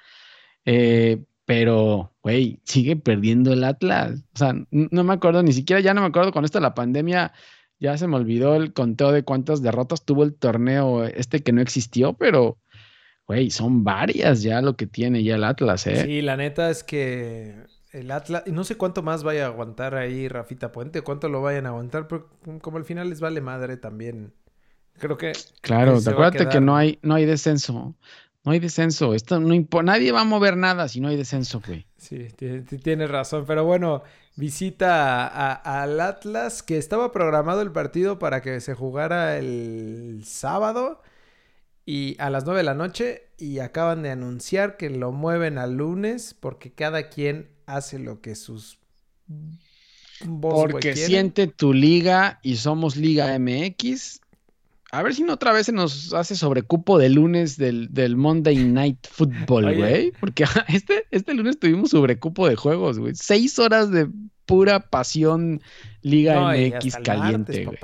Eh, 0.66 1.24
pero, 1.52 2.14
güey, 2.24 2.62
sigue 2.64 2.96
perdiendo 2.96 3.52
el 3.52 3.66
Atlas. 3.66 4.24
O 4.34 4.38
sea, 4.38 4.56
no 4.72 5.04
me 5.04 5.14
acuerdo, 5.14 5.44
ni 5.44 5.52
siquiera 5.52 5.82
ya 5.82 5.94
no 5.94 6.00
me 6.00 6.08
acuerdo 6.08 6.32
con 6.32 6.46
esto 6.46 6.60
de 6.60 6.64
la 6.64 6.74
pandemia. 6.74 7.34
Ya 7.78 7.98
se 7.98 8.08
me 8.08 8.16
olvidó 8.16 8.56
el 8.56 8.72
conteo 8.72 9.12
de 9.12 9.24
cuántas 9.24 9.62
derrotas 9.62 10.06
tuvo 10.06 10.24
el 10.24 10.34
torneo 10.34 11.04
este 11.04 11.44
que 11.44 11.52
no 11.52 11.60
existió, 11.60 12.14
pero, 12.14 12.58
güey, 13.28 13.52
son 13.52 13.84
varias 13.84 14.44
ya 14.44 14.62
lo 14.62 14.78
que 14.78 14.88
tiene 14.88 15.26
ya 15.26 15.36
el 15.36 15.44
Atlas, 15.44 15.88
¿eh? 15.88 16.06
Sí, 16.06 16.22
la 16.22 16.38
neta 16.38 16.70
es 16.70 16.86
que 16.86 17.66
el 17.92 18.12
Atlas, 18.12 18.44
y 18.46 18.54
no 18.54 18.64
sé 18.64 18.78
cuánto 18.78 19.04
más 19.04 19.24
vaya 19.26 19.44
a 19.44 19.48
aguantar 19.48 19.96
ahí 19.96 20.30
Rafita 20.30 20.72
Puente, 20.72 21.02
cuánto 21.02 21.28
lo 21.28 21.42
vayan 21.42 21.66
a 21.66 21.70
aguantar, 21.70 22.08
pero 22.08 22.30
como 22.62 22.78
al 22.78 22.86
final 22.86 23.10
les 23.10 23.20
vale 23.20 23.42
madre 23.42 23.76
también. 23.76 24.34
Creo 25.00 25.18
que. 25.18 25.34
Claro, 25.60 26.02
te 26.02 26.12
acuérdate 26.12 26.48
que 26.48 26.62
no 26.62 26.78
hay, 26.78 26.98
no 27.02 27.16
hay 27.16 27.26
descenso. 27.26 27.94
No 28.44 28.52
hay 28.52 28.60
descenso. 28.60 29.14
Esto 29.14 29.40
no 29.40 29.56
Nadie 29.84 30.12
va 30.12 30.22
a 30.22 30.26
mover 30.26 30.58
nada 30.58 30.88
si 30.88 31.00
no 31.00 31.10
hay 31.10 31.18
descenso, 31.18 31.62
güey. 31.66 31.86
Sí, 31.98 32.28
tienes 32.84 33.10
razón. 33.10 33.46
Pero 33.46 33.66
bueno, 33.66 34.02
visita 34.36 35.54
al 35.54 36.00
Atlas, 36.00 36.64
que 36.64 36.78
estaba 36.78 37.12
programado 37.12 37.62
el 37.62 37.72
partido 37.72 38.18
para 38.18 38.42
que 38.42 38.60
se 38.60 38.74
jugara 38.74 39.38
el 39.38 40.24
sábado 40.26 41.02
y 41.86 42.16
a 42.20 42.32
las 42.32 42.46
9 42.46 42.60
de 42.60 42.64
la 42.64 42.74
noche. 42.74 43.28
Y 43.38 43.60
acaban 43.60 44.02
de 44.02 44.10
anunciar 44.10 44.78
que 44.78 44.90
lo 44.90 45.12
mueven 45.12 45.60
al 45.60 45.78
lunes 45.78 46.36
porque 46.40 46.72
cada 46.72 47.10
quien 47.10 47.50
hace 47.68 48.00
lo 48.00 48.22
que 48.22 48.36
sus. 48.36 48.80
porque 50.42 50.96
siente 50.96 51.46
tu 51.46 51.74
liga 51.74 52.40
y 52.42 52.56
somos 52.56 52.96
Liga 52.98 53.38
MX 53.38 54.22
A 54.92 55.04
ver 55.04 55.16
si 55.16 55.24
no 55.24 55.34
otra 55.34 55.54
vez 55.54 55.68
se 55.68 55.72
nos 55.72 56.14
hace 56.14 56.36
sobrecupo 56.36 56.98
de 56.98 57.10
lunes 57.10 57.58
del, 57.58 57.94
del 57.94 58.18
Monday 58.18 58.58
Night 58.58 59.08
Football, 59.10 59.76
güey. 59.78 60.12
Porque 60.20 60.44
este, 60.68 61.08
este 61.12 61.34
lunes 61.34 61.60
tuvimos 61.60 61.92
sobrecupo 61.92 62.48
de 62.48 62.58
juegos, 62.58 63.00
güey. 63.00 63.16
Seis 63.16 63.58
horas 63.58 63.90
de 63.90 64.10
pura 64.46 64.90
pasión 64.90 65.62
Liga 66.02 66.52
MX 66.52 66.98
caliente, 66.98 67.66
güey. 67.66 67.78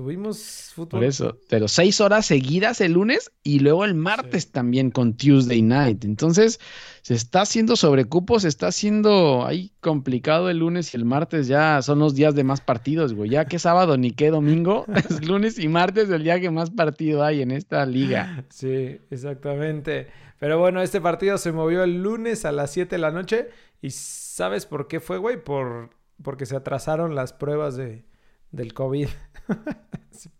Tuvimos 0.00 0.72
fútbol. 0.74 0.88
Por 0.88 1.04
eso, 1.04 1.36
pero 1.50 1.68
seis 1.68 2.00
horas 2.00 2.24
seguidas 2.24 2.80
el 2.80 2.92
lunes 2.92 3.30
y 3.42 3.58
luego 3.58 3.84
el 3.84 3.94
martes 3.94 4.50
también 4.50 4.90
con 4.90 5.14
Tuesday 5.14 5.60
Night. 5.60 6.06
Entonces, 6.06 6.58
se 7.02 7.12
está 7.12 7.42
haciendo 7.42 7.76
sobrecupo, 7.76 8.40
se 8.40 8.48
está 8.48 8.68
haciendo 8.68 9.44
ahí 9.44 9.72
complicado 9.80 10.48
el 10.48 10.60
lunes 10.60 10.94
y 10.94 10.96
el 10.96 11.04
martes 11.04 11.48
ya 11.48 11.82
son 11.82 11.98
los 11.98 12.14
días 12.14 12.34
de 12.34 12.44
más 12.44 12.62
partidos, 12.62 13.12
güey. 13.12 13.28
Ya 13.28 13.44
que 13.44 13.58
sábado 13.58 13.98
ni 13.98 14.12
qué 14.12 14.30
domingo, 14.30 14.86
es 15.10 15.22
lunes 15.22 15.58
y 15.58 15.68
martes 15.68 16.08
el 16.08 16.24
día 16.24 16.40
que 16.40 16.48
más 16.48 16.70
partido 16.70 17.22
hay 17.22 17.42
en 17.42 17.50
esta 17.50 17.84
liga. 17.84 18.46
Sí, 18.48 19.02
exactamente. 19.10 20.06
Pero 20.38 20.58
bueno, 20.58 20.80
este 20.80 21.02
partido 21.02 21.36
se 21.36 21.52
movió 21.52 21.84
el 21.84 22.02
lunes 22.02 22.46
a 22.46 22.52
las 22.52 22.70
7 22.70 22.94
de 22.94 23.02
la 23.02 23.10
noche. 23.10 23.50
¿Y 23.82 23.90
sabes 23.90 24.64
por 24.64 24.88
qué 24.88 24.98
fue, 24.98 25.18
güey? 25.18 25.44
Por, 25.44 25.90
porque 26.22 26.46
se 26.46 26.56
atrasaron 26.56 27.14
las 27.14 27.34
pruebas 27.34 27.76
de, 27.76 28.06
del 28.50 28.74
COVID. 28.74 29.08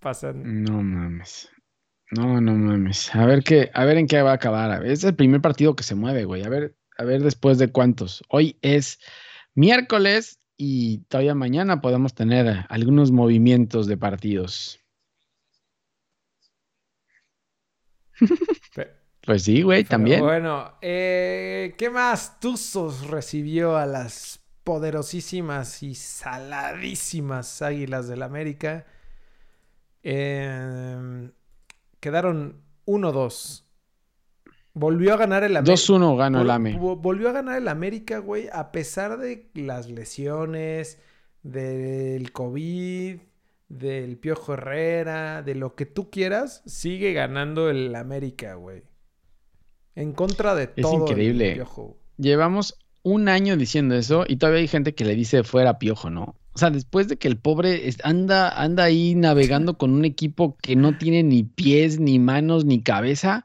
pasan. 0.01 0.65
No 0.65 0.83
mames. 0.83 1.51
No, 2.11 2.41
no 2.41 2.55
mames. 2.55 3.15
A 3.15 3.25
ver 3.25 3.43
qué, 3.43 3.71
a 3.73 3.85
ver 3.85 3.99
en 3.99 4.07
qué 4.07 4.21
va 4.23 4.33
a 4.33 4.35
acabar. 4.35 4.85
Es 4.85 5.05
el 5.05 5.15
primer 5.15 5.41
partido 5.41 5.77
que 5.77 5.85
se 5.85 5.95
mueve, 5.95 6.25
güey. 6.25 6.43
A 6.43 6.49
ver, 6.49 6.75
a 6.99 7.05
ver 7.05 7.23
después 7.23 7.59
de 7.59 7.71
cuántos. 7.71 8.23
Hoy 8.29 8.59
es 8.63 8.99
miércoles 9.55 10.41
y 10.57 10.99
todavía 11.05 11.35
mañana 11.35 11.81
podemos 11.81 12.15
tener 12.15 12.67
algunos 12.69 13.13
movimientos 13.13 13.87
de 13.87 13.97
partidos. 13.97 14.81
pues 19.23 19.45
sí, 19.45 19.63
güey, 19.63 19.85
también. 19.85 20.21
Bueno, 20.21 20.75
eh, 20.83 21.75
¿qué 21.79 21.91
más 21.91 22.41
Tuzos 22.41 23.07
recibió 23.07 23.77
a 23.77 23.87
las 23.87 24.40
poderosísimas 24.65 25.83
y 25.83 25.95
saladísimas 25.95 27.63
Águilas 27.63 28.09
del 28.09 28.23
América? 28.23 28.87
Em, 30.03 31.33
quedaron 32.01 32.63
1-2. 32.87 33.65
Volvió 34.73 35.15
a 35.15 35.17
ganar 35.17 35.43
el 35.43 35.57
América. 35.57 35.75
2-1 35.75 36.17
ganó 36.17 36.43
el 36.43 36.51
AME. 36.51 36.79
Volvió 36.79 37.29
a 37.29 37.33
ganar 37.33 37.59
el 37.59 37.69
América, 37.69 38.19
güey, 38.19 38.49
a 38.53 38.71
pesar 38.71 39.19
de 39.19 39.51
las 39.55 39.91
lesiones, 39.91 40.99
del 41.43 42.33
COVID, 42.33 43.21
del 43.69 44.19
Piojo 44.19 44.55
Herrera, 44.55 45.43
de 45.43 45.55
lo 45.55 45.75
que 45.75 45.87
tú 45.87 46.11
quieras, 46.11 46.63
sigue 46.67 47.13
ganando 47.13 47.71
el 47.71 47.95
América, 47.95 48.55
güey. 48.55 48.83
En 49.95 50.13
contra 50.13 50.55
de 50.55 50.65
es 50.65 50.83
todo 50.83 51.09
increíble. 51.09 51.55
Piojo. 51.55 51.99
Llevamos 52.17 52.79
un 53.03 53.29
año 53.29 53.57
diciendo 53.57 53.95
eso 53.95 54.25
y 54.27 54.37
todavía 54.37 54.61
hay 54.61 54.69
gente 54.69 54.95
que 54.95 55.05
le 55.05 55.15
dice 55.15 55.43
fuera 55.45 55.79
Piojo, 55.79 56.11
¿no? 56.11 56.37
O 56.53 56.59
sea, 56.59 56.71
después 56.71 57.09
de 57.09 57.17
que 57.17 57.29
el 57.29 57.39
pobre 57.39 57.89
anda, 58.03 58.49
anda 58.49 58.85
ahí 58.85 59.15
navegando 59.15 59.79
con 59.79 59.93
un 59.93 60.05
equipo 60.05 60.57
que 60.61 60.77
no 60.77 60.99
tiene 60.99 61.23
ni 61.23 61.45
pies, 61.45 62.01
ni 62.01 62.19
manos, 62.19 62.65
ni 62.65 62.83
cabeza, 62.83 63.45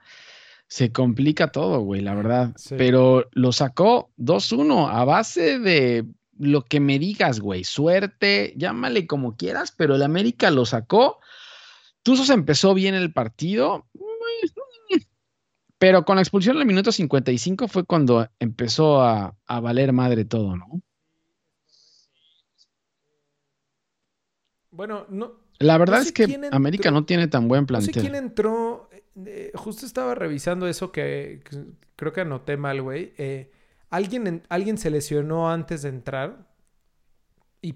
se 0.68 0.92
complica 0.92 1.52
todo, 1.52 1.82
güey, 1.82 2.02
la 2.02 2.16
verdad. 2.16 2.56
Pero 2.78 3.30
lo 3.32 3.52
sacó 3.52 4.12
2-1 4.18 4.90
a 4.92 5.06
base 5.06 5.60
de 5.60 6.06
lo 6.38 6.66
que 6.66 6.80
me 6.80 7.00
digas, 7.00 7.40
güey. 7.40 7.64
Suerte, 7.64 8.54
llámale 8.58 9.06
como 9.08 9.38
quieras, 9.38 9.72
pero 9.72 9.96
el 9.96 10.04
América 10.04 10.50
lo 10.50 10.66
sacó. 10.66 11.20
Tuzos 12.04 12.30
empezó 12.30 12.74
bien 12.74 12.96
el 12.96 13.14
partido, 13.14 13.86
pero 15.78 16.06
con 16.06 16.16
la 16.16 16.22
expulsión 16.22 16.56
en 16.56 16.62
el 16.62 16.68
minuto 16.68 16.92
55 16.92 17.68
fue 17.68 17.86
cuando 17.86 18.28
empezó 18.40 19.02
a, 19.02 19.36
a 19.46 19.60
valer 19.60 19.94
madre 19.94 20.26
todo, 20.26 20.56
¿no? 20.56 20.82
Bueno, 24.76 25.06
no. 25.10 25.46
La 25.60 25.78
verdad 25.78 26.02
es 26.02 26.12
que 26.12 26.40
América 26.52 26.92
no 26.92 27.06
tiene 27.06 27.28
tan 27.28 27.48
buen 27.48 27.66
plantel. 27.66 27.88
No 27.88 27.94
sé 27.94 28.02
quién 28.02 28.16
entró. 28.16 28.90
Eh, 29.26 29.52
justo 29.56 29.86
estaba 29.86 30.14
revisando 30.14 30.68
eso 30.68 30.92
que, 30.92 31.42
creo 31.96 32.12
que 32.12 32.22
anoté 32.22 32.58
mal, 32.58 32.82
güey. 32.82 33.14
Eh, 33.18 33.52
alguien, 33.90 34.44
alguien 34.50 34.78
se 34.78 34.90
lesionó 34.90 35.50
antes 35.50 35.82
de 35.84 35.90
entrar. 35.90 36.54
Y, 37.62 37.74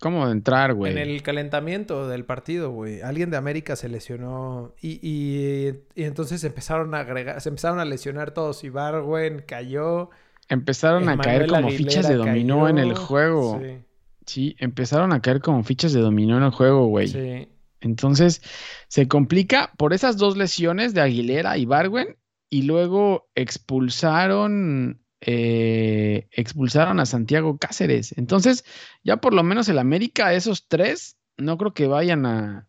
¿Cómo 0.00 0.26
de 0.26 0.32
entrar, 0.32 0.74
güey? 0.74 0.92
En 0.92 0.98
el 0.98 1.22
calentamiento 1.22 2.08
del 2.08 2.24
partido, 2.24 2.70
güey. 2.70 3.00
Alguien 3.00 3.30
de 3.30 3.36
América 3.36 3.76
se 3.76 3.88
lesionó. 3.88 4.74
Y, 4.80 4.98
y, 5.02 5.74
entonces 5.94 6.42
empezaron 6.44 6.94
a 6.94 7.00
agregar, 7.00 7.40
se 7.40 7.48
empezaron 7.48 7.78
a 7.78 7.84
lesionar 7.84 8.32
todos. 8.32 8.64
Y 8.64 8.70
Barwen 8.70 9.42
cayó. 9.46 10.10
Empezaron 10.48 11.08
a 11.08 11.18
caer 11.18 11.46
como 11.48 11.70
fichas 11.70 12.08
de 12.08 12.14
dominó 12.14 12.68
en 12.68 12.78
el 12.78 12.94
juego. 12.94 13.60
Sí. 13.62 13.78
Sí, 14.26 14.56
empezaron 14.58 15.12
a 15.12 15.20
caer 15.20 15.40
como 15.40 15.62
fichas 15.62 15.92
de 15.92 16.00
dominó 16.00 16.36
en 16.36 16.42
el 16.42 16.50
juego, 16.50 16.86
güey. 16.86 17.08
Sí. 17.08 17.48
Entonces, 17.80 18.42
se 18.88 19.06
complica 19.06 19.72
por 19.76 19.92
esas 19.92 20.16
dos 20.16 20.36
lesiones 20.36 20.94
de 20.94 21.00
Aguilera 21.00 21.56
y 21.58 21.66
Barwen 21.66 22.16
y 22.50 22.62
luego 22.62 23.28
expulsaron 23.34 25.00
eh, 25.28 26.28
expulsaron 26.30 27.00
a 27.00 27.06
Santiago 27.06 27.58
Cáceres. 27.58 28.16
Entonces, 28.16 28.64
ya 29.02 29.16
por 29.16 29.34
lo 29.34 29.42
menos 29.42 29.68
el 29.68 29.80
América, 29.80 30.32
esos 30.32 30.68
tres, 30.68 31.16
no 31.36 31.58
creo 31.58 31.74
que 31.74 31.88
vayan 31.88 32.24
a, 32.26 32.68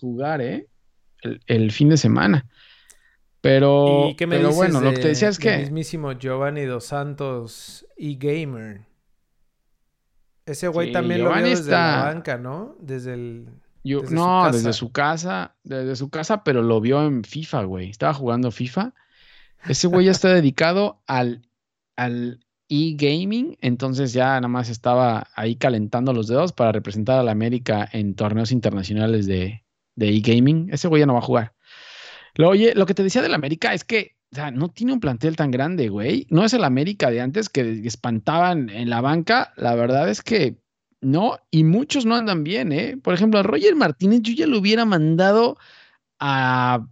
jugar, 0.00 0.40
¿eh? 0.40 0.68
El, 1.46 1.70
fin 1.70 1.90
de 1.90 1.98
semana. 1.98 2.46
Pero, 3.42 4.08
¿Y 4.08 4.16
qué 4.16 4.26
me 4.26 4.36
pero 4.36 4.52
bueno, 4.52 4.80
lo 4.80 4.92
que 4.92 5.00
te 5.00 5.08
decía 5.08 5.28
es 5.28 5.38
que. 5.38 5.54
El 5.54 5.60
mismísimo 5.60 6.12
Giovanni 6.12 6.64
Dos 6.64 6.86
Santos 6.86 7.86
y 7.96 8.16
Gamer. 8.16 8.86
Ese 10.46 10.68
güey 10.68 10.92
también 10.92 11.22
lo 11.22 11.34
vio 11.34 11.44
desde 11.44 11.72
la 11.72 12.04
banca, 12.04 12.38
¿no? 12.38 12.74
Desde 12.80 13.14
el. 13.14 13.48
no, 13.84 14.50
desde 14.50 14.72
su 14.72 14.92
casa, 14.92 15.56
desde 15.62 15.94
su 15.96 16.08
casa, 16.08 16.42
pero 16.42 16.62
lo 16.62 16.80
vio 16.80 17.04
en 17.04 17.22
FIFA, 17.22 17.64
güey. 17.64 17.90
Estaba 17.90 18.14
jugando 18.14 18.50
FIFA. 18.50 18.94
Ese 19.68 19.88
güey 19.88 20.06
ya 20.06 20.12
está 20.12 20.32
dedicado 20.32 21.02
al, 21.06 21.42
al 21.96 22.40
e-gaming, 22.68 23.58
entonces 23.60 24.12
ya 24.12 24.28
nada 24.28 24.48
más 24.48 24.70
estaba 24.70 25.28
ahí 25.34 25.56
calentando 25.56 26.12
los 26.12 26.28
dedos 26.28 26.52
para 26.52 26.72
representar 26.72 27.18
a 27.18 27.22
la 27.22 27.32
América 27.32 27.88
en 27.92 28.14
torneos 28.14 28.50
internacionales 28.50 29.26
de, 29.26 29.64
de 29.94 30.08
e-gaming. 30.08 30.70
Ese 30.72 30.88
güey 30.88 31.00
ya 31.00 31.06
no 31.06 31.14
va 31.14 31.18
a 31.18 31.22
jugar. 31.22 31.54
Lo, 32.34 32.48
oye, 32.48 32.74
lo 32.74 32.86
que 32.86 32.94
te 32.94 33.02
decía 33.02 33.20
del 33.20 33.34
América 33.34 33.74
es 33.74 33.84
que 33.84 34.16
no 34.54 34.70
tiene 34.70 34.94
un 34.94 35.00
plantel 35.00 35.36
tan 35.36 35.50
grande, 35.50 35.88
güey. 35.88 36.26
No 36.30 36.44
es 36.44 36.54
el 36.54 36.64
América 36.64 37.10
de 37.10 37.20
antes 37.20 37.50
que 37.50 37.86
espantaban 37.86 38.70
en 38.70 38.88
la 38.88 39.02
banca. 39.02 39.52
La 39.56 39.74
verdad 39.74 40.08
es 40.08 40.22
que 40.22 40.56
no, 41.02 41.38
y 41.50 41.64
muchos 41.64 42.06
no 42.06 42.14
andan 42.14 42.42
bien, 42.44 42.72
¿eh? 42.72 42.96
Por 42.96 43.12
ejemplo, 43.12 43.40
a 43.40 43.42
Roger 43.42 43.76
Martínez 43.76 44.20
yo 44.22 44.32
ya 44.32 44.46
lo 44.46 44.58
hubiera 44.58 44.84
mandado 44.84 45.58
a... 46.18 46.86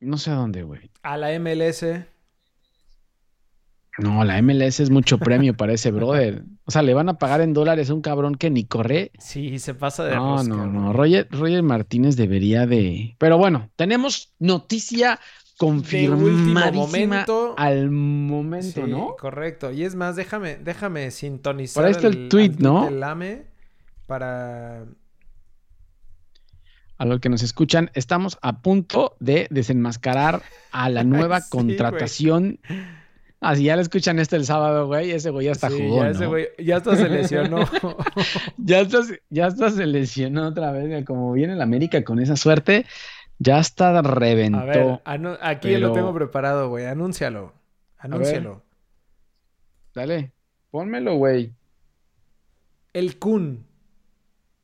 No 0.00 0.16
sé 0.16 0.30
a 0.30 0.34
dónde, 0.34 0.62
güey. 0.62 0.90
A 1.02 1.16
la 1.18 1.38
MLS. 1.38 1.84
No, 3.98 4.24
la 4.24 4.40
MLS 4.42 4.80
es 4.80 4.90
mucho 4.90 5.18
premio 5.18 5.56
para 5.56 5.72
ese 5.72 5.90
brother. 5.90 6.44
O 6.64 6.70
sea, 6.70 6.82
le 6.82 6.94
van 6.94 7.08
a 7.08 7.18
pagar 7.18 7.40
en 7.40 7.52
dólares 7.52 7.90
a 7.90 7.94
un 7.94 8.00
cabrón 8.00 8.34
que 8.34 8.50
ni 8.50 8.64
corre. 8.64 9.12
Sí, 9.18 9.58
se 9.58 9.74
pasa 9.74 10.04
de 10.04 10.16
No, 10.16 10.42
no, 10.42 10.66
no. 10.66 10.92
Roger, 10.92 11.28
Roger 11.30 11.62
Martínez 11.62 12.16
debería 12.16 12.66
de. 12.66 13.14
Pero 13.18 13.38
bueno, 13.38 13.70
tenemos 13.76 14.32
noticia 14.38 15.20
confirmadísima 15.56 17.24
al 17.56 17.90
momento, 17.90 18.86
¿no? 18.86 19.16
Correcto. 19.16 19.72
Y 19.72 19.84
es 19.84 19.94
más, 19.94 20.16
déjame, 20.16 20.56
déjame 20.56 21.10
sintonizar. 21.10 21.84
Por 21.84 21.94
ahí 21.94 22.04
el, 22.04 22.28
tweet, 22.28 22.54
¿no? 22.58 22.88
para. 24.06 24.84
A 26.96 27.04
los 27.04 27.20
que 27.20 27.28
nos 27.28 27.42
escuchan, 27.42 27.90
estamos 27.94 28.38
a 28.40 28.60
punto 28.60 29.16
de 29.18 29.48
desenmascarar 29.50 30.42
a 30.70 30.88
la 30.88 31.04
nueva 31.04 31.40
contratación. 31.48 32.60
Ah, 33.46 33.54
si 33.54 33.64
ya 33.64 33.76
le 33.76 33.82
escuchan 33.82 34.18
este 34.18 34.36
el 34.36 34.46
sábado, 34.46 34.86
güey, 34.86 35.10
ese 35.10 35.28
güey 35.28 35.44
ya 35.44 35.52
está 35.52 35.68
sí, 35.68 35.86
ya 35.94 36.08
ese 36.08 36.24
güey, 36.24 36.48
ya 36.56 36.78
hasta 36.78 36.96
se 36.96 37.10
lesionó. 37.10 37.58
ya, 38.56 38.80
está, 38.80 39.00
ya 39.28 39.46
hasta 39.48 39.70
se 39.70 39.84
lesionó 39.84 40.48
otra 40.48 40.72
vez. 40.72 41.04
Como 41.04 41.30
viene 41.34 41.52
el 41.52 41.60
América 41.60 42.02
con 42.04 42.20
esa 42.20 42.36
suerte, 42.36 42.86
ya 43.38 43.58
está 43.58 44.00
reventó. 44.00 45.02
A 45.04 45.18
ver, 45.18 45.38
aquí 45.42 45.76
lo 45.76 45.92
tengo 45.92 46.14
preparado, 46.14 46.70
güey. 46.70 46.86
Anúncialo. 46.86 47.52
Anúncialo. 47.98 48.62
Dale, 49.94 50.32
pónmelo, 50.70 51.16
güey. 51.16 51.52
El 52.94 53.18
Kun. 53.18 53.66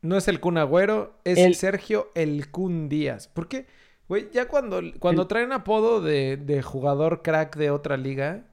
No 0.00 0.16
es 0.16 0.26
el 0.26 0.40
Kun 0.40 0.56
Agüero, 0.56 1.20
es 1.24 1.36
el... 1.36 1.54
Sergio 1.54 2.10
El 2.14 2.50
Kun 2.50 2.88
Díaz. 2.88 3.28
¿Por 3.28 3.46
qué? 3.46 3.66
Güey, 4.08 4.30
ya 4.32 4.48
cuando, 4.48 4.80
cuando 4.98 5.26
traen 5.26 5.52
apodo 5.52 6.00
de, 6.00 6.38
de 6.38 6.62
jugador 6.62 7.20
crack 7.20 7.56
de 7.56 7.70
otra 7.70 7.98
liga. 7.98 8.46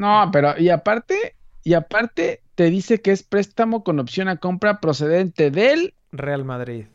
No, 0.00 0.30
pero 0.32 0.58
y 0.58 0.70
aparte, 0.70 1.36
y 1.62 1.74
aparte 1.74 2.42
te 2.54 2.70
dice 2.70 3.02
que 3.02 3.12
es 3.12 3.22
préstamo 3.22 3.84
con 3.84 4.00
opción 4.00 4.28
a 4.28 4.38
compra 4.38 4.80
procedente 4.80 5.50
del 5.50 5.92
Real 6.10 6.42
Madrid 6.42 6.86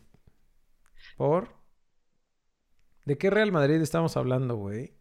¿Por? 1.16 1.50
¿De 3.04 3.16
qué 3.16 3.30
Real 3.30 3.52
Madrid 3.52 3.80
estamos 3.80 4.16
hablando, 4.16 4.56
güey? 4.56 4.94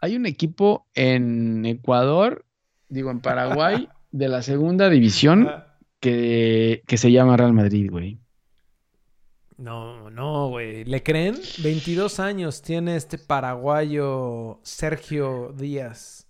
Hay 0.00 0.16
un 0.16 0.26
equipo 0.26 0.86
en 0.92 1.64
Ecuador, 1.64 2.44
digo 2.90 3.10
en 3.10 3.20
Paraguay, 3.20 3.88
de 4.10 4.28
la 4.28 4.42
segunda 4.42 4.90
división 4.90 5.50
que, 5.98 6.82
que 6.86 6.98
se 6.98 7.10
llama 7.10 7.38
Real 7.38 7.54
Madrid, 7.54 7.90
güey. 7.90 8.20
No, 9.56 10.10
no, 10.10 10.50
güey. 10.50 10.84
¿Le 10.84 11.02
creen? 11.02 11.36
22 11.62 12.20
años 12.20 12.60
tiene 12.60 12.96
este 12.96 13.16
paraguayo 13.16 14.60
Sergio 14.62 15.54
Díaz. 15.56 16.29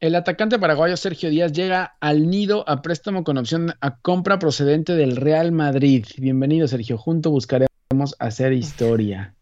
El 0.00 0.14
atacante 0.14 0.60
paraguayo 0.60 0.96
Sergio 0.96 1.28
Díaz 1.28 1.52
llega 1.52 1.96
al 1.98 2.30
nido 2.30 2.62
a 2.68 2.82
préstamo 2.82 3.24
con 3.24 3.36
opción 3.36 3.74
a 3.80 3.98
compra 3.98 4.38
procedente 4.38 4.94
del 4.94 5.16
Real 5.16 5.50
Madrid. 5.50 6.06
Bienvenido, 6.18 6.68
Sergio. 6.68 6.96
Junto 6.96 7.32
buscaremos 7.32 8.14
hacer 8.20 8.52
historia. 8.52 9.34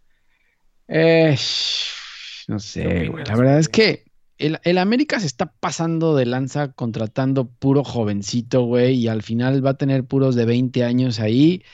Eh, 0.88 1.36
no 2.48 2.58
sé, 2.58 3.08
güey. 3.08 3.26
La 3.26 3.36
verdad 3.36 3.58
es 3.58 3.68
que 3.68 4.06
el, 4.38 4.58
el, 4.62 4.78
América 4.78 5.20
se 5.20 5.26
está 5.26 5.52
pasando 5.60 6.16
de 6.16 6.24
lanza 6.24 6.72
contratando 6.72 7.44
puro 7.48 7.84
jovencito, 7.84 8.62
güey, 8.62 8.94
y 8.94 9.08
al 9.08 9.22
final 9.22 9.64
va 9.64 9.70
a 9.70 9.76
tener 9.76 10.04
puros 10.04 10.36
de 10.36 10.46
20 10.46 10.84
años 10.84 11.20
ahí. 11.20 11.64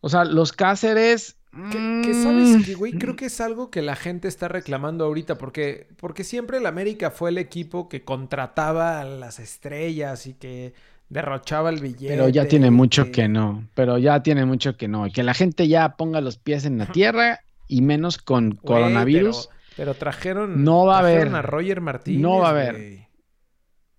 O 0.00 0.08
sea, 0.08 0.24
los 0.24 0.50
Cáceres. 0.52 1.36
Que, 1.52 2.14
sabes 2.14 2.64
que, 2.64 2.74
güey, 2.74 2.92
creo 2.92 3.14
mm. 3.14 3.16
que 3.16 3.26
es 3.26 3.40
algo 3.40 3.70
que 3.70 3.82
la 3.82 3.96
gente 3.96 4.28
está 4.28 4.46
reclamando 4.46 5.04
ahorita, 5.04 5.36
porque, 5.36 5.88
porque 5.96 6.22
siempre 6.22 6.58
el 6.58 6.66
América 6.66 7.10
fue 7.10 7.30
el 7.30 7.38
equipo 7.38 7.88
que 7.88 8.04
contrataba 8.04 9.00
a 9.00 9.04
las 9.04 9.40
estrellas 9.40 10.28
y 10.28 10.34
que 10.34 10.74
derrochaba 11.08 11.70
el 11.70 11.80
billete. 11.80 12.14
Pero 12.14 12.28
ya 12.28 12.46
tiene 12.46 12.70
mucho 12.70 13.10
que... 13.10 13.26
no, 13.26 13.66
pero 13.74 13.98
ya 13.98 14.22
tiene 14.22 14.46
mucho 14.46 14.76
que 14.76 14.86
no. 14.86 15.10
Que 15.12 15.24
la 15.24 15.34
gente 15.34 15.66
ya 15.66 15.96
ponga 15.96 16.20
los 16.20 16.38
pies 16.38 16.64
en 16.64 16.78
la 16.78 16.86
tierra 16.86 17.40
y 17.66 17.82
menos 17.82 18.18
con 18.18 18.52
coronavirus. 18.52 19.50
Pero, 19.76 19.94
trajeron, 19.94 20.62
no 20.62 20.86
va 20.86 20.96
a, 20.96 20.98
haber, 21.00 21.34
a 21.34 21.42
Roger 21.42 21.80
Martínez. 21.80 22.20
No 22.20 22.38
va 22.38 22.48
a 22.48 22.50
haber. 22.50 23.08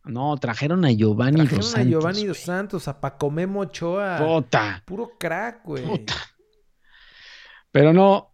No, 0.04 0.36
trajeron 0.38 0.86
a 0.86 0.92
Giovanni 0.92 1.38
trajeron 1.38 1.60
dos 1.60 1.76
a 1.76 1.84
Giovanni 1.84 2.26
dos 2.26 2.40
Santos, 2.40 2.88
a 2.88 3.00
Paco 3.00 3.30
Memo 3.30 3.62
Ochoa. 3.62 4.18
Puta. 4.18 4.82
Puro 4.86 5.12
crack, 5.20 5.64
güey. 5.66 5.86
Puta. 5.86 6.16
Pero 7.72 7.94
no, 7.94 8.34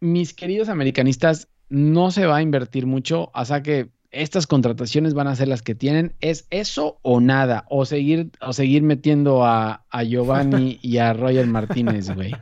mis 0.00 0.34
queridos 0.34 0.68
americanistas, 0.68 1.48
no 1.68 2.10
se 2.10 2.26
va 2.26 2.36
a 2.36 2.42
invertir 2.42 2.86
mucho. 2.86 3.30
O 3.34 3.44
sea 3.44 3.62
que 3.62 3.90
estas 4.10 4.46
contrataciones 4.46 5.14
van 5.14 5.26
a 5.26 5.36
ser 5.36 5.48
las 5.48 5.62
que 5.62 5.74
tienen. 5.74 6.14
¿Es 6.20 6.46
eso 6.50 6.98
o 7.02 7.20
nada? 7.20 7.66
O 7.68 7.84
seguir, 7.84 8.30
o 8.40 8.52
seguir 8.52 8.82
metiendo 8.82 9.44
a, 9.44 9.84
a 9.90 10.02
Giovanni 10.04 10.78
y 10.82 10.98
a 10.98 11.12
Roger 11.12 11.46
Martínez, 11.46 12.10
güey. 12.14 12.34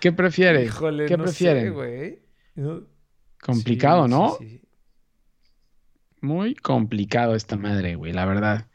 ¿Qué 0.00 0.12
prefieres? 0.12 0.66
Híjole, 0.66 1.06
¿Qué 1.06 1.16
no 1.16 1.24
prefieren? 1.24 1.74
güey. 1.74 2.20
Complicado, 3.40 4.04
Sí, 4.04 4.10
¿no? 4.10 4.36
sí, 4.38 4.48
sí. 4.48 4.58
Muy 6.20 6.54
complicado 6.54 7.34
esta 7.34 7.56
madre, 7.56 7.96
güey, 7.96 8.12
la 8.12 8.24
verdad. 8.24 8.66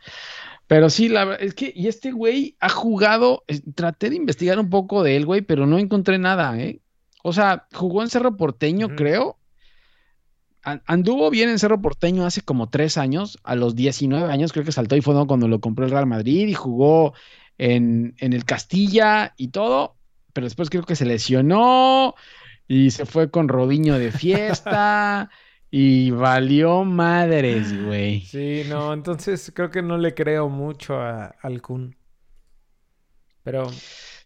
Pero 0.68 0.89
sí, 0.89 1.07
la 1.09 1.26
verdad 1.26 1.43
es 1.45 1.53
que, 1.53 1.72
y 1.76 1.88
este 1.88 2.11
güey 2.11 2.57
ha 2.59 2.70
jugado, 2.70 3.43
eh, 3.47 3.61
traté 3.74 4.09
de 4.09 4.18
investigar 4.18 4.59
un 4.59 4.70
poco 4.70 5.01
de 5.03 5.15
él, 5.15 5.26
güey, 5.26 5.41
pero 5.41 5.65
no 5.65 5.78
encontré 5.80 6.18
nada, 6.20 6.59
¿eh? 6.59 6.82
O 7.24 7.32
sea, 7.34 7.68
jugó 7.74 8.03
en 8.03 8.09
Cerro 8.09 8.36
Porteño, 8.38 8.89
creo. 8.95 9.38
An- 10.63 10.82
Anduvo 10.86 11.30
bien 11.30 11.49
en 11.49 11.59
Cerro 11.59 11.82
Porteño 11.82 12.26
hace 12.26 12.41
como 12.41 12.70
tres 12.70 12.97
años, 12.97 13.38
a 13.43 13.55
los 13.55 13.76
19 13.76 14.32
años 14.32 14.51
creo 14.51 14.65
que 14.65 14.72
saltó 14.72 14.95
y 14.95 15.01
fue 15.01 15.13
cuando 15.28 15.47
lo 15.47 15.61
compró 15.61 15.86
el 15.86 15.91
Real 15.91 16.05
Madrid 16.07 16.47
y 16.47 16.53
jugó 16.53 17.13
en, 17.57 18.15
en 18.20 18.34
el 18.34 18.43
Castilla 18.43 19.34
y 19.38 19.49
todo, 19.49 19.95
pero 20.34 20.45
después 20.45 20.70
creo 20.70 20.84
que 20.84 20.95
se 20.95 21.05
lesionó 21.05 22.15
y 22.68 22.91
se 22.91 23.05
fue 23.05 23.32
con 23.32 23.47
Robinho 23.47 23.97
de 23.97 24.11
fiesta 24.11 25.30
y 25.72 26.11
valió 26.11 26.84
madres, 26.84 27.74
güey. 27.86 28.22
Sí, 28.22 28.63
no, 28.68 28.93
entonces 28.93 29.51
creo 29.53 29.70
que 29.70 29.82
no 29.82 29.97
le 29.97 30.13
creo 30.13 30.49
mucho 30.49 30.95
a, 30.99 31.28
al 31.41 31.61
Kun. 31.61 31.95
Pero 33.43 33.68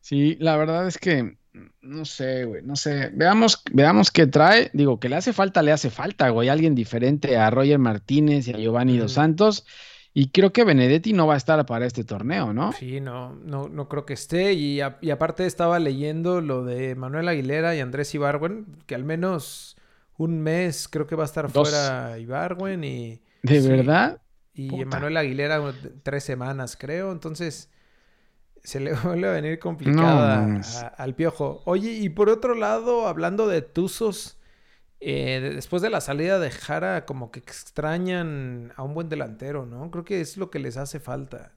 Sí, 0.01 0.35
la 0.39 0.57
verdad 0.57 0.87
es 0.87 0.97
que 0.97 1.37
no 1.81 2.05
sé, 2.05 2.45
güey, 2.45 2.63
no 2.63 2.75
sé. 2.75 3.11
Veamos, 3.13 3.63
veamos 3.71 4.09
qué 4.11 4.25
trae. 4.27 4.71
Digo, 4.73 4.99
que 4.99 5.09
le 5.09 5.17
hace 5.17 5.33
falta, 5.33 5.61
le 5.61 5.71
hace 5.71 5.89
falta, 5.89 6.29
güey. 6.29 6.49
Alguien 6.49 6.75
diferente 6.75 7.37
a 7.37 7.49
Roger 7.49 7.77
Martínez 7.79 8.47
y 8.47 8.53
a 8.53 8.57
Giovanni 8.57 8.97
Dos 8.97 9.11
Ujú. 9.11 9.15
Santos. 9.15 9.65
Y 10.13 10.29
creo 10.31 10.51
que 10.53 10.63
Benedetti 10.65 11.13
no 11.13 11.27
va 11.27 11.35
a 11.35 11.37
estar 11.37 11.65
para 11.65 11.85
este 11.85 12.03
torneo, 12.03 12.53
¿no? 12.53 12.73
sí, 12.73 12.99
no, 12.99 13.33
no, 13.35 13.69
no 13.69 13.87
creo 13.87 14.05
que 14.05 14.13
esté. 14.13 14.53
Y, 14.53 14.81
a- 14.81 14.97
y 15.01 15.09
aparte 15.11 15.45
estaba 15.45 15.79
leyendo 15.79 16.41
lo 16.41 16.63
de 16.65 16.95
Manuel 16.95 17.27
Aguilera 17.29 17.75
y 17.75 17.79
Andrés 17.79 18.13
Ibargüen, 18.15 18.65
que 18.87 18.95
al 18.95 19.03
menos 19.05 19.77
un 20.24 20.39
mes 20.41 20.88
creo 20.88 21.07
que 21.07 21.15
va 21.15 21.24
a 21.24 21.26
estar 21.26 21.51
Dos. 21.51 21.69
fuera 21.69 22.17
Ibargüen 22.19 22.84
y, 22.84 23.22
¿De 23.43 23.61
Sí. 23.61 23.67
verdad? 23.67 24.22
y 24.53 24.69
Puta. 24.69 24.86
Manuel 24.86 25.17
Aguilera 25.17 25.61
tres 26.03 26.24
semanas, 26.24 26.78
creo. 26.80 27.11
Entonces 27.11 27.69
se 28.63 28.80
le 28.80 28.91
vuelve 29.19 29.28
a 29.28 29.32
venir 29.32 29.57
complicada 29.59 30.43
a- 30.45 30.88
al 30.88 31.15
piojo. 31.15 31.61
Oye, 31.65 31.91
y 31.93 32.09
por 32.09 32.30
otro 32.30 32.53
lado, 32.55 33.07
hablando 33.07 33.47
de 33.47 33.61
Tuzos, 33.61 34.38
eh, 34.99 35.39
de- 35.41 35.55
después 35.55 35.82
de 35.82 35.89
la 35.89 36.01
salida 36.01 36.38
de 36.38 36.51
Jara, 36.51 37.05
como 37.05 37.32
que 37.32 37.39
extrañan 37.39 38.72
a 38.76 38.84
un 38.84 38.93
buen 38.93 39.09
delantero, 39.09 39.65
¿no? 39.65 39.89
Creo 39.89 40.03
que 40.05 40.22
es 40.22 40.38
lo 40.38 40.51
que 40.51 40.59
les 40.59 40.78
hace 40.78 40.99
falta. 40.99 41.53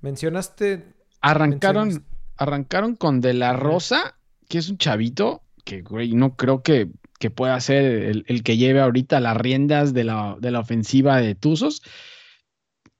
Mencionaste. 0.00 0.94
Arrancaron, 1.20 1.88
mencionaste- 1.90 2.04
arrancaron 2.36 2.96
con 2.96 3.20
De 3.20 3.34
La. 3.34 3.52
Rosa, 3.54 4.16
que 4.48 4.58
es 4.58 4.68
un 4.70 4.78
chavito, 4.78 5.42
que, 5.64 5.82
güey, 5.82 6.14
no 6.14 6.36
creo 6.36 6.62
que, 6.62 6.88
que 7.18 7.30
pueda 7.30 7.58
ser 7.60 7.84
el, 7.84 8.24
el 8.28 8.42
que 8.42 8.56
lleve 8.56 8.80
ahorita 8.80 9.20
las 9.20 9.36
riendas 9.36 9.92
de 9.94 10.04
la, 10.04 10.36
de 10.40 10.50
la 10.50 10.60
ofensiva 10.60 11.20
de 11.20 11.34
Tuzos. 11.34 11.82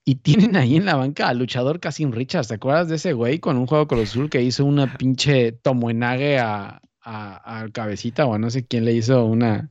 Y 0.04 0.16
tienen 0.16 0.56
ahí 0.56 0.76
en 0.76 0.86
la 0.86 0.96
banca 0.96 1.28
al 1.28 1.38
luchador 1.38 1.80
Casim 1.80 2.12
Richards. 2.12 2.48
¿Te 2.48 2.54
acuerdas 2.54 2.88
de 2.88 2.96
ese 2.96 3.12
güey 3.12 3.40
con 3.40 3.58
un 3.58 3.66
juego 3.66 3.86
con 3.86 3.98
los 3.98 4.08
Azul 4.10 4.30
que 4.30 4.42
hizo 4.42 4.64
una 4.64 4.96
pinche 4.96 5.52
tomoenague 5.52 6.38
a, 6.38 6.80
a, 7.02 7.60
a 7.60 7.68
Cabecita 7.70 8.24
o 8.24 8.38
no 8.38 8.48
sé 8.48 8.66
quién 8.66 8.86
le 8.86 8.94
hizo 8.94 9.26
una, 9.26 9.70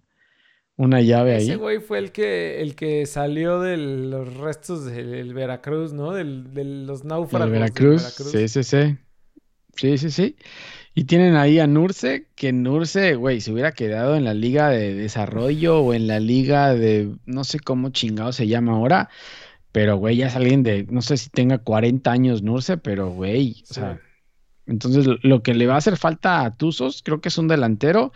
una 0.76 1.02
llave 1.02 1.38
Ese 1.38 1.54
ahí? 1.54 1.58
güey 1.58 1.80
fue 1.80 1.98
el 1.98 2.12
que, 2.12 2.62
el 2.62 2.76
que 2.76 3.08
salió 3.08 3.60
de 3.62 3.78
los 3.78 4.32
restos 4.36 4.86
del 4.86 5.34
Veracruz, 5.34 5.91
¿no? 5.93 6.14
Del- 6.14 6.54
de 6.54 6.64
los 6.64 7.04
náufragos 7.04 7.50
Veracruz. 7.50 8.04
Veracruz. 8.04 8.32
Sí, 8.32 8.48
sí, 8.48 8.64
sí. 8.64 8.98
Sí, 9.76 9.98
sí, 9.98 10.12
sí. 10.12 10.36
Y 10.98 11.04
tienen 11.04 11.36
ahí 11.36 11.60
a 11.60 11.68
Nurse, 11.68 12.26
que 12.34 12.52
Nurse, 12.52 13.14
güey, 13.14 13.39
se 13.39 13.52
hubiera 13.52 13.72
quedado 13.72 14.16
en 14.16 14.24
la 14.24 14.34
liga 14.34 14.70
de 14.70 14.95
desarrollo 14.95 15.80
o 15.82 15.93
en 15.93 16.08
la 16.08 16.20
liga 16.20 16.74
de, 16.74 17.16
no 17.28 17.43
sé 17.43 17.60
cómo 17.60 17.89
chingado 17.91 18.32
se 18.32 18.48
llama 18.48 18.72
ahora, 18.72 19.08
pero, 19.72 19.98
güey, 19.98 20.18
ya 20.18 20.26
es 20.26 20.36
alguien 20.36 20.64
de, 20.64 20.88
no 20.89 21.04
sé 21.04 21.18
si 21.18 21.30
tenga 21.30 21.60
40 21.60 22.12
años 22.12 22.41
Nurse, 22.41 22.78
pero, 22.78 23.12
güey, 23.12 23.64
o 23.70 23.74
sea, 23.76 24.02
entonces 24.66 25.06
lo- 25.22 25.43
que 25.43 25.54
le 25.54 25.68
va 25.68 25.76
a 25.76 25.78
hacer 25.78 25.98
falta 25.98 26.43
a 26.43 26.58
Tuzos, 26.58 27.04
creo 27.04 27.22
que 27.22 27.30
es 27.30 27.38
un 27.38 27.48
delantero. 27.48 28.12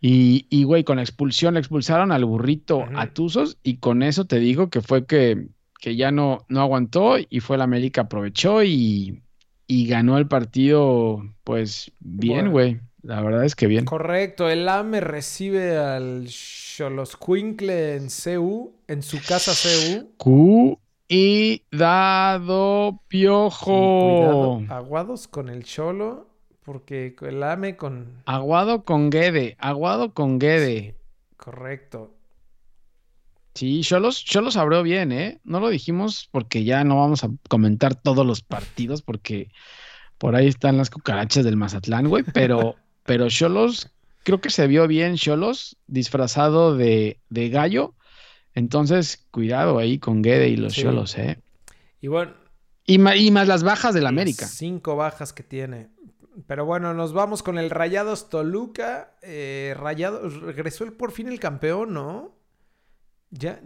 Y, 0.00 0.46
y, 0.50 0.64
güey, 0.64 0.82
con 0.82 0.96
la 0.96 1.02
expulsión, 1.02 1.54
le 1.54 1.60
expulsaron 1.60 2.10
al 2.10 2.24
burrito 2.24 2.86
a 2.96 3.06
Tuzos 3.12 3.58
y 3.62 3.76
con 3.76 4.02
eso 4.02 4.24
te 4.24 4.40
digo 4.40 4.68
que 4.68 4.80
fue 4.80 5.06
que, 5.06 5.46
que 5.78 5.94
ya 5.94 6.10
no, 6.10 6.44
no 6.48 6.60
aguantó 6.60 7.18
y 7.18 7.38
fue 7.40 7.54
el 7.56 7.62
América 7.62 8.00
aprovechó 8.02 8.64
y, 8.64 9.22
y 9.72 9.86
ganó 9.86 10.18
el 10.18 10.26
partido, 10.26 11.22
pues 11.44 11.92
bien, 12.00 12.36
Bueno. 12.46 12.50
güey. 12.50 12.80
La 13.02 13.22
verdad 13.22 13.44
es 13.44 13.54
que 13.54 13.68
bien. 13.68 13.84
Correcto, 13.84 14.50
el 14.50 14.68
AME 14.68 15.00
recibe 15.00 15.78
al 15.78 16.26
Xoloscuincle 16.28 17.94
en 17.96 18.08
CU, 18.08 18.72
en 18.88 19.02
su 19.02 19.18
casa 19.26 19.52
CU. 19.52 20.10
Q 20.16 20.78
y 21.08 21.62
dado 21.70 22.90
Sí, 22.92 22.98
piojo. 23.08 23.64
cuidado, 23.64 24.62
aguados 24.68 25.28
con 25.28 25.48
el 25.48 25.62
Cholo, 25.64 26.26
porque 26.64 27.14
el 27.22 27.42
AME 27.42 27.76
con... 27.76 28.22
Aguado 28.26 28.84
con 28.84 29.08
Guede, 29.10 29.56
aguado 29.60 30.12
con 30.12 30.38
Guede. 30.40 30.94
Correcto. 31.36 32.12
Sí, 33.60 33.82
Cholos, 33.82 34.24
Cholos 34.24 34.56
abrió 34.56 34.82
bien, 34.82 35.12
¿eh? 35.12 35.38
No 35.44 35.60
lo 35.60 35.68
dijimos 35.68 36.28
porque 36.32 36.64
ya 36.64 36.82
no 36.82 36.96
vamos 36.96 37.24
a 37.24 37.28
comentar 37.50 37.94
todos 37.94 38.24
los 38.26 38.40
partidos 38.40 39.02
porque 39.02 39.50
por 40.16 40.34
ahí 40.34 40.46
están 40.48 40.78
las 40.78 40.88
cucarachas 40.88 41.44
del 41.44 41.58
Mazatlán, 41.58 42.08
güey, 42.08 42.24
pero, 42.32 42.76
pero 43.04 43.28
Cholos, 43.28 43.90
creo 44.22 44.40
que 44.40 44.48
se 44.48 44.66
vio 44.66 44.86
bien 44.88 45.16
Cholos 45.16 45.76
disfrazado 45.86 46.74
de, 46.74 47.20
de 47.28 47.50
gallo. 47.50 47.94
Entonces, 48.54 49.26
cuidado 49.30 49.78
ahí 49.78 49.98
con 49.98 50.22
Guede 50.22 50.48
y 50.48 50.56
los 50.56 50.72
Sí. 50.72 50.80
Cholos, 50.82 51.18
¿eh? 51.18 51.38
Y 52.00 52.08
bueno, 52.08 52.32
Y, 52.86 52.96
ma- 52.96 53.14
y 53.16 53.30
más 53.30 53.46
las 53.46 53.62
bajas 53.62 53.92
del 53.94 54.06
América. 54.06 54.46
cinco 54.46 54.96
bajas 54.96 55.34
que 55.34 55.42
tiene. 55.42 55.90
Pero 56.46 56.64
bueno, 56.64 56.94
nos 56.94 57.12
vamos 57.12 57.42
con 57.42 57.58
el 57.58 57.68
Rayados 57.68 58.30
Toluca. 58.30 59.16
Eh, 59.22 59.74
Rayados, 59.78 60.40
regresó 60.40 60.84
el, 60.84 60.94
por 60.94 61.12
fin 61.12 61.28
el 61.28 61.38
campeón, 61.38 61.92
¿no? 61.92 62.39
Ya, 63.30 63.60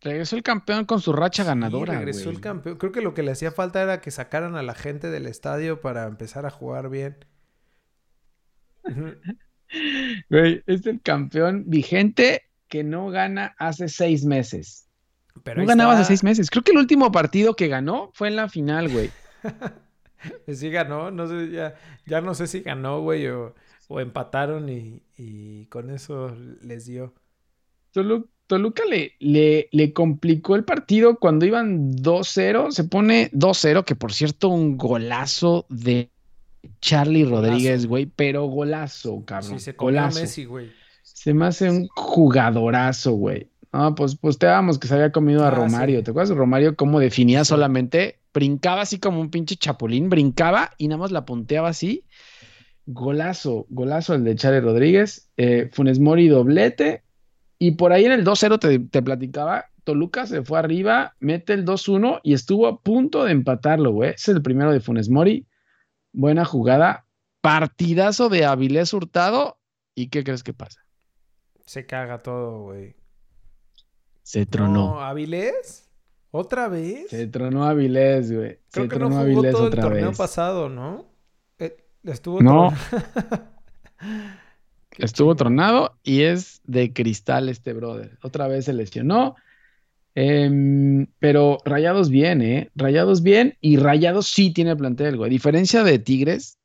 Regresó 0.00 0.36
el 0.36 0.42
campeón 0.42 0.84
con 0.84 1.00
su 1.00 1.12
racha 1.14 1.42
Sí, 1.44 1.46
ganadora, 1.48 1.94
regresó 1.94 2.24
güey. 2.24 2.36
el 2.36 2.40
campeón. 2.42 2.76
Creo 2.76 2.92
que 2.92 3.00
lo 3.00 3.14
que 3.14 3.22
le 3.22 3.30
hacía 3.32 3.50
falta 3.52 3.82
era 3.82 4.00
que 4.02 4.10
sacaran 4.10 4.54
a 4.54 4.62
la 4.62 4.74
gente 4.74 5.10
del 5.10 5.26
estadio 5.26 5.80
para 5.80 6.06
empezar 6.06 6.44
a 6.46 6.50
jugar 6.50 6.90
bien. 6.90 7.16
Güey, 10.30 10.62
es 10.66 10.86
el 10.86 11.00
campeón 11.00 11.64
vigente 11.66 12.42
que 12.68 12.84
no 12.84 13.08
gana 13.08 13.54
hace 13.58 13.88
seis 13.88 14.24
meses. 14.24 14.88
Pero 15.42 15.62
no 15.62 15.66
ganaba 15.66 15.92
hace 15.94 16.02
está. 16.02 16.08
seis 16.08 16.22
meses. 16.22 16.50
Creo 16.50 16.62
que 16.62 16.70
el 16.72 16.78
último 16.78 17.10
partido 17.10 17.56
que 17.56 17.66
ganó 17.68 18.10
fue 18.14 18.28
en 18.28 18.36
la 18.36 18.48
final, 18.48 18.88
güey. 18.90 19.10
Sí 20.48 20.70
ganó, 20.70 21.10
no 21.10 21.26
sé, 21.26 21.50
ya, 21.50 21.74
ya 22.06 22.22
no 22.22 22.34
sé 22.34 22.46
si 22.46 22.60
ganó, 22.60 23.02
güey, 23.02 23.26
o, 23.28 23.54
o 23.88 24.00
empataron 24.00 24.70
y, 24.70 25.02
y 25.18 25.66
con 25.66 25.90
eso 25.90 26.34
les 26.62 26.86
dio. 26.86 27.12
Tolu- 27.92 28.30
Toluca 28.46 28.82
le, 28.88 29.12
le, 29.20 29.68
le 29.72 29.92
complicó 29.92 30.54
el 30.54 30.64
partido 30.64 31.18
cuando 31.18 31.46
iban 31.46 31.92
2-0. 31.92 32.70
Se 32.72 32.84
pone 32.84 33.30
2-0, 33.32 33.84
que 33.84 33.94
por 33.96 34.12
cierto, 34.12 34.48
un 34.48 34.76
golazo 34.76 35.64
de 35.70 36.10
Charlie 36.80 37.24
Rodríguez, 37.24 37.86
güey. 37.86 38.06
Pero 38.06 38.44
golazo, 38.46 39.24
cabrón. 39.24 39.58
Sí, 39.58 39.64
se 39.64 39.72
golazo. 39.72 40.20
Messi, 40.20 40.44
güey. 40.44 40.70
Se 41.02 41.32
me 41.32 41.46
hace 41.46 41.70
un 41.70 41.88
jugadorazo, 41.94 43.12
güey. 43.12 43.48
No, 43.72 43.94
pues, 43.94 44.16
pues 44.16 44.38
te 44.38 44.46
dábamos 44.46 44.78
que 44.78 44.86
se 44.88 44.94
había 44.94 45.10
comido 45.10 45.42
a 45.44 45.48
Ah, 45.48 45.50
Romario. 45.50 45.98
sí. 45.98 46.04
¿Te 46.04 46.10
acuerdas 46.10 46.28
de 46.28 46.34
Romario 46.36 46.76
cómo 46.76 47.00
definía 47.00 47.44
solamente? 47.44 48.20
Brincaba 48.32 48.82
así 48.82 48.98
como 48.98 49.20
un 49.20 49.30
pinche 49.30 49.56
chapulín, 49.56 50.08
brincaba 50.10 50.70
y 50.78 50.88
nada 50.88 50.98
más 51.00 51.10
la 51.12 51.24
punteaba 51.24 51.68
así. 51.70 52.04
Golazo, 52.86 53.66
golazo 53.70 54.14
el 54.14 54.24
de 54.24 54.36
Charlie 54.36 54.60
Rodríguez. 54.60 55.30
Eh, 55.36 55.70
Funes 55.72 55.98
Mori 55.98 56.28
doblete. 56.28 57.02
Y 57.58 57.72
por 57.72 57.92
ahí 57.92 58.04
en 58.04 58.12
el 58.12 58.24
2-0 58.24 58.58
te, 58.58 58.78
te 58.78 59.02
platicaba, 59.02 59.66
Toluca 59.84 60.26
se 60.26 60.42
fue 60.42 60.58
arriba, 60.58 61.14
mete 61.20 61.52
el 61.52 61.64
2-1 61.64 62.20
y 62.22 62.32
estuvo 62.32 62.66
a 62.66 62.80
punto 62.80 63.24
de 63.24 63.32
empatarlo, 63.32 63.92
güey. 63.92 64.10
Ese 64.10 64.32
es 64.32 64.36
el 64.36 64.42
primero 64.42 64.72
de 64.72 64.80
Funes 64.80 65.08
Mori. 65.10 65.46
Buena 66.12 66.44
jugada. 66.44 67.06
Partidazo 67.42 68.28
de 68.30 68.46
Avilés 68.46 68.94
Hurtado. 68.94 69.58
¿Y 69.94 70.08
qué 70.08 70.24
crees 70.24 70.42
que 70.42 70.54
pasa? 70.54 70.80
Se 71.66 71.86
caga 71.86 72.18
todo, 72.22 72.62
güey. 72.62 72.96
Se 74.22 74.46
tronó. 74.46 74.94
No, 74.94 75.00
¿Avilés? 75.00 75.90
¿Otra 76.30 76.68
vez? 76.68 77.10
Se 77.10 77.26
tronó 77.26 77.64
Avilés, 77.64 78.32
güey. 78.32 78.58
Creo 78.70 78.84
Se 78.84 78.88
que 78.88 78.98
no 78.98 79.08
jugó 79.08 79.20
Avilés 79.20 79.52
todo 79.52 79.68
el 79.68 79.74
torneo 79.74 80.08
vez. 80.08 80.18
pasado, 80.18 80.68
¿no? 80.68 81.04
Eh, 81.58 81.76
estuvo 82.04 82.40
No. 82.42 82.72
Estuvo 84.98 85.34
tronado 85.34 85.98
y 86.02 86.22
es 86.22 86.60
de 86.64 86.92
cristal 86.92 87.48
este 87.48 87.72
brother. 87.72 88.18
Otra 88.22 88.48
vez 88.48 88.66
se 88.66 88.72
lesionó. 88.72 89.36
Em, 90.14 91.06
pero 91.18 91.58
Rayados 91.64 92.08
bien, 92.08 92.40
¿eh? 92.40 92.70
Rayados 92.76 93.22
bien 93.22 93.56
y 93.60 93.76
Rayados 93.76 94.28
sí 94.28 94.52
tiene 94.52 94.76
plantel, 94.76 95.16
güey. 95.16 95.28
A 95.28 95.30
diferencia 95.30 95.82
de 95.82 95.98
Tigres, 95.98 96.58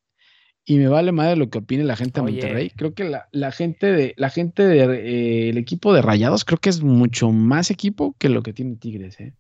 y 0.70 0.78
me 0.78 0.88
vale 0.88 1.12
madre 1.12 1.36
lo 1.36 1.50
que 1.50 1.58
opine 1.58 1.84
la 1.84 1.96
gente 1.96 2.22
de. 2.22 2.32
Monterrey. 2.32 2.70
Creo 2.76 2.94
que 2.94 3.04
la, 3.04 3.28
la 3.32 3.52
gente 3.52 3.88
de, 3.88 4.14
la 4.18 4.30
gente 4.30 4.62
de, 4.62 4.84
eh, 4.84 5.50
equipo 5.58 5.96
de 5.96 6.04
Rayados 6.04 6.46
creo 6.46 6.60
que 6.60 6.70
es 6.70 6.84
mucho 6.84 7.32
más 7.32 7.72
equipo 7.72 8.16
que 8.20 8.30
lo 8.30 8.44
que 8.44 8.54
tiene 8.54 8.76
Tigres, 8.76 9.20
¿eh? 9.20 9.34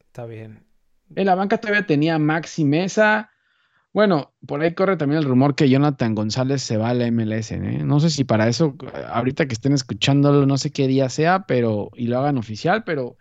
Está 0.00 0.26
bien. 0.26 0.62
En 1.16 1.24
la 1.24 1.34
banca 1.34 1.56
todavía 1.56 1.86
tenía 1.86 2.18
Maxi 2.18 2.66
Mesa. 2.66 3.29
Bueno, 3.92 4.32
por 4.46 4.60
ahí 4.62 4.72
corre 4.74 4.96
también 4.96 5.18
el 5.20 5.24
rumor 5.28 5.56
que 5.56 5.68
Jonathan 5.68 6.14
González 6.14 6.62
se 6.62 6.76
va 6.76 6.90
a 6.90 6.94
la 6.94 7.10
MLS, 7.10 7.50
¿eh? 7.56 7.82
No 7.84 7.98
sé 7.98 8.08
si 8.10 8.22
para 8.22 8.46
eso, 8.46 8.76
ahorita 9.08 9.46
que 9.46 9.54
estén 9.54 9.72
escuchándolo, 9.72 10.46
no 10.46 10.58
sé 10.58 10.70
qué 10.70 10.86
día 10.86 11.08
sea, 11.08 11.44
pero, 11.46 11.90
y 11.96 12.06
lo 12.06 12.18
hagan 12.20 12.38
oficial, 12.38 12.84
pero 12.84 13.16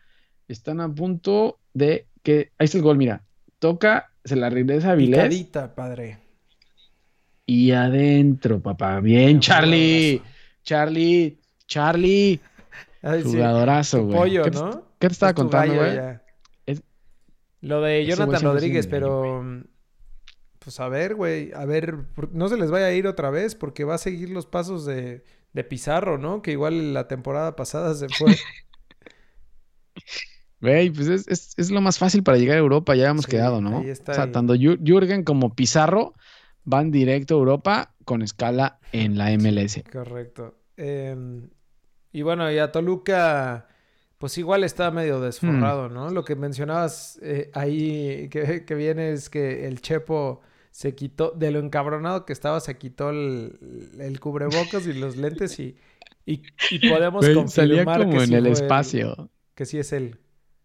están 0.47 0.79
a 0.79 0.93
punto 0.93 1.59
de 1.73 2.07
que, 2.21 2.51
ahí 2.59 2.65
está 2.65 2.77
el 2.77 2.83
gol, 2.83 2.97
mira, 2.97 3.23
toca, 3.57 4.11
se 4.23 4.35
la 4.35 4.51
regresa 4.51 4.91
a 4.91 4.95
Vilés 4.95 5.17
Picadita, 5.19 5.73
padre. 5.73 6.19
y 7.47 7.71
adentro, 7.71 8.61
papá. 8.61 8.99
Bien, 8.99 9.39
Charlie, 9.39 10.17
jugadorazo. 10.19 10.35
Charlie, 10.63 11.39
Charlie, 11.65 12.39
Ay, 13.01 13.23
jugadorazo, 13.23 14.05
güey. 14.05 14.17
pollo, 14.17 14.43
¿Qué 14.43 14.51
te- 14.51 14.57
¿no? 14.59 14.83
¿Qué 14.99 15.07
te 15.07 15.13
estaba 15.13 15.29
Es 15.31 15.35
contando, 15.35 15.73
güey? 15.73 15.97
Lo 17.61 17.81
de 17.81 18.05
Jonathan 18.05 18.41
Rodríguez, 18.43 18.87
pero 18.87 19.63
pues 20.59 20.79
a 20.79 20.89
ver, 20.89 21.15
güey, 21.15 21.51
a 21.53 21.65
ver, 21.65 22.05
no 22.31 22.49
se 22.49 22.57
les 22.57 22.71
vaya 22.71 22.87
a 22.87 22.93
ir 22.93 23.07
otra 23.07 23.29
vez 23.29 23.55
porque 23.55 23.83
va 23.85 23.95
a 23.95 23.97
seguir 23.97 24.29
los 24.29 24.45
pasos 24.45 24.85
de, 24.85 25.23
de 25.53 25.63
Pizarro, 25.63 26.17
¿no? 26.17 26.41
Que 26.41 26.51
igual 26.51 26.93
la 26.93 27.07
temporada 27.07 27.55
pasada 27.55 27.95
se 27.95 28.09
fue. 28.09 28.35
Güey, 30.61 30.89
pues 30.89 31.07
es, 31.07 31.27
es- 31.27 31.53
es 31.57 31.71
lo 31.71 31.79
más 31.81 31.97
fácil 31.97 32.21
para 32.23 32.37
llegar 32.37 32.57
a 32.57 32.59
Europa, 32.59 32.95
ya 32.95 33.09
hemos 33.09 33.25
Sí, 33.25 33.31
quedado, 33.31 33.61
¿no? 33.61 33.79
ahí 33.79 33.89
está 33.89 34.11
O 34.11 34.15
sea, 34.15 34.31
tanto 34.31 34.55
Jür- 34.55 34.79
Jürgen 34.83 35.23
como 35.23 35.55
Pizarro 35.55 36.13
van 36.65 36.91
directo 36.91 37.35
a 37.35 37.37
Europa 37.37 37.95
con 38.05 38.21
escala 38.21 38.79
en 38.91 39.17
la 39.17 39.31
MLS. 39.31 39.83
Correcto. 39.91 40.57
Em, 40.77 41.49
y 42.11 42.21
bueno, 42.23 42.51
y 42.51 42.59
a 42.59 42.71
Toluca, 42.71 43.68
pues 44.19 44.37
igual 44.37 44.63
está 44.65 44.91
medio 44.91 45.21
desforrado, 45.21 45.89
Hmm. 45.89 45.93
¿no? 45.93 46.11
Lo 46.11 46.25
que 46.25 46.35
mencionabas 46.37 47.19
eh, 47.23 47.51
ahí 47.55 48.29
que, 48.29 48.65
que 48.65 48.75
viene 48.75 49.11
es 49.13 49.29
que 49.31 49.67
el 49.67 49.81
Chepo 49.81 50.41
se 50.71 50.95
quitó, 50.95 51.31
de 51.31 51.51
lo 51.51 51.59
encabronado 51.59 52.25
que 52.25 52.33
estaba, 52.33 52.59
se 52.61 52.77
quitó 52.77 53.11
el, 53.11 53.95
el 53.99 54.19
cubrebocas 54.21 54.87
y 54.87 54.93
los 54.93 55.17
lentes 55.17 55.59
y, 55.59 55.77
y, 56.25 56.43
y 56.69 56.79
podemos 56.79 57.29
confirmar 57.31 58.07
como 58.07 58.19
que 58.19 58.25
en 58.25 58.33
sí 58.33 58.35
el 58.35 58.45
él, 58.45 58.47
espacio. 58.47 59.31
que 59.55 59.65
sí 59.65 59.79
es 59.79 59.93
él. 59.93 60.19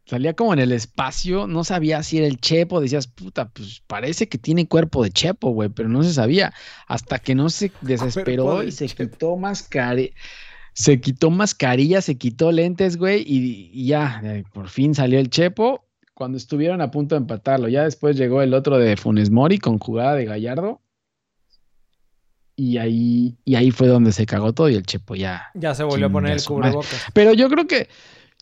Salía 0.07 0.35
como 0.35 0.53
en 0.53 0.59
el 0.61 0.73
espacio, 0.73 1.47
no 1.47 1.65
sabía 1.65 2.03
si 2.03 2.19
era 2.19 2.27
el 2.27 2.39
Chepo, 2.39 2.81
decías, 2.81 3.07
puta, 3.07 3.49
pues 3.51 3.83
parece 3.87 4.29
que 4.29 4.37
tiene 4.37 4.69
cuerpo 4.69 5.03
de 5.03 5.11
Chepo, 5.11 5.51
güey, 5.51 5.71
pero 5.71 5.89
no 5.89 6.03
se 6.03 6.13
sabía. 6.13 6.53
Hasta 6.87 7.19
que 7.21 7.35
no 7.35 7.49
se 7.49 7.73
desesperó 7.81 8.63
y 8.63 8.71
se 8.73 8.87
Chepo. 8.87 9.17
quitó 9.17 9.37
mascarilla, 9.37 10.13
se 10.75 11.01
quitó 11.01 11.31
mascarilla, 11.31 12.03
se 12.03 12.17
quitó 12.19 12.53
lentes, 12.53 12.97
güey, 12.99 13.23
y, 13.27 13.71
y 13.73 13.87
ya, 13.87 14.21
eh, 14.25 14.45
por 14.53 14.69
fin 14.69 14.95
salió 14.95 15.19
el 15.19 15.31
Chepo 15.31 15.85
cuando 16.15 16.37
estuvieron 16.37 16.81
a 16.81 16.91
punto 16.91 17.15
de 17.15 17.21
empatarlo. 17.21 17.69
Ya 17.69 17.85
después 17.85 18.17
llegó 18.17 18.43
el 18.43 18.53
otro 18.55 18.79
de 18.79 18.97
Funes 18.97 19.31
Mori 19.31 19.59
con 19.59 19.79
jugada 19.79 20.15
de 20.15 20.25
Gallardo. 20.27 20.81
Y 22.57 22.79
ahí, 22.79 23.37
y 23.45 23.57
ahí 23.57 23.73
fue 23.73 23.89
donde 23.89 24.13
se 24.13 24.27
cagó 24.27 24.53
todo 24.53 24.69
y 24.69 24.75
el 24.77 24.85
Chepo 24.85 25.17
ya, 25.17 25.51
Ya 25.55 25.75
se 25.75 25.83
volvió 25.83 26.07
a 26.07 26.11
poner 26.11 26.31
el 26.33 26.37
madre. 26.37 26.47
cubrebocas. 26.47 27.05
pero 27.13 27.33
yo 27.33 27.49
creo 27.49 27.67
que 27.67 27.89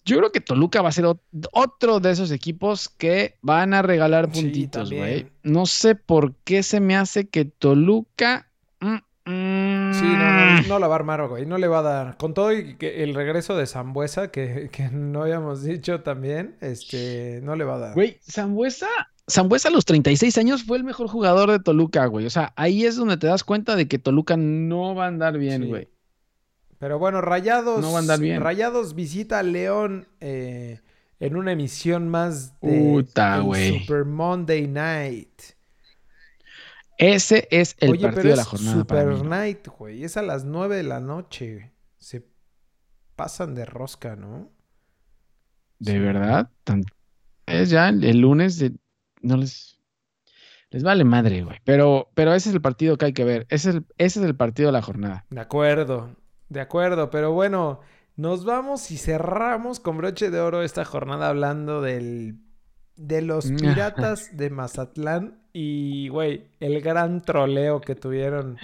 yo 0.05 0.18
creo 0.18 0.33
que 0.33 0.41
Toluca 0.41 0.83
va 0.83 0.89
a 0.91 0.93
ser 0.93 1.05
ot- 1.07 1.20
otro 1.53 1.99
de 2.01 2.11
esos 2.11 2.30
equipos 2.30 2.89
que 2.91 3.37
van 3.41 3.72
a 3.72 3.80
regalar 3.83 4.30
puntitos, 4.30 4.91
güey. 4.93 5.28
no 5.45 5.64
sé 5.64 5.95
por 5.95 6.35
qué 6.45 6.62
se 6.62 6.80
me 6.80 6.95
hace 6.97 7.28
que 7.28 7.45
Toluca 7.47 8.51
Sí, 9.93 10.05
no, 10.05 10.16
no, 10.16 10.62
no 10.68 10.78
la 10.78 10.86
va 10.88 10.95
a 10.95 10.99
armar, 10.99 11.26
güey. 11.28 11.47
No 11.47 11.59
le 11.59 11.68
va 11.68 11.80
a 11.80 11.82
dar. 11.82 12.16
Con 12.16 12.34
todo 12.34 12.53
y 12.53 12.74
que 12.76 13.03
el 13.05 13.14
regreso 13.14 13.57
de 13.57 13.66
Zambuesa, 13.66 14.30
que, 14.30 14.68
que 14.72 14.88
no 14.90 15.22
habíamos 15.22 15.62
dicho 15.62 16.01
también, 16.03 16.57
este, 16.61 17.40
no 17.43 17.57
le 17.57 17.64
va 17.64 17.74
a 17.74 17.78
dar. 17.78 17.95
Güey, 17.95 18.18
Zambuesa, 18.30 18.88
Zambuesa 19.30 19.68
a 19.68 19.72
los 19.72 19.84
36 19.84 20.36
años 20.38 20.64
fue 20.64 20.76
el 20.78 20.84
mejor 20.84 21.09
jugador 21.09 21.51
de 21.51 21.61
Toluca, 21.61 22.07
güey. 22.07 22.26
O 22.26 22.30
sea, 22.30 22.53
ahí 22.57 22.84
es 22.84 22.97
donde 22.97 23.16
te 23.16 23.26
das 23.26 23.45
cuenta 23.45 23.76
de 23.76 23.86
que 23.88 23.99
Toluca 23.99 24.36
no 24.36 24.95
va 24.95 25.05
a 25.05 25.09
andar 25.09 25.38
bien, 25.38 25.62
Sí. 25.62 25.68
güey. 25.68 25.88
Pero 26.78 26.99
bueno, 26.99 27.20
Rayados. 27.20 27.80
No 27.80 27.93
va 27.93 27.99
a 27.99 28.01
andar 28.01 28.18
bien. 28.18 28.40
Rayados 28.40 28.97
visita 28.97 29.38
a 29.38 29.43
León 29.45 30.09
eh, 30.20 30.80
en 31.20 31.36
una 31.36 31.53
emisión 31.53 32.09
más 32.09 32.59
de. 32.61 33.05
Super 33.78 34.05
Monday 34.05 34.66
Night. 34.66 35.30
Ese 37.03 37.49
es 37.51 37.77
el 37.81 37.91
Oye, 37.93 38.03
partido 38.03 38.23
pero 38.23 38.31
de 38.31 38.37
la 38.37 38.45
jornada 38.45 38.85
para 38.85 39.03
Super 39.03 39.23
mí. 39.25 39.29
Night, 39.29 39.69
güey. 39.79 40.05
Es 40.05 40.17
a 40.17 40.23
las 40.23 40.45
9 40.45 40.77
de 40.77 40.83
la 40.85 41.01
noche. 41.01 41.73
Se 41.99 42.25
pasan 43.17 43.55
de 43.55 43.65
rosca, 43.65 44.17
¿no? 44.17 44.51
De 45.79 45.93
Sí. 45.93 45.99
verdad, 45.99 46.51
tan- 46.65 46.85
es 47.47 47.71
ya 47.71 47.89
el, 47.89 48.05
el 48.05 48.19
lunes 48.21 48.59
de- 48.59 48.73
no 49.21 49.37
les 49.37 49.79
les 50.71 50.83
vale 50.83 51.05
madre, 51.05 51.43
güey. 51.43 51.59
Pero 51.65 52.11
pero 52.15 52.33
ese 52.35 52.49
es 52.49 52.55
el 52.55 52.63
partido 52.63 52.97
que 52.97 53.07
hay 53.07 53.13
que 53.13 53.25
ver. 53.25 53.47
Ese 53.51 53.71
es 53.71 53.75
el, 53.77 53.87
ese 53.99 54.21
es 54.21 54.27
el 54.27 54.35
partido 54.37 54.69
de 54.69 54.73
la 54.73 54.81
jornada. 54.83 55.27
De 55.29 55.41
acuerdo, 55.41 56.17
de 56.49 56.61
acuerdo, 56.61 57.11
pero 57.11 57.33
bueno, 57.33 57.81
nos 58.17 58.45
vamos 58.47 58.91
y 58.91 58.97
cerramos 58.97 59.81
con 59.81 59.99
broche 59.99 60.31
de 60.31 60.41
oro 60.41 60.63
esta 60.63 60.85
jornada 60.85 61.29
hablando 61.29 61.83
del, 61.83 62.37
de 62.97 63.22
los 63.22 63.53
piratas 63.53 64.36
de 64.36 64.51
Mazatlán 64.51 65.38
y, 65.53 66.09
güey, 66.09 66.45
el 66.61 66.80
gran 66.80 67.22
troleo 67.22 67.80
que 67.80 67.95
tuvieron 67.95 68.59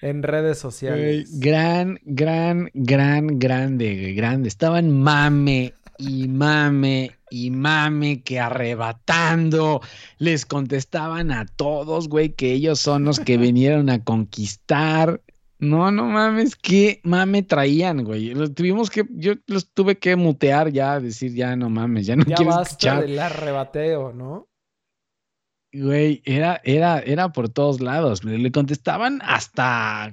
en 0.00 0.22
redes 0.22 0.62
Güey, 0.86 1.26
sociales. 1.26 1.40
gran, 1.40 1.98
gran, 2.04 2.70
gran, 2.74 3.38
grande, 3.38 4.12
grande. 4.14 4.48
Estaban 4.48 4.90
mame 4.90 5.74
y 5.98 6.28
mame 6.28 7.12
y 7.30 7.50
mame 7.50 8.22
que 8.22 8.40
arrebatando 8.40 9.80
les 10.18 10.46
contestaban 10.46 11.30
a 11.30 11.46
todos, 11.46 12.08
güey, 12.08 12.30
que 12.34 12.52
ellos 12.52 12.80
son 12.80 13.04
los 13.04 13.20
que 13.20 13.36
vinieron 13.38 13.90
a 13.90 14.02
conquistar. 14.04 15.22
No, 15.60 15.90
no 15.90 16.06
mames, 16.06 16.56
qué 16.56 17.00
mame 17.04 17.42
traían, 17.42 18.02
güey. 18.04 18.34
Los 18.34 18.54
tuvimos 18.54 18.90
que, 18.90 19.04
yo 19.10 19.34
los 19.46 19.70
tuve 19.72 19.98
que 19.98 20.16
mutear 20.16 20.72
ya, 20.72 20.98
decir 21.00 21.34
ya 21.34 21.54
no 21.56 21.68
mames, 21.70 22.06
ya 22.06 22.16
no 22.16 22.24
Ya 22.24 22.34
quiero 22.34 22.52
basta 22.52 22.62
escuchar. 22.62 23.00
del 23.00 23.18
arrebateo, 23.18 24.12
¿no? 24.12 24.48
güey, 25.72 26.22
era, 26.24 26.60
era, 26.64 26.98
era 27.00 27.30
por 27.32 27.48
todos 27.48 27.80
lados. 27.80 28.24
Le, 28.24 28.38
le 28.38 28.50
contestaban 28.52 29.20
hasta 29.22 30.04
a 30.06 30.12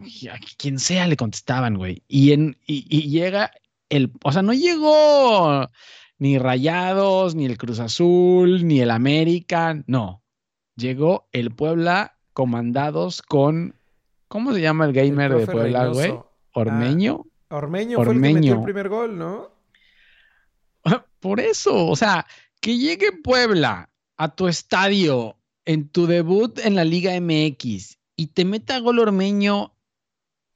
quien 0.57 0.79
sea 0.79 1.07
le 1.07 1.17
contestaban, 1.17 1.75
güey. 1.77 2.03
Y, 2.07 2.31
en, 2.33 2.57
y, 2.67 2.85
y 2.89 3.09
llega 3.09 3.51
el, 3.89 4.11
o 4.23 4.31
sea, 4.31 4.41
no 4.41 4.53
llegó 4.53 5.69
ni 6.19 6.37
Rayados, 6.37 7.35
ni 7.35 7.45
el 7.45 7.57
Cruz 7.57 7.79
Azul, 7.79 8.67
ni 8.67 8.81
el 8.81 8.91
América, 8.91 9.83
no. 9.87 10.23
Llegó 10.75 11.27
el 11.31 11.51
Puebla 11.51 12.19
comandados 12.33 13.21
con, 13.23 13.76
¿cómo 14.27 14.53
se 14.53 14.61
llama 14.61 14.85
el 14.85 14.93
gamer 14.93 15.33
de 15.33 15.45
Puebla, 15.45 15.87
güey? 15.87 16.07
Reynoso. 16.07 16.31
Ormeño. 16.53 17.25
Ormeño, 17.49 17.97
fue 17.97 18.05
el 18.05 18.13
que 18.13 18.19
metió 18.19 18.37
el 18.37 18.45
Ormeño. 18.47 18.63
primer 18.63 18.89
gol, 18.89 19.17
¿no? 19.17 19.51
Por 21.19 21.39
eso, 21.39 21.87
o 21.87 21.95
sea, 21.95 22.25
que 22.59 22.77
llegue 22.77 23.11
Puebla 23.11 23.89
a 24.17 24.35
tu 24.35 24.47
estadio 24.47 25.37
en 25.65 25.89
tu 25.89 26.07
debut 26.07 26.59
en 26.59 26.75
la 26.75 26.83
Liga 26.83 27.13
MX 27.19 27.97
y 28.15 28.27
te 28.27 28.45
meta 28.45 28.79
gol 28.79 28.99
Ormeño. 28.99 29.73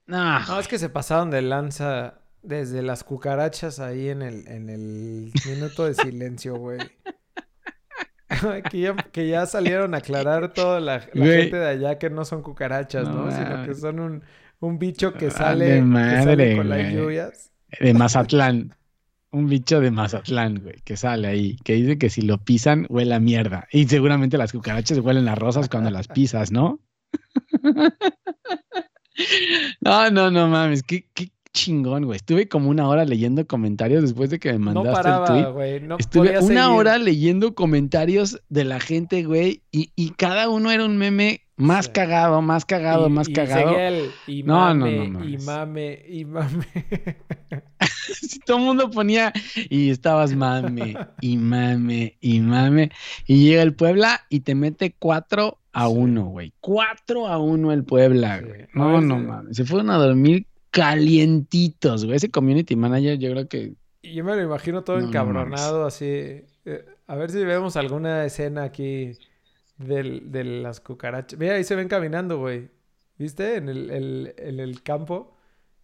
No, 0.07 0.59
es 0.59 0.67
que 0.67 0.79
se 0.79 0.89
pasaron 0.89 1.29
de 1.29 1.41
lanza 1.41 2.21
desde 2.41 2.81
las 2.81 3.03
cucarachas 3.03 3.79
ahí 3.79 4.09
en 4.09 4.21
el, 4.21 4.47
en 4.47 4.69
el 4.69 5.31
minuto 5.45 5.85
de 5.85 5.93
silencio, 5.93 6.55
güey. 6.55 6.79
que, 8.71 8.79
ya, 8.79 8.95
que 8.95 9.27
ya 9.27 9.45
salieron 9.45 9.93
a 9.93 9.97
aclarar 9.97 10.53
toda 10.53 10.79
la, 10.79 10.99
gente 11.01 11.55
de 11.55 11.67
allá 11.67 11.99
que 11.99 12.09
no 12.09 12.25
son 12.25 12.41
cucarachas, 12.41 13.07
¿no? 13.07 13.25
No 13.25 13.31
Sino 13.31 13.65
que 13.65 13.75
son 13.75 13.99
un, 13.99 14.23
un 14.59 14.79
bicho 14.79 15.13
que 15.13 15.31
sale, 15.31 15.81
que 15.81 16.23
sale 16.23 16.57
con 16.57 16.69
las 16.69 16.93
lluvias. 16.93 17.51
de 17.79 17.93
Mazatlán. 17.93 18.75
Un 19.33 19.47
bicho 19.47 19.79
de 19.79 19.91
Mazatlán, 19.91 20.59
güey, 20.61 20.81
que 20.83 20.97
sale 20.97 21.27
ahí, 21.27 21.55
que 21.63 21.73
dice 21.73 21.97
que 21.97 22.09
si 22.09 22.21
lo 22.21 22.37
pisan 22.37 22.85
huele 22.89 23.15
a 23.15 23.19
mierda. 23.19 23.67
Y 23.71 23.87
seguramente 23.87 24.37
las 24.37 24.51
cucarachas 24.51 24.99
huelen 24.99 25.29
a 25.29 25.35
rosas 25.35 25.69
cuando 25.69 25.89
las 25.89 26.07
pisas, 26.07 26.51
¿no? 26.51 26.79
No, 29.81 30.09
no, 30.09 30.31
no 30.31 30.47
mames, 30.47 30.83
qué, 30.83 31.05
qué 31.13 31.31
chingón, 31.53 32.05
güey. 32.05 32.17
Estuve 32.17 32.47
como 32.47 32.69
una 32.69 32.87
hora 32.87 33.05
leyendo 33.05 33.45
comentarios 33.45 34.01
después 34.01 34.29
de 34.29 34.39
que 34.39 34.53
me 34.53 34.73
No 34.73 34.83
mandaste 34.83 34.99
el 34.99 35.03
paraba, 35.03 35.25
tweet. 35.27 35.51
güey. 35.51 35.79
No 35.81 35.97
Estuve 35.97 36.29
una 36.39 36.41
seguir. 36.41 36.77
hora 36.79 36.97
leyendo 36.97 37.55
comentarios 37.55 38.41
de 38.49 38.63
la 38.63 38.79
gente, 38.79 39.23
güey, 39.23 39.63
y, 39.71 39.91
y 39.95 40.11
cada 40.11 40.49
uno 40.49 40.71
era 40.71 40.85
un 40.85 40.97
meme 40.97 41.41
más 41.57 41.85
Sí. 41.85 41.91
cagado, 41.91 42.41
más 42.41 42.65
cagado, 42.65 43.07
Y- 43.07 43.11
más 43.11 43.29
y 43.29 43.33
cagado. 43.33 43.77
el 43.77 44.09
y 44.27 44.43
No, 44.43 44.73
no, 44.73 44.85
mame, 44.85 45.09
no 45.09 45.23
y 45.27 45.37
mame, 45.37 46.05
y 46.09 46.25
mame. 46.25 46.65
Todo 48.45 48.57
el 48.57 48.63
mundo 48.63 48.89
ponía 48.89 49.31
y 49.69 49.89
estabas 49.89 50.33
mame 50.35 50.95
y 51.21 51.37
mame 51.37 52.17
y 52.19 52.39
mame 52.39 52.91
y 53.27 53.43
llega 53.45 53.61
el 53.61 53.75
Puebla 53.75 54.21
y 54.29 54.41
te 54.41 54.55
mete 54.55 54.95
4 54.97 55.59
a 55.73 55.87
Sí. 55.87 55.93
1, 55.95 56.25
güey. 56.25 56.53
4 56.59 57.27
a 57.27 57.37
1 57.37 57.71
el 57.71 57.83
Puebla, 57.83 58.39
Sí. 58.39 58.45
güey. 58.45 58.61
No, 58.73 59.01
no 59.01 59.19
mames. 59.19 59.55
Se 59.55 59.65
fueron 59.65 59.89
a 59.91 59.97
dormir 59.97 60.47
calientitos, 60.71 62.05
güey. 62.05 62.17
Ese 62.17 62.31
community 62.31 62.75
manager 62.75 63.17
yo 63.17 63.31
creo 63.31 63.47
que 63.47 63.73
yo 64.03 64.23
me 64.23 64.35
lo 64.35 64.41
imagino 64.41 64.83
todo 64.83 64.95
No, 64.97 65.03
no 65.03 65.07
encabronado, 65.09 65.85
así. 65.85 66.05
eh, 66.05 66.85
a 67.07 67.15
ver 67.15 67.29
si 67.29 67.43
vemos 67.43 67.75
alguna 67.75 68.25
escena 68.25 68.63
aquí 68.63 69.11
del- 69.77 70.31
de 70.31 70.43
las 70.43 70.79
cucarachas. 70.79 71.37
Mira, 71.39 71.53
ahí 71.55 71.63
se 71.63 71.75
ven 71.75 71.87
caminando, 71.87 72.39
güey. 72.39 72.69
¿Viste? 73.19 73.57
En 73.57 73.69
el, 73.69 73.91
el- 73.91 74.33
en 74.37 74.59
el 74.59 74.81
campo. 74.81 75.35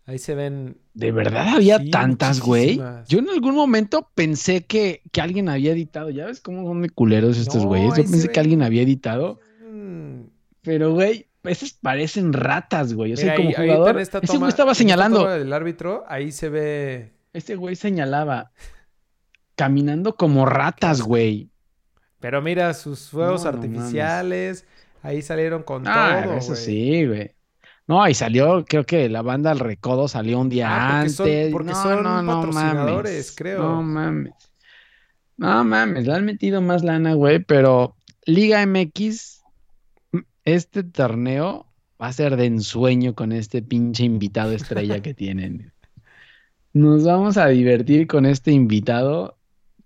Ahí 0.06 0.18
se 0.20 0.34
ven. 0.36 0.78
de 0.94 1.12
verdad 1.12 1.48
había 1.56 1.78
Sí, 1.80 1.92
tantas, 1.92 2.40
güey. 2.40 2.82
Yo 3.10 3.20
en 3.20 3.30
algún 3.30 3.54
momento 3.54 4.10
pensé 4.16 4.66
que, 4.66 5.02
que 5.12 5.20
alguien 5.22 5.50
había 5.50 5.74
editado. 5.74 6.10
¿Ya 6.10 6.26
ves 6.26 6.40
cómo 6.42 6.64
son 6.66 6.82
de 6.82 6.90
culeros 6.90 7.38
estos 7.38 7.64
No, 7.64 7.68
güeyes? 7.68 7.90
Yo 7.98 8.04
pensé 8.04 8.30
que 8.30 8.40
alguien 8.40 8.64
había 8.64 8.82
editado. 8.84 9.40
Pero, 10.64 10.94
güey, 10.94 11.27
esos 11.44 11.74
parecen 11.74 12.34
ratas, 12.34 12.94
güey. 12.94 13.14
O 13.14 13.18
sea, 13.18 13.34
Mira, 13.34 13.36
como 13.36 13.50
ahí- 13.50 13.56
jugador, 13.78 14.00
esta 14.02 14.20
ese 14.20 14.38
güey 14.38 14.50
estaba 14.50 14.76
señalando. 14.76 15.28
del 15.28 15.54
árbitro, 15.54 16.04
ahí 16.08 16.32
se 16.32 16.50
ve. 16.50 17.14
Este 17.34 17.56
güey 17.56 17.76
señalaba 17.76 18.52
caminando 19.56 20.16
como 20.16 20.46
ratas, 20.46 21.02
güey. 21.02 21.50
Pero 22.20 22.42
mira, 22.42 22.74
sus 22.74 23.10
fuegos 23.10 23.44
No, 23.46 23.52
no 23.52 23.58
mames. 23.58 23.70
artificiales. 23.78 24.66
Ahí 25.04 25.22
salieron 25.22 25.64
con 25.64 25.84
Ah, 25.88 26.22
todo, 26.24 26.34
eso 26.36 26.56
sí, 26.56 27.06
güey. 27.06 27.32
No, 27.88 28.06
y 28.10 28.14
salió, 28.14 28.66
creo 28.66 28.84
que 28.86 29.08
la 29.08 29.22
banda 29.22 29.52
El 29.52 29.60
Recodo 29.60 30.08
salió 30.10 30.40
un 30.40 30.50
día 30.50 30.68
Ah, 30.70 30.78
porque 30.80 30.96
antes. 31.00 31.16
son- 31.16 31.52
porque 31.54 31.72
No, 31.72 31.84
son 31.84 32.04
patrocinadores, 32.28 33.12
mames. 33.14 33.36
creo. 33.38 33.60
No 33.64 33.82
mames. 33.84 34.34
No 35.38 35.64
mames, 35.64 36.06
le 36.08 36.14
han 36.14 36.26
metido 36.26 36.62
más 36.62 36.84
lana, 36.84 37.14
güey, 37.14 37.40
pero 37.40 37.96
Liga 38.26 38.62
MX, 38.66 39.37
este 40.48 40.84
torneo 40.84 41.68
va 42.02 42.08
a 42.08 42.14
ser 42.14 42.38
de 42.38 42.46
ensueño 42.46 43.16
con 43.16 43.32
este 43.32 43.62
pinche 43.62 44.04
invitado 44.06 44.54
estrella 44.54 45.02
que 45.02 45.14
tienen. 45.16 45.74
Nos 46.74 47.04
vamos 47.06 47.38
a 47.38 47.48
divertir 47.48 48.08
con 48.08 48.26
este 48.26 48.52
invitado, 48.52 49.38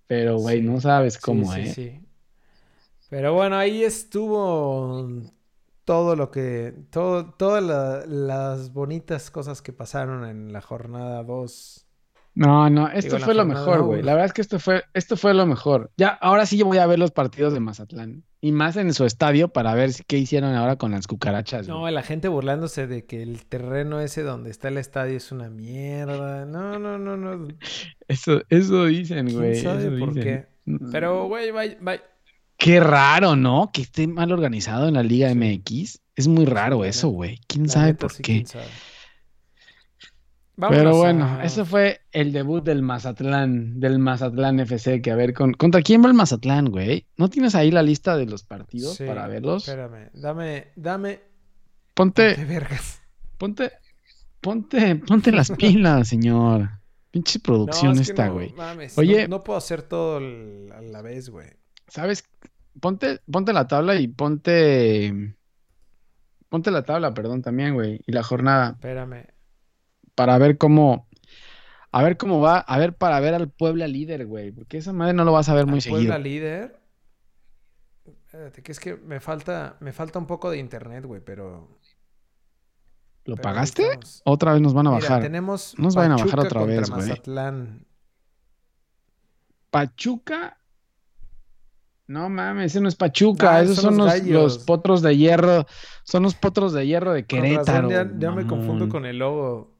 pero 0.08 0.38
güey, 0.40 0.62
Sí, 0.62 0.64
no 0.64 0.82
sabes 0.82 1.18
cómo, 1.20 1.54
sí, 1.54 1.66
¿eh? 1.66 1.76
sí. 1.76 2.02
Pero 3.10 3.34
bueno, 3.34 3.58
ahí 3.58 3.84
estuvo 3.84 5.08
todo 5.86 6.16
lo 6.16 6.32
que, 6.32 6.74
todo, 6.92 7.34
todas 7.36 7.64
la- 7.64 8.06
las 8.08 8.72
bonitas 8.74 9.30
cosas 9.32 9.62
que 9.62 9.74
pasaron 9.74 10.26
en 10.26 10.54
la 10.54 10.62
jornada 10.62 11.24
2. 11.24 11.88
No, 12.34 12.70
no, 12.70 12.88
esto 12.90 13.20
Digo, 13.20 13.26
fue 13.26 13.34
lo 13.34 13.46
mejor, 13.46 13.84
güey. 13.84 14.02
La 14.04 14.14
verdad 14.14 14.28
es 14.28 14.34
que 14.34 14.42
esto 14.42 14.60
fue, 14.60 14.84
esto 14.94 15.18
fue 15.18 15.34
lo 15.34 15.46
mejor. 15.46 15.92
Ya, 15.98 16.10
ahora 16.10 16.46
sí 16.46 16.58
yo 16.58 16.66
voy 16.66 16.78
a 16.78 16.88
ver 16.88 16.98
los 17.00 17.12
partidos 17.12 17.54
de 17.54 17.60
Mazatlán. 17.60 18.24
Y 18.44 18.52
más 18.52 18.76
en 18.76 18.92
su 18.94 19.06
estadio 19.06 19.50
para 19.50 19.76
ver 19.76 19.94
si- 19.94 20.04
qué 20.04 20.18
hicieron 20.18 20.56
ahora 20.56 20.76
con 20.76 20.92
las 20.92 21.06
cucarachas, 21.06 21.68
No, 21.68 21.82
güey. 21.82 21.94
la 21.94 22.02
gente 22.02 22.28
burlándose 22.28 22.88
de 22.88 23.06
que 23.06 23.22
el 23.22 23.46
terreno 23.46 24.00
ese 24.02 24.24
donde 24.24 24.50
está 24.50 24.70
el 24.70 24.78
estadio 24.80 25.16
es 25.18 25.32
una 25.32 25.50
mierda. 25.52 26.46
No, 26.46 26.80
no, 26.80 26.98
no, 26.98 27.18
no. 27.18 27.48
Eso, 28.08 28.42
eso 28.50 28.86
dicen, 28.86 29.28
¿Quién 29.28 29.38
güey. 29.40 29.56
sabe 29.62 29.88
eso 29.88 30.00
por 30.00 30.14
dicen. 30.16 30.48
Pero, 30.92 31.28
güey, 31.28 31.52
vaya, 31.52 31.78
vaya. 31.82 32.02
Qué 32.58 32.80
raro, 32.80 33.36
¿no? 33.36 33.72
Que 33.74 33.82
esté 33.84 34.08
mal 34.08 34.32
organizado 34.32 34.88
en 34.88 34.96
la 34.96 35.04
Liga 35.04 35.30
Sí. 35.30 35.36
MX. 35.36 36.00
Es 36.16 36.28
muy 36.28 36.46
raro 36.46 36.84
eso, 36.86 37.10
güey. 37.10 37.40
¿Quién 37.48 37.66
La 37.68 37.74
sabe 37.74 37.86
neta, 37.88 38.00
por 38.00 38.12
sí, 38.12 38.24
qué? 38.24 38.34
quién 38.34 38.48
sabe. 38.48 38.66
Pero 40.70 40.96
bueno, 40.98 41.26
a- 41.26 41.44
eso 41.44 41.66
fue 41.66 42.02
el 42.12 42.32
debut 42.32 42.64
del 42.64 42.82
Mazatlán, 42.82 43.80
del 43.80 44.00
Mazatlán 44.00 44.60
FC, 44.60 45.02
que 45.02 45.12
a 45.12 45.16
ver, 45.16 45.34
con, 45.34 45.54
¿contra 45.54 45.82
quién 45.82 46.04
va 46.04 46.08
el 46.08 46.14
Mazatlán, 46.14 46.66
güey? 46.70 47.08
¿No 47.18 47.30
tienes 47.30 47.56
ahí 47.56 47.72
la 47.72 47.82
lista 47.84 48.16
de 48.18 48.26
los 48.26 48.44
partidos 48.44 48.96
Sí, 48.98 49.06
para 49.06 49.28
verlos? 49.28 49.68
Espérame, 49.68 50.10
dame, 50.14 50.68
dame. 50.76 51.20
Ponte, 51.94 52.36
ponte 52.36 52.46
vergas. 52.46 53.02
ponte, 53.38 53.72
ponte, 54.40 54.96
ponte 54.98 55.32
las 55.32 55.52
pilas, 55.58 56.08
señor. 56.08 56.70
Pinche 57.12 57.40
producción 57.40 57.96
No, 57.96 58.02
es 58.02 58.10
esta, 58.10 58.28
no 58.28 58.34
güey. 58.36 58.54
mames, 58.54 58.98
Oye. 58.98 59.24
no, 59.28 59.38
no 59.38 59.44
puedo 59.44 59.58
hacer 59.58 59.82
todo 59.82 60.20
el- 60.20 60.72
a 60.74 60.82
la 60.82 61.02
vez, 61.02 61.30
güey. 61.30 61.48
¿Sabes? 61.88 62.24
Ponte, 62.80 63.20
ponte 63.30 63.52
la 63.52 63.68
tabla 63.68 63.96
y 63.96 64.08
ponte, 64.08 65.36
ponte 66.48 66.72
la 66.72 66.84
tabla, 66.84 67.14
perdón, 67.14 67.42
también, 67.42 67.74
güey, 67.74 68.00
y 68.06 68.12
la 68.14 68.24
jornada. 68.24 68.72
Espérame. 68.72 69.26
Para 70.26 70.38
ver 70.38 70.58
cómo, 70.58 71.08
a 71.92 72.04
ver 72.04 72.16
cómo 72.18 72.40
va, 72.42 72.60
a 72.60 72.78
ver 72.78 72.96
para 72.96 73.20
ver 73.20 73.34
al 73.34 73.50
Puebla 73.50 73.88
líder, 73.88 74.28
güey, 74.28 74.52
porque 74.52 74.78
esa 74.78 74.94
madre 74.94 75.14
no 75.14 75.24
lo 75.26 75.32
vas 75.32 75.50
a 75.50 75.56
ver 75.56 75.66
muy 75.66 75.80
Al 75.80 75.90
Puebla 75.90 76.16
seguido. 76.16 76.18
líder. 76.20 76.80
Espérate, 78.06 78.62
que 78.62 78.72
es 78.72 78.80
que 78.80 78.96
me 78.96 79.20
falta, 79.20 79.78
me 79.80 79.92
falta 79.92 80.20
un 80.20 80.28
poco 80.28 80.52
de 80.52 80.58
internet, 80.60 81.06
güey, 81.06 81.22
pero. 81.22 81.68
¿Lo 83.26 83.36
pero 83.36 83.42
pagaste? 83.42 84.00
Otra 84.24 84.54
vez 84.54 84.62
nos 84.62 84.74
van 84.74 84.88
a 84.88 84.92
Mira, 84.92 85.02
bajar. 85.02 85.22
tenemos 85.24 85.74
Nos 85.78 85.96
vayan 85.96 86.14
a 86.14 86.16
bajar 86.16 86.30
Pachuca 86.30 86.48
otra 86.48 86.66
vez, 86.66 86.90
güey. 86.90 87.02
Mazatlán. 87.10 87.86
Pachuca. 89.70 90.58
No 92.08 92.30
mames, 92.30 92.72
ese 92.74 92.82
no 92.82 92.90
es 92.90 92.96
Pachuca, 92.96 93.56
Ah, 93.56 93.62
esos 93.62 93.78
son 93.78 93.98
los 93.98 94.22
los, 94.26 94.58
potros 94.60 95.02
de 95.02 95.16
hierro, 95.16 95.66
son 96.04 96.24
los 96.24 96.36
potros 96.36 96.74
de 96.74 96.86
hierro 96.86 97.14
de 97.14 97.22
razón, 97.22 97.28
Querétaro. 97.42 97.90
ya, 97.90 98.10
ya 98.18 98.32
me 98.32 98.46
confundo 98.46 98.90
con 98.90 99.06
el 99.06 99.20
logo. 99.20 99.78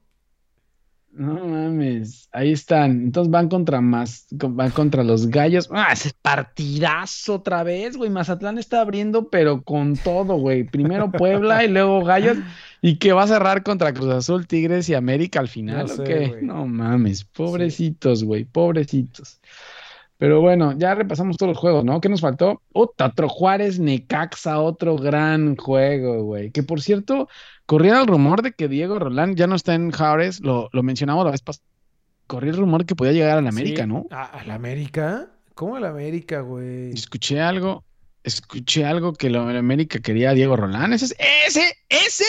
No 1.12 1.46
mames, 1.46 2.28
ahí 2.32 2.52
están. 2.52 3.02
Entonces 3.02 3.30
van 3.30 3.48
contra 3.48 3.82
más, 3.82 4.26
van 4.30 4.70
contra 4.70 5.04
los 5.04 5.26
gallos. 5.26 5.68
Ah, 5.70 5.88
ese 5.92 6.10
partidazo 6.22 7.34
otra 7.34 7.62
vez, 7.62 7.98
güey. 7.98 8.08
Mazatlán 8.08 8.56
está 8.56 8.80
abriendo, 8.80 9.28
pero 9.28 9.62
con 9.62 9.96
todo, 9.96 10.36
güey. 10.36 10.64
Primero 10.64 11.12
Puebla 11.12 11.64
y 11.64 11.68
luego 11.68 12.02
Gallos. 12.02 12.38
¿Y 12.80 12.96
que 12.96 13.12
va 13.12 13.24
a 13.24 13.28
cerrar 13.28 13.62
contra 13.62 13.92
Cruz 13.92 14.10
Azul, 14.10 14.46
Tigres 14.46 14.88
y 14.88 14.94
América 14.94 15.38
al 15.38 15.48
final 15.48 15.90
o 15.90 16.02
qué? 16.02 16.38
No 16.40 16.66
mames, 16.66 17.24
pobrecitos, 17.24 18.24
güey, 18.24 18.44
pobrecitos. 18.44 19.38
Pero 20.22 20.40
bueno, 20.40 20.72
ya 20.78 20.94
repasamos 20.94 21.36
todos 21.36 21.50
los 21.50 21.58
juegos, 21.58 21.84
¿no? 21.84 22.00
¿Qué 22.00 22.08
nos 22.08 22.20
faltó? 22.20 22.62
Otro 22.72 23.28
Juárez 23.28 23.80
Necaxa, 23.80 24.60
otro 24.60 24.94
gran 24.94 25.56
juego, 25.56 26.22
güey. 26.22 26.52
Que 26.52 26.62
por 26.62 26.80
cierto, 26.80 27.28
corría 27.66 28.00
el 28.00 28.06
rumor 28.06 28.40
de 28.42 28.52
que 28.52 28.68
Diego 28.68 29.00
Rolán 29.00 29.34
ya 29.34 29.48
no 29.48 29.56
está 29.56 29.74
en 29.74 29.90
Juárez, 29.90 30.40
lo, 30.40 30.68
lo 30.72 30.84
mencionamos 30.84 31.24
la 31.24 31.32
vez 31.32 31.42
pasada. 31.42 31.64
Corría 32.28 32.52
el 32.52 32.56
rumor 32.58 32.86
que 32.86 32.94
podía 32.94 33.10
llegar 33.10 33.36
a 33.36 33.42
la 33.42 33.48
América, 33.48 33.82
Sí. 33.82 33.88
¿no? 33.88 34.06
¿A, 34.12 34.22
a 34.26 34.44
la 34.44 34.54
América? 34.54 35.28
¿Cómo 35.54 35.74
a 35.74 35.80
la 35.80 35.88
América, 35.88 36.40
güey? 36.42 36.92
Escuché 36.92 37.40
algo. 37.40 37.82
escuché 38.22 38.84
algo 38.84 39.14
que 39.14 39.28
la 39.28 39.40
América 39.58 39.98
quería 39.98 40.30
a 40.30 40.34
Diego 40.34 40.54
Rolán. 40.54 40.92
Ese, 40.92 41.16
ese, 41.48 41.74
ese 41.88 42.26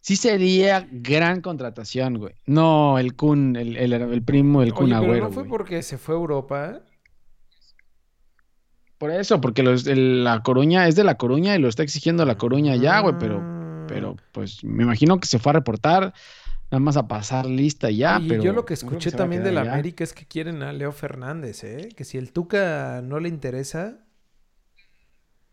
sí 0.00 0.16
sería 0.16 0.88
gran 0.90 1.42
contratación, 1.42 2.18
güey. 2.18 2.34
No, 2.46 2.98
el 2.98 3.14
Kun, 3.14 3.54
el, 3.54 3.76
el, 3.76 3.92
el 3.92 4.22
primo 4.24 4.62
del 4.62 4.74
Kun 4.74 4.86
Oye, 4.86 4.94
pero 4.94 5.04
Agüero. 5.12 5.24
no 5.26 5.30
fue 5.30 5.44
güey. 5.44 5.50
porque 5.50 5.82
se 5.84 5.96
fue 5.96 6.16
a 6.16 6.18
Europa. 6.18 6.80
Por 8.98 9.10
eso, 9.10 9.40
porque 9.40 9.62
los, 9.62 9.86
el- 9.86 10.24
la 10.24 10.42
Coruña 10.42 10.88
es 10.88 10.96
de 10.96 11.04
la 11.04 11.16
Coruña 11.16 11.54
y 11.54 11.58
lo 11.58 11.68
está 11.68 11.82
exigiendo 11.82 12.24
la 12.24 12.36
Coruña 12.38 12.76
ya, 12.76 13.00
güey, 13.00 13.14
pero, 13.18 13.40
Mm. 13.40 13.86
pero 13.88 14.16
pues 14.32 14.64
me 14.64 14.84
imagino 14.84 15.18
que 15.20 15.26
se 15.26 15.38
fue 15.38 15.50
a 15.50 15.54
reportar, 15.54 16.14
nada 16.70 16.80
más 16.80 16.96
a 16.96 17.06
pasar 17.06 17.46
lista 17.46 17.90
y 17.90 17.98
ya. 17.98 18.20
Pero 18.26 18.42
yo 18.42 18.52
lo 18.52 18.64
que 18.64 18.74
escuché 18.74 19.10
también 19.12 19.44
de 19.44 19.52
la 19.52 19.60
allá. 19.62 19.74
América 19.74 20.02
es 20.02 20.12
que 20.14 20.24
quieren 20.26 20.62
a 20.62 20.72
Leo 20.72 20.92
Fernández, 20.92 21.62
¿eh? 21.64 21.88
Que 21.96 22.04
si 22.04 22.16
el 22.18 22.32
Tuca 22.32 23.02
no 23.04 23.20
le 23.20 23.28
interesa, 23.28 23.98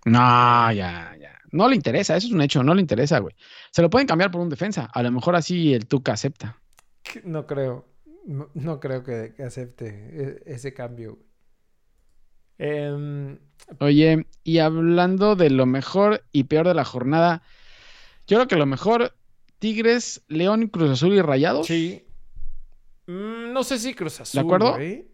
No, 0.05 0.71
ya, 0.73 1.15
ya. 1.19 1.31
No 1.51 1.67
le 1.69 1.75
interesa, 1.75 2.17
eso 2.17 2.27
es 2.27 2.33
un 2.33 2.41
hecho, 2.41 2.63
no 2.63 2.73
le 2.73 2.81
interesa, 2.81 3.19
güey. 3.19 3.35
Se 3.71 3.81
lo 3.81 3.89
pueden 3.89 4.07
cambiar 4.07 4.31
por 4.31 4.41
un 4.41 4.49
defensa. 4.49 4.89
A 4.93 5.01
lo 5.03 5.11
mejor 5.11 5.35
así 5.35 5.73
el 5.73 5.85
Tuca 5.87 6.13
acepta. 6.13 6.57
no 7.23 7.45
creo. 7.47 7.87
No, 8.25 8.49
no 8.53 8.79
creo 8.79 9.03
que, 9.03 9.33
acepte 9.45 9.87
e- 10.45 10.53
ese 10.53 10.73
cambio. 10.73 11.15
güey. 11.15 11.25
Em, 12.65 13.39
Oye, 13.79 14.27
y 14.43 14.59
hablando 14.59 15.35
de 15.35 15.49
lo 15.49 15.65
mejor 15.65 16.23
y 16.31 16.45
peor 16.45 16.67
de 16.67 16.73
la 16.73 16.85
jornada, 16.85 17.41
yo 18.27 18.37
creo 18.37 18.47
que 18.47 18.55
lo 18.55 18.65
mejor, 18.65 19.15
Tigres, 19.59 20.21
León, 20.27 20.67
Cruz 20.67 20.91
Azul 20.91 21.13
y 21.13 21.21
Rayados. 21.21 21.67
sí. 21.67 22.05
Mm, 23.05 23.51
no 23.51 23.63
sé 23.65 23.79
si 23.79 23.93
Cruz 23.93 24.21
Azul, 24.21 24.39
acuerdo? 24.41 24.73
güey. 24.75 25.05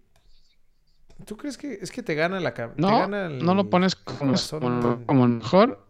¿Tú 1.26 1.38
crees 1.38 1.58
que 1.58 1.80
es 1.82 1.90
que 1.92 2.04
te 2.04 2.14
gana 2.14 2.40
la 2.40 2.54
te 2.54 2.70
No, 2.78 3.00
gana 3.00 3.26
el- 3.26 3.44
no 3.44 3.56
lo 3.56 3.68
pones 3.70 3.96
como, 3.96 4.36
como- 5.08 5.28
mejor. 5.28 5.88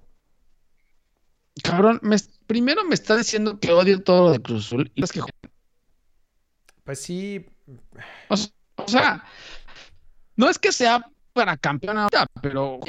Cabrón, 1.61 1.99
me- 2.01 2.15
primero 2.47 2.85
me 2.85 2.95
está 2.95 3.17
diciendo 3.17 3.59
que 3.59 3.71
odio 3.73 4.01
todo 4.01 4.25
lo 4.27 4.31
de 4.31 4.41
Cruz 4.41 4.65
Azul. 4.67 4.91
Y 4.95 5.03
es 5.03 5.11
que, 5.11 5.21
Pues 6.85 7.01
sí, 7.01 7.45
o 8.29 8.87
sea, 8.87 9.23
no 10.37 10.49
es 10.49 10.57
que 10.57 10.71
sea 10.71 11.05
para 11.33 11.57
campeón 11.57 11.97
ahorita, 11.97 12.25
pero 12.41 12.79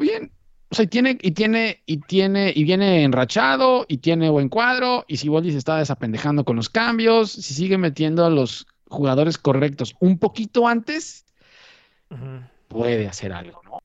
bien. 0.00 0.30
O 0.70 0.74
sea, 0.74 0.84
y 0.84 0.88
tiene, 0.88 1.18
y 1.20 1.30
tiene, 1.32 1.82
y 1.86 1.98
tiene, 1.98 2.52
y 2.54 2.64
viene 2.64 3.04
enrachado, 3.04 3.84
y 3.88 3.98
tiene 3.98 4.28
buen 4.30 4.48
cuadro, 4.48 5.04
y 5.06 5.18
si 5.18 5.28
Boldi 5.28 5.52
se 5.52 5.58
está 5.58 5.76
desapendejando 5.78 6.44
con 6.44 6.56
los 6.56 6.68
cambios, 6.68 7.30
si 7.30 7.54
sigue 7.54 7.78
metiendo 7.78 8.24
a 8.24 8.30
los 8.30 8.66
jugadores 8.88 9.38
correctos 9.38 9.94
un 10.00 10.18
poquito 10.18 10.66
antes, 10.66 11.26
puede 12.68 13.06
hacer 13.06 13.32
algo, 13.32 13.60
¿no? 13.64 13.78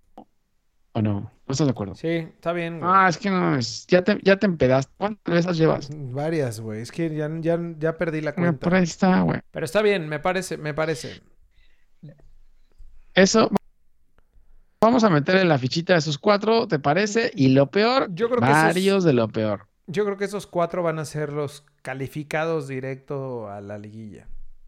¿O 0.94 1.02
no? 1.02 1.32
¿No 1.46 1.52
estás 1.52 1.68
de 1.68 1.72
acuerdo? 1.72 1.96
sí, 1.96 2.08
está 2.08 2.54
bien. 2.54 2.80
güey. 2.80 2.92
Ah, 2.92 3.08
es 3.10 3.18
que 3.18 3.30
no, 3.30 3.56
es- 3.58 3.86
ya 3.88 4.04
te, 4.04 4.20
ya 4.24 4.38
te 4.38 4.46
empedaste. 4.48 4.92
¿Cuántas 4.98 5.34
veces 5.36 5.58
llevas? 5.58 5.90
Varias, 5.92 6.60
güey. 6.60 6.82
Es 6.82 6.92
que 6.92 7.14
ya, 7.16 7.30
ya, 7.40 7.60
ya 7.78 7.98
perdí 7.98 8.22
la 8.22 8.34
cuenta. 8.34 8.60
Por 8.60 8.76
ahí 8.76 8.84
está, 8.84 9.22
güey. 9.22 9.40
Pero 9.52 9.66
está 9.66 9.82
bien, 9.84 10.08
me 10.08 10.20
parece, 10.20 10.58
me 10.58 10.74
parece. 10.74 11.22
Eso. 13.14 13.50
Vamos 14.82 15.04
a 15.04 15.10
meterle 15.10 15.44
la 15.44 15.58
fichita 15.58 15.92
de 15.94 16.00
esos 16.00 16.18
cuatro, 16.18 16.66
¿te 16.66 16.80
parece? 16.80 17.32
Y 17.36 17.50
lo 17.50 17.70
peor, 17.70 18.08
Yo 18.14 18.28
creo 18.30 18.40
que 18.40 18.46
esos- 18.46 18.56
varios 18.64 19.04
de 19.04 19.12
lo 19.12 19.28
peor. 19.28 19.68
Yo 19.88 20.06
creo 20.06 20.16
que 20.18 20.24
esos 20.26 20.48
cuatro 20.48 20.84
van 20.84 21.00
a 21.00 21.06
ser 21.06 21.34
los 21.34 21.66
calificados 21.82 22.68
directo 22.70 23.50
a 23.50 23.60
la 23.60 23.78
liguilla, 23.78 24.28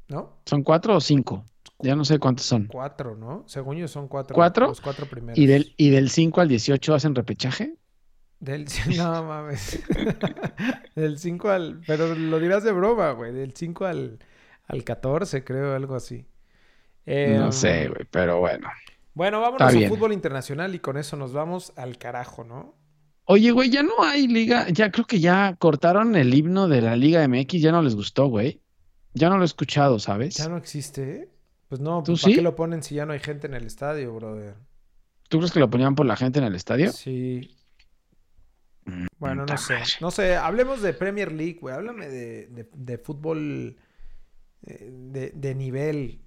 ¿no? 0.09 0.33
¿Son 0.45 0.63
cuatro 0.63 0.97
o 0.97 0.99
cinco? 0.99 1.45
Ya 1.79 1.95
no 1.95 2.03
sé 2.03 2.19
cuántos 2.19 2.45
son. 2.45 2.65
Cuatro, 2.67 3.15
¿no? 3.15 3.43
Según 3.47 3.77
yo 3.77 3.87
son 3.87 4.09
cuatro. 4.09 4.35
¿Cuatro? 4.35 4.67
Los 4.67 4.81
cuatro 4.81 5.05
primeros. 5.05 5.37
¿Y 5.37 5.45
del, 5.45 5.73
y 5.77 5.91
del 5.91 6.09
5 6.09 6.41
al 6.41 6.49
18 6.49 6.93
hacen 6.93 7.15
repechaje? 7.15 7.75
Del... 8.41 8.65
No 8.97 9.23
mames. 9.23 9.81
del 10.95 11.19
5 11.19 11.49
al... 11.49 11.81
Pero 11.87 12.13
lo 12.15 12.39
dirás 12.39 12.63
de 12.63 12.71
broma, 12.73 13.11
güey. 13.11 13.31
Del 13.31 13.53
5 13.55 13.85
al, 13.85 14.19
al 14.67 14.83
14, 14.83 15.43
creo, 15.45 15.73
algo 15.73 15.95
así. 15.95 16.25
Eh, 17.05 17.35
no 17.39 17.51
sé, 17.51 17.87
güey, 17.87 18.05
pero 18.11 18.39
bueno. 18.39 18.67
Bueno, 19.13 19.41
vámonos 19.41 19.67
Está 19.67 19.75
a 19.75 19.77
bien. 19.79 19.89
fútbol 19.89 20.13
internacional 20.13 20.73
y 20.75 20.79
con 20.79 20.97
eso 20.97 21.17
nos 21.17 21.33
vamos 21.33 21.73
al 21.75 21.97
carajo, 21.97 22.43
¿no? 22.43 22.75
Oye, 23.25 23.51
güey, 23.51 23.69
ya 23.69 23.83
no 23.83 24.01
hay 24.03 24.27
liga. 24.27 24.67
Ya 24.69 24.91
creo 24.91 25.05
que 25.05 25.19
ya 25.19 25.55
cortaron 25.59 26.15
el 26.15 26.33
himno 26.33 26.67
de 26.67 26.81
la 26.81 26.95
Liga 26.95 27.25
MX. 27.27 27.61
Ya 27.61 27.71
no 27.71 27.81
les 27.81 27.95
gustó, 27.95 28.27
güey. 28.27 28.61
Ya 29.13 29.29
no 29.29 29.37
lo 29.37 29.43
he 29.43 29.45
escuchado, 29.45 29.99
¿sabes? 29.99 30.35
Ya 30.37 30.47
no 30.49 30.57
existe, 30.57 31.15
¿eh? 31.15 31.29
Pues 31.69 31.79
no, 31.79 32.03
¿Tú 32.03 32.13
pues, 32.13 32.21
¿para 32.21 32.31
sí? 32.31 32.35
qué 32.35 32.41
lo 32.41 32.55
ponen 32.55 32.83
si 32.83 32.95
ya 32.95 33.05
no 33.05 33.13
hay 33.13 33.19
gente 33.19 33.47
en 33.47 33.53
el 33.53 33.65
estadio, 33.65 34.13
brother? 34.13 34.55
¿Tú 35.29 35.37
crees 35.37 35.51
que 35.53 35.59
lo 35.59 35.69
ponían 35.69 35.95
por 35.95 36.05
la 36.05 36.17
gente 36.17 36.39
en 36.39 36.45
el 36.45 36.55
estadio? 36.55 36.91
Sí. 36.91 37.55
Mm, 38.85 39.05
Bueno, 39.19 39.45
no 39.45 39.57
sé. 39.57 39.73
madre. 39.73 39.85
No 40.01 40.11
sé, 40.11 40.35
hablemos 40.35 40.81
de 40.81 40.93
Premier 40.93 41.31
League, 41.31 41.59
güey. 41.61 41.75
Háblame 41.75 42.07
de, 42.09 42.47
de- 42.47 42.69
de 42.73 42.97
fútbol 42.97 43.77
eh, 44.65 44.89
de, 44.91 45.31
de 45.33 45.55
nivel. 45.55 46.21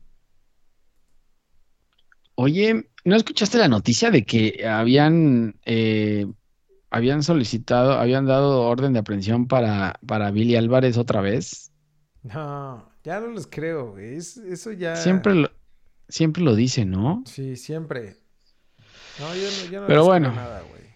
Oye, 2.37 2.91
¿no 3.05 3.17
escuchaste 3.17 3.59
la 3.59 3.69
noticia 3.69 4.11
de 4.11 4.25
que 4.25 4.67
habían, 4.67 5.59
eh, 5.65 6.27
habían 6.91 7.23
solicitado, 7.23 7.95
habían 7.95 8.27
dado 8.27 8.63
orden 8.63 8.93
de 8.95 9.01
aprehensión 9.01 9.49
para, 9.49 9.99
para 10.07 10.31
Billy 10.31 10.57
Álvarez 10.57 10.99
otra 10.99 11.21
vez? 11.21 11.73
No, 12.23 12.91
ya 13.05 13.21
no 13.21 13.29
les 13.29 13.47
creo, 13.47 13.93
güey. 13.93 14.17
Es- 14.17 14.37
eso 14.39 14.73
ya. 14.73 14.95
Siempre 14.95 15.35
lo, 15.35 15.51
siempre 16.09 16.43
lo 16.43 16.55
dice, 16.55 16.85
¿no? 16.87 17.25
Sí, 17.25 17.57
siempre. 17.57 18.23
No, 19.19 19.35
yo 19.37 19.51
no, 19.53 19.65
yo 19.67 19.81
no 19.83 19.89
Pero 19.89 20.05
les 20.09 20.09
bueno. 20.09 20.31
creo 20.31 20.33
nada, 20.33 20.63
güey. 20.63 20.95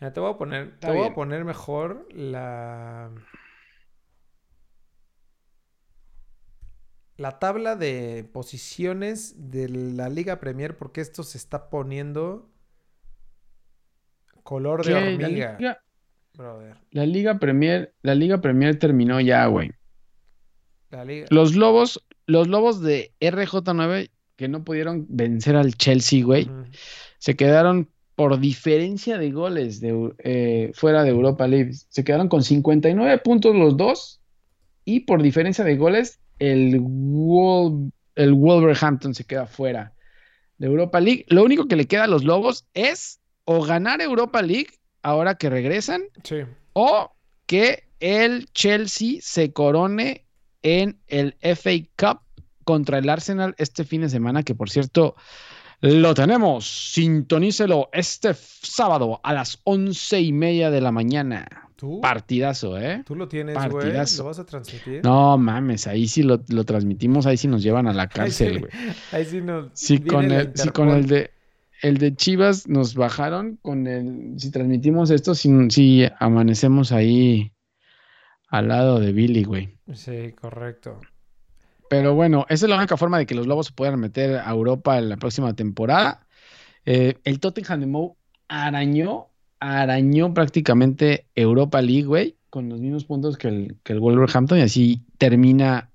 Mira, 0.00 0.12
te 0.12 0.20
voy 0.20 0.30
a 0.32 0.36
poner, 0.38 0.80
te 0.82 0.90
voy 0.92 1.06
a 1.06 1.14
poner 1.14 1.44
mejor 1.44 2.06
la. 2.12 3.10
La 7.18 7.40
tabla 7.40 7.74
de 7.74 8.24
posiciones 8.32 9.50
de 9.50 9.68
la 9.68 10.08
Liga 10.08 10.38
Premier, 10.38 10.76
porque 10.76 11.00
esto 11.00 11.24
se 11.24 11.36
está 11.36 11.68
poniendo 11.68 12.48
color 14.44 14.84
de 14.84 14.92
¿Qué? 14.92 15.00
La 15.00 15.06
hormiga, 15.06 15.56
Liga, 15.58 15.82
brother. 16.34 16.76
la 16.92 17.06
Liga 17.06 17.38
Premier, 17.40 17.92
la 18.02 18.14
Liga 18.14 18.40
Premier 18.40 18.78
terminó 18.78 19.20
ya, 19.20 19.44
güey. 19.46 19.72
Los 21.28 21.56
Lobos, 21.56 22.06
los 22.26 22.46
Lobos 22.46 22.80
de 22.80 23.12
RJ9 23.20 24.10
que 24.36 24.46
no 24.46 24.62
pudieron 24.62 25.04
vencer 25.08 25.56
al 25.56 25.74
Chelsea, 25.74 26.24
güey, 26.24 26.48
se 27.18 27.34
quedaron 27.34 27.90
por 28.14 28.38
diferencia 28.38 29.18
de 29.18 29.32
goles 29.32 29.80
de, 29.80 30.12
eh, 30.18 30.70
fuera 30.72 31.02
de 31.02 31.10
Europa 31.10 31.48
League. 31.48 31.72
Se 31.88 32.04
quedaron 32.04 32.28
con 32.28 32.44
59 32.44 33.18
puntos 33.18 33.56
los 33.56 33.76
dos 33.76 34.20
y 34.84 35.00
por 35.00 35.20
diferencia 35.20 35.64
de 35.64 35.76
goles 35.76 36.20
el, 36.38 36.80
Wol- 36.80 37.92
el 38.14 38.32
Wolverhampton 38.34 39.14
se 39.14 39.24
queda 39.24 39.46
fuera 39.46 39.92
de 40.58 40.66
Europa 40.66 41.00
League. 41.00 41.24
Lo 41.28 41.44
único 41.44 41.68
que 41.68 41.76
le 41.76 41.86
queda 41.86 42.04
a 42.04 42.08
los 42.08 42.24
Lobos 42.24 42.64
es 42.74 43.20
o 43.44 43.62
ganar 43.62 44.00
Europa 44.00 44.42
League 44.42 44.68
ahora 45.02 45.36
que 45.36 45.48
regresan 45.50 46.02
Sí. 46.24 46.36
o 46.72 47.12
que 47.46 47.84
el 48.00 48.46
Chelsea 48.52 49.18
se 49.20 49.52
corone 49.52 50.24
en 50.62 50.98
el 51.06 51.36
FA 51.40 51.70
Cup 51.96 52.20
contra 52.64 52.98
el 52.98 53.08
Arsenal 53.08 53.54
este 53.58 53.84
fin 53.84 54.02
de 54.02 54.08
semana, 54.08 54.42
que 54.42 54.54
por 54.54 54.68
cierto 54.68 55.16
lo 55.80 56.12
tenemos. 56.14 56.66
Sintonícelo 56.92 57.88
este 57.92 58.34
sábado 58.34 59.20
a 59.22 59.32
las 59.32 59.60
once 59.64 60.20
y 60.20 60.32
media 60.32 60.70
de 60.70 60.80
la 60.80 60.92
mañana. 60.92 61.67
¿Tú? 61.78 62.00
Partidazo, 62.00 62.76
¿eh? 62.76 63.04
¿Tú 63.06 63.14
lo 63.14 63.28
tienes, 63.28 63.56
güey? 63.70 63.92
¿Lo 63.92 64.24
vas 64.24 64.38
a 64.40 64.44
transmitir? 64.44 65.00
No 65.04 65.38
mames, 65.38 65.86
ahí 65.86 66.08
sí 66.08 66.24
lo, 66.24 66.42
lo 66.48 66.64
transmitimos, 66.64 67.24
ahí 67.24 67.36
sí 67.36 67.46
nos 67.46 67.62
llevan 67.62 67.86
a 67.86 67.92
la 67.92 68.08
cárcel, 68.08 68.54
sí, 68.54 68.58
güey. 68.58 68.72
ahí 69.12 69.24
sí 69.24 69.40
nos. 69.40 69.70
Viene 69.88 70.06
con 70.08 70.32
el, 70.32 70.52
si 70.56 70.68
con 70.70 70.88
el 70.88 71.06
de 71.06 71.30
el 71.80 71.98
de 71.98 72.16
Chivas 72.16 72.66
nos 72.66 72.96
bajaron, 72.96 73.60
con 73.62 73.86
el, 73.86 74.34
si 74.38 74.50
transmitimos 74.50 75.10
esto, 75.10 75.36
si, 75.36 75.70
si 75.70 76.04
amanecemos 76.18 76.90
ahí 76.90 77.52
al 78.48 78.66
lado 78.66 78.98
de 78.98 79.12
Billy, 79.12 79.44
güey. 79.44 79.78
Sí, 79.94 80.32
correcto. 80.32 81.00
Pero 81.88 82.16
bueno, 82.16 82.44
esa 82.48 82.66
es 82.66 82.70
la 82.70 82.76
única 82.76 82.96
forma 82.96 83.18
de 83.18 83.26
que 83.26 83.36
los 83.36 83.46
Lobos 83.46 83.66
se 83.66 83.72
puedan 83.72 84.00
meter 84.00 84.38
a 84.38 84.50
Europa 84.50 84.98
en 84.98 85.08
la 85.08 85.16
próxima 85.16 85.54
temporada. 85.54 86.26
Eh, 86.84 87.14
el 87.22 87.38
Tottenham 87.38 87.80
de 87.80 88.10
arañó, 88.48 89.27
arañó 89.60 90.34
prácticamente 90.34 91.26
Europa 91.34 91.80
League, 91.82 92.04
güey, 92.04 92.36
con 92.50 92.68
los 92.68 92.80
mismos 92.80 93.04
puntos 93.04 93.36
que 93.36 93.48
el, 93.48 93.76
que 93.82 93.92
el 93.92 94.00
Wolverhampton 94.00 94.58
y 94.58 94.62
así 94.62 95.02
termina 95.18 95.90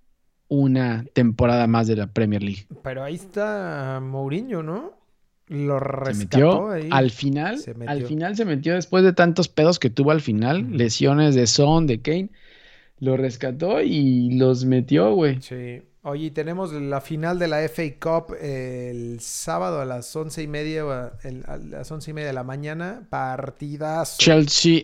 una 0.48 1.06
temporada 1.14 1.68
más 1.68 1.88
de 1.88 1.96
la 1.96 2.08
Premier 2.08 2.44
League. 2.44 2.68
Pero 2.84 3.04
ahí 3.04 3.16
está 3.16 4.00
Mourinho, 4.04 4.62
¿no? 4.62 4.92
Lo 5.48 5.78
Se 5.80 5.86
rescató 5.86 6.68
metió 6.68 6.70
ahí. 6.70 6.88
al 6.92 7.12
final, 7.12 7.58
Se 7.60 7.72
al 7.72 7.78
metió. 7.78 8.08
final 8.08 8.36
se 8.36 8.46
metió 8.46 8.74
después 8.76 9.04
de 9.04 9.14
tantos 9.14 9.48
pedos 9.50 9.80
que 9.80 9.90
tuvo 9.90 10.12
al 10.12 10.22
final, 10.22 10.72
lesiones 10.78 11.36
de 11.36 11.48
Son, 11.48 11.86
de 11.88 12.02
Kane, 12.02 12.30
lo 13.00 13.18
rescató 13.18 13.82
y 13.82 14.38
los 14.38 14.66
metió, 14.66 15.14
güey. 15.14 15.42
Sí. 15.42 15.82
Oye, 16.06 16.32
tenemos 16.32 16.74
la 16.74 17.00
final 17.00 17.40
de 17.40 17.48
la 17.48 17.62
FA 17.70 17.84
Cup 17.98 18.36
el 18.42 19.22
sábado 19.22 19.80
a 19.80 19.86
las 19.86 20.14
once 20.18 20.44
y 20.44 20.48
media, 20.48 20.84
a, 20.84 21.58
las 21.58 21.90
once 21.92 22.12
y 22.12 22.14
media 22.14 22.28
de 22.28 22.34
la 22.34 22.44
mañana. 22.44 23.08
Partidazo. 23.10 24.18
Chelsea 24.20 24.82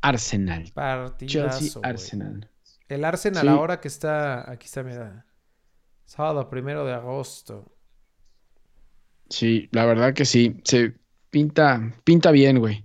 Arsenal. 0.00 0.72
Partidazo. 0.74 1.60
Chelsea. 1.60 1.80
Arsenal. 1.84 2.50
El 2.88 3.04
Arsenal 3.04 3.42
Sí. 3.42 3.48
ahora 3.48 3.80
que 3.80 3.86
está, 3.86 4.50
aquí 4.50 4.66
está, 4.66 4.82
mira. 4.82 5.26
Sábado 6.06 6.50
primero 6.50 6.84
de 6.84 6.92
agosto. 6.92 7.76
Sí, 9.30 9.68
la 9.70 9.84
verdad 9.86 10.12
que 10.12 10.24
sí. 10.24 10.60
Se 10.64 10.92
pinta, 11.30 11.94
pinta 12.02 12.32
bien, 12.32 12.58
güey. 12.58 12.84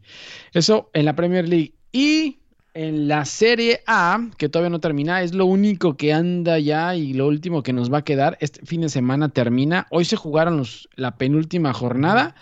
Eso 0.53 0.91
en 0.93 1.05
la 1.05 1.15
Premier 1.15 1.49
League. 1.49 1.73
Y 1.91 2.39
en 2.73 3.07
la 3.07 3.25
Serie 3.25 3.81
A, 3.85 4.29
que 4.37 4.49
todavía 4.49 4.69
no 4.71 4.79
termina, 4.79 5.21
es 5.21 5.33
lo 5.33 5.45
único 5.45 5.95
que 5.95 6.11
anda 6.13 6.57
ya 6.59 6.95
y 6.95 7.13
lo 7.13 7.27
último 7.27 7.61
que 7.63 7.71
nos 7.73 7.91
va 7.93 7.99
a 7.99 8.03
quedar. 8.03 8.37
Este 8.41 8.65
fin 8.65 8.81
de 8.81 8.89
semana 8.89 9.29
termina. 9.29 9.85
Hoy 9.91 10.05
se 10.05 10.15
jugaron 10.15 10.57
los- 10.57 10.89
la 10.95 11.15
penúltima 11.17 11.73
jornada. 11.73 12.35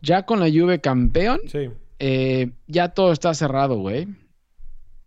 Ya 0.00 0.24
con 0.24 0.40
la 0.40 0.46
Juve 0.48 0.80
campeón. 0.80 1.40
Sí. 1.48 1.70
eh, 1.98 2.50
ya 2.68 2.90
todo 2.90 3.10
está 3.12 3.34
cerrado, 3.34 3.76
güey. 3.78 4.06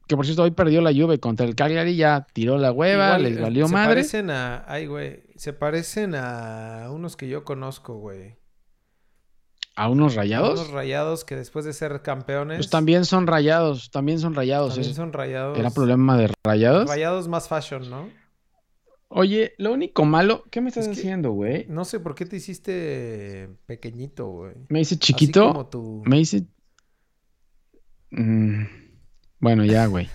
Que 0.07 0.17
por 0.17 0.25
cierto, 0.25 0.43
hoy 0.43 0.51
perdió 0.51 0.81
la 0.81 0.91
Juve 0.93 1.19
contra 1.19 1.45
el 1.45 1.55
Cagliari. 1.55 1.95
Ya 1.95 2.27
tiró 2.33 2.57
la 2.57 2.71
hueva, 2.73 3.05
Igual, 3.17 3.23
les 3.23 3.37
eh, 3.37 3.41
valió 3.41 3.67
se 3.67 3.73
madre. 3.73 3.87
parecen 3.95 4.29
a, 4.29 4.65
ay, 4.67 4.87
güey, 4.87 5.23
se 5.37 5.53
parecen 5.53 6.13
a 6.15 6.89
unos 6.91 7.15
que 7.15 7.29
yo 7.29 7.45
conozco, 7.45 7.95
güey. 7.97 8.35
A 9.75 9.89
unos 9.89 10.13
A 10.13 10.21
rayados. 10.21 10.59
Unos 10.59 10.71
rayados 10.73 11.23
que 11.23 11.35
después 11.35 11.63
de 11.65 11.73
ser 11.73 12.01
campeones. 12.01 12.57
Pues 12.57 12.69
también 12.69 13.05
son 13.05 13.25
rayados, 13.27 13.89
también 13.91 14.19
son 14.19 14.33
rayados. 14.35 14.73
también 14.75 14.93
son 14.95 15.13
rayados. 15.13 15.57
¿Era 15.57 15.69
problema 15.71 16.17
de 16.17 16.29
rayados? 16.43 16.89
Rayados 16.89 17.27
más 17.27 17.47
fashion, 17.47 17.89
¿no? 17.89 18.09
Oye, 19.13 19.53
lo 19.57 19.73
único 19.73 20.05
malo, 20.05 20.43
¿qué 20.51 20.61
me 20.61 20.69
estás 20.69 20.87
Es 20.87 20.95
que- 20.95 21.01
haciendo, 21.01 21.31
güey? 21.31 21.65
No 21.67 21.83
sé 21.85 21.99
por 21.99 22.15
qué 22.15 22.25
te 22.25 22.37
hiciste 22.37 23.49
pequeñito, 23.65 24.27
güey. 24.27 24.53
Me 24.69 24.79
dice 24.79 24.95
Así 24.95 24.99
chiquito, 24.99 25.47
como 25.49 25.67
tu... 25.67 26.01
me 26.05 26.17
dice... 26.17 26.45
Mm, 28.11 28.63
bueno, 29.39 29.65
ya, 29.65 29.85
güey. 29.87 30.09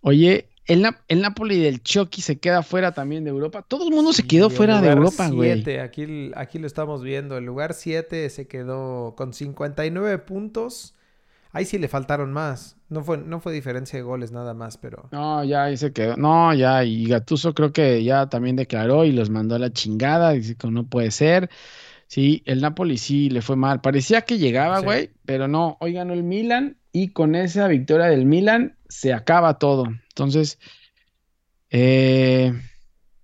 Oye, 0.00 0.47
el, 0.68 0.86
el 1.08 1.20
Napoli 1.20 1.58
del 1.60 1.82
Chucky 1.82 2.22
se 2.22 2.38
queda 2.38 2.62
fuera 2.62 2.92
también 2.92 3.24
de 3.24 3.30
Europa. 3.30 3.64
Todo 3.66 3.88
el 3.88 3.94
mundo 3.94 4.12
se 4.12 4.22
quedó 4.26 4.50
fuera 4.50 4.74
de 4.76 4.82
lugar 4.82 4.98
Europa, 4.98 5.28
güey. 5.30 5.54
siete, 5.54 5.80
Aquí, 5.80 6.30
aquí 6.36 6.58
lo 6.58 6.66
estamos 6.66 7.02
viendo. 7.02 7.36
El 7.36 7.44
lugar 7.44 7.74
7 7.74 8.28
se 8.30 8.46
quedó 8.46 9.14
con 9.16 9.32
59 9.32 10.18
puntos. 10.18 10.94
Ahí 11.52 11.64
sí 11.64 11.78
le 11.78 11.88
faltaron 11.88 12.32
más. 12.32 12.76
No 12.90 13.02
fue, 13.02 13.16
no 13.18 13.40
fue 13.40 13.52
diferencia 13.54 13.98
de 13.98 14.02
goles 14.02 14.32
nada 14.32 14.52
más, 14.54 14.76
pero... 14.76 15.08
No, 15.12 15.42
ya 15.44 15.64
ahí 15.64 15.76
se 15.78 15.92
quedó. 15.92 16.16
No, 16.16 16.52
ya, 16.54 16.84
y 16.84 17.06
Gattuso 17.06 17.54
creo 17.54 17.72
que 17.72 18.04
ya 18.04 18.28
también 18.28 18.54
declaró 18.56 19.04
y 19.04 19.12
los 19.12 19.30
mandó 19.30 19.54
a 19.54 19.58
la 19.58 19.72
chingada. 19.72 20.32
Dice 20.32 20.54
que 20.56 20.70
no 20.70 20.86
puede 20.86 21.10
ser. 21.10 21.48
Sí, 22.06 22.42
el 22.46 22.60
Napoli 22.60 22.98
sí 22.98 23.30
le 23.30 23.40
fue 23.42 23.56
mal. 23.56 23.80
Parecía 23.80 24.22
que 24.22 24.38
llegaba, 24.38 24.80
Sí. 24.80 24.84
güey, 24.84 25.10
pero 25.24 25.48
no. 25.48 25.76
Hoy 25.80 25.94
ganó 25.94 26.12
el 26.12 26.22
Milan 26.22 26.76
y 26.92 27.08
con 27.08 27.34
esa 27.34 27.66
victoria 27.68 28.06
del 28.06 28.26
Milan 28.26 28.76
se 28.88 29.12
acaba 29.12 29.58
todo. 29.58 29.84
Entonces, 30.18 30.58
eh, 31.70 32.52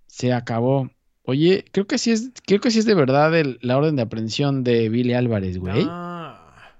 se 0.07 0.33
acabó. 0.33 0.91
Oye, 1.25 1.65
creo 1.73 1.89
que 1.89 1.99
sí 1.99 2.13
es, 2.13 2.31
creo 2.47 2.61
que 2.61 2.71
sí 2.71 2.79
es 2.79 2.85
de 2.87 2.95
verdad 2.95 3.37
el- 3.37 3.59
la 3.63 3.77
orden 3.77 3.97
de 3.97 4.03
aprehensión 4.03 4.63
de 4.63 4.89
Billy 4.89 5.13
Álvarez, 5.15 5.59
güey. 5.59 5.89
Ah, 5.91 6.79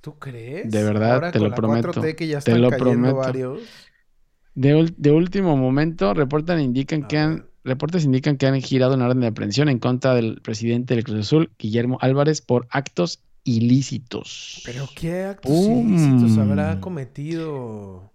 ¿Tú 0.00 0.18
crees? 0.18 0.72
De 0.72 0.82
verdad, 0.82 1.14
Ahora 1.14 1.30
te 1.30 1.38
con 1.38 1.44
lo 1.44 1.50
la 1.50 1.56
prometo. 1.56 1.92
4T 1.92 2.16
que 2.16 2.26
ya 2.26 2.40
Te 2.40 2.58
lo 2.58 2.70
prometo. 2.70 3.16
varios. 3.16 3.60
De, 4.54 5.12
último 5.12 5.56
momento, 5.56 6.12
reportan 6.12 6.60
indican 6.60 7.06
que 7.06 7.18
han, 7.18 7.46
reportes 7.62 8.04
indican 8.04 8.36
que 8.38 8.46
han 8.46 8.60
girado 8.60 8.94
una 8.94 9.04
orden 9.06 9.20
de 9.20 9.26
aprehensión 9.28 9.68
en 9.68 9.78
contra 9.78 10.14
del 10.14 10.40
presidente 10.40 10.94
del 10.94 11.04
Cruz 11.04 11.20
Azul, 11.20 11.52
Guillermo 11.56 11.98
Álvarez, 12.00 12.40
por 12.40 12.66
actos 12.70 13.22
ilícitos. 13.44 14.62
Pero 14.64 14.88
qué 14.96 15.24
actos 15.24 15.52
ilícitos 15.52 16.36
habrá 16.38 16.80
cometido 16.80 18.10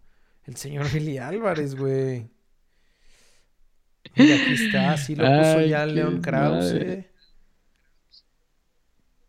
el 0.51 0.57
señor 0.57 0.85
Billy 0.93 1.17
Álvarez, 1.17 1.75
güey. 1.75 2.29
Mira, 4.15 4.35
aquí 4.35 4.53
está, 4.53 4.97
sí 4.97 5.15
lo 5.15 5.23
puso 5.25 5.57
Ay, 5.59 5.69
ya 5.69 5.85
León 5.85 6.21
Krause. 6.21 6.73
madre. 6.73 7.07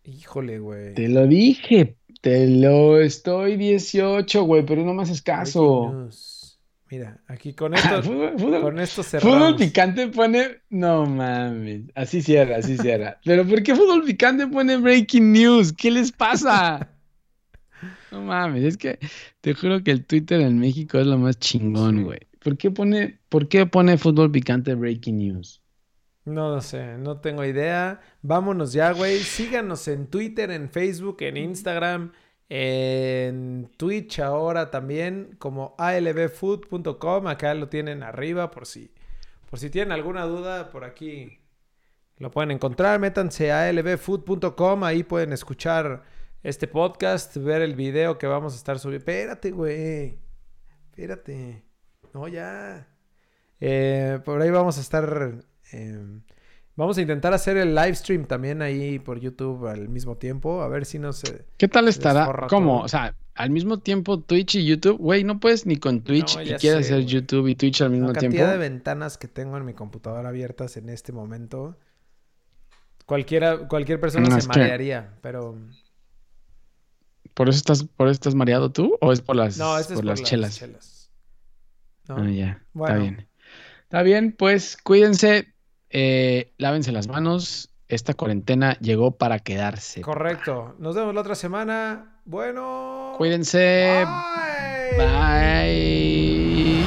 Híjole, 0.05 0.59
güey. 0.59 0.95
Te 0.95 1.09
lo 1.09 1.27
dije, 1.29 1.97
te 2.21 2.49
lo 2.49 3.01
estoy 3.01 3.57
18, 3.57 4.43
güey, 4.43 4.67
pero 4.67 4.85
no 4.85 4.95
me 4.95 5.03
haces 5.05 5.23
Breaking 5.23 5.45
caso. 5.45 5.93
news. 5.93 6.59
Mira, 6.91 7.23
aquí 7.29 7.55
con 7.55 7.73
esto, 7.75 8.03
Fútbol, 8.03 8.35
fútbol- 8.37 8.61
con 8.63 8.81
esto 8.81 9.03
fútbol 9.05 9.21
cerramos. 9.23 9.55
picante 9.61 10.09
pone. 10.09 10.63
No 10.71 11.07
mames. 11.07 11.83
Así 11.95 12.21
cierra, 12.21 12.57
así 12.57 12.77
cierra. 12.77 13.21
Pero 13.25 13.47
¿por 13.47 13.63
qué 13.63 13.75
fútbol 13.77 14.03
picante 14.05 14.47
pone 14.49 14.77
breaking 14.77 15.33
news? 15.33 15.73
¿Qué 15.73 15.91
les 15.93 16.11
pasa? 16.11 16.89
No 18.11 18.23
mames, 18.23 18.65
es 18.65 18.77
que 18.77 18.99
te 19.41 19.55
juro 19.55 19.83
que 19.83 19.91
el 19.91 20.05
Twitter 20.05 20.41
en 20.41 20.59
México 20.59 20.99
es 20.99 21.07
lo 21.07 21.19
más 21.19 21.39
chingón, 21.39 22.05
güey. 22.05 22.21
¿Por 22.43 22.57
qué 22.57 22.71
pone, 22.71 23.19
por 23.29 23.49
qué 23.49 23.67
pone 23.67 23.99
fútbol 23.99 24.31
picante 24.31 24.75
breaking 24.75 25.17
news? 25.19 25.63
No 26.25 26.51
lo 26.51 26.61
sé, 26.61 26.99
no 26.99 27.21
tengo 27.21 27.45
idea. 27.45 28.01
Vámonos 28.23 28.73
ya, 28.73 28.93
güey. 28.93 29.19
Síganos 29.19 29.89
en 29.89 30.07
Twitter, 30.07 30.51
en 30.51 30.71
Facebook, 30.71 31.17
en 31.21 31.37
Instagram, 31.37 32.13
en 32.49 33.71
Twitch 33.77 34.21
ahora 34.21 34.71
también, 34.71 35.35
como 35.39 35.75
alvfood.com. 35.79 37.27
Acá 37.27 37.55
lo 37.55 37.69
tienen 37.69 38.03
arriba 38.05 38.51
por 38.53 38.67
si, 38.67 38.93
por 39.51 39.59
si 39.59 39.71
tienen 39.71 39.91
alguna 39.93 40.25
duda, 40.25 40.71
por 40.71 40.85
aquí 40.85 41.41
lo 42.19 42.31
pueden 42.31 42.53
encontrar. 42.53 43.01
Métanse 43.01 43.51
a 43.51 43.69
alvfood.com, 43.69 44.85
ahí 44.85 45.03
pueden 45.03 45.33
escuchar 45.33 46.05
este 46.43 46.67
podcast, 46.67 47.37
ver 47.37 47.63
el 47.63 47.75
video 47.75 48.19
que 48.19 48.27
vamos 48.27 48.53
a 48.55 48.57
estar 48.57 48.79
subiendo. 48.79 48.99
Espérate, 49.01 49.51
güey. 49.51 50.19
Espérate. 50.91 51.63
No, 52.15 52.29
ya. 52.29 52.89
Eh, 53.61 54.19
por 54.25 54.41
ahí 54.43 54.51
vamos 54.51 54.79
a 54.79 54.81
estar. 54.81 55.45
eh, 55.73 56.21
vamos 56.77 56.99
a 56.99 57.01
intentar 57.03 57.33
hacer 57.33 57.57
el 57.57 57.75
live 57.75 57.95
stream 57.95 58.25
también 58.27 58.61
ahí 58.63 58.99
por 58.99 59.21
YouTube 59.21 59.67
al 59.69 59.89
mismo 59.89 60.17
tiempo. 60.17 60.63
A 60.63 60.69
ver 60.69 60.85
si 60.85 60.99
no 60.99 61.13
se. 61.13 61.47
¿Qué 61.57 61.69
tal 61.69 61.89
estará? 61.89 62.47
¿Cómo? 62.49 62.77
todo. 62.79 62.85
O 62.85 62.89
sea, 62.89 63.15
al 63.35 63.51
mismo 63.51 63.79
tiempo 63.79 64.21
Twitch 64.21 64.57
y 64.57 64.67
YouTube, 64.67 64.99
güey, 64.99 65.25
no 65.25 65.39
puedes 65.41 65.65
ni 65.65 65.77
con 65.77 66.03
Twitch 66.03 66.37
No, 66.37 66.43
y 66.43 66.47
quieres 66.57 66.87
sé, 66.89 66.95
hacer. 66.95 67.07
YouTube 67.07 67.47
y 67.49 67.55
Twitch 67.55 67.81
al 67.83 67.91
mismo 67.91 68.09
La 68.09 68.15
tiempo. 68.15 68.37
cantidad 68.37 68.53
de 68.53 68.59
ventanas 68.59 69.17
que 69.17 69.29
tengo 69.29 69.57
en 69.57 69.65
mi 69.65 69.73
computadora 69.75 70.29
abiertas 70.29 70.77
en 70.77 70.89
este 70.91 71.13
momento. 71.13 71.79
Cualquiera, 73.07 73.69
cualquier 73.69 74.01
persona 74.01 74.29
No, 74.29 74.41
se 74.41 74.49
que- 74.49 74.59
marearía, 74.59 75.15
pero. 75.23 75.57
¿Por 77.35 77.49
eso 77.49 77.59
estás, 77.59 77.85
por 77.85 78.09
eso 78.09 78.13
estás 78.13 78.35
mareado 78.35 78.71
tú? 78.71 78.97
¿O 79.01 79.13
es 79.13 79.21
por 79.21 79.37
las, 79.37 79.57
No, 79.57 79.79
este 79.79 79.95
es 79.95 79.99
por 79.99 80.05
por 80.07 80.19
las 80.19 80.23
chelas? 80.23 81.11
¿no? 82.09 82.17
Ah, 82.17 82.31
ya. 82.31 82.63
Bueno. 82.73 82.95
Está 82.95 83.03
bien. 83.03 83.29
Está 83.85 84.03
bien, 84.03 84.33
pues 84.33 84.77
cuídense, 84.83 85.55
eh, 85.91 86.53
lávense 86.59 86.93
las 86.93 87.09
manos. 87.09 87.69
Esta 87.89 88.15
cuarentena 88.15 88.79
llegó 88.81 89.19
para 89.19 89.39
quedarse. 89.41 90.01
Correcto. 90.01 90.75
Nos 90.79 90.97
vemos 90.97 91.15
la 91.15 91.21
otra 91.21 91.35
semana. 91.35 92.21
Bueno. 92.25 93.13
Cuídense. 93.19 94.07
Bye. 94.07 94.97
Bye. 94.97 96.85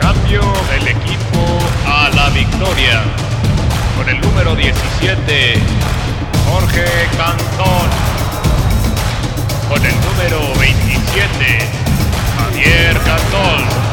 Cambio 0.00 0.40
del 0.72 0.88
equipo 0.88 1.58
a 1.86 2.10
la 2.10 2.30
victoria. 2.30 3.02
Con 3.96 4.08
el 4.08 4.20
número 4.20 4.56
17, 4.56 5.54
Jorge 6.50 6.84
Cantón. 7.16 8.11
Con 9.72 9.86
el 9.86 9.94
número 10.02 10.54
27, 10.58 11.58
Javier 12.36 13.00
Cantón. 13.06 13.91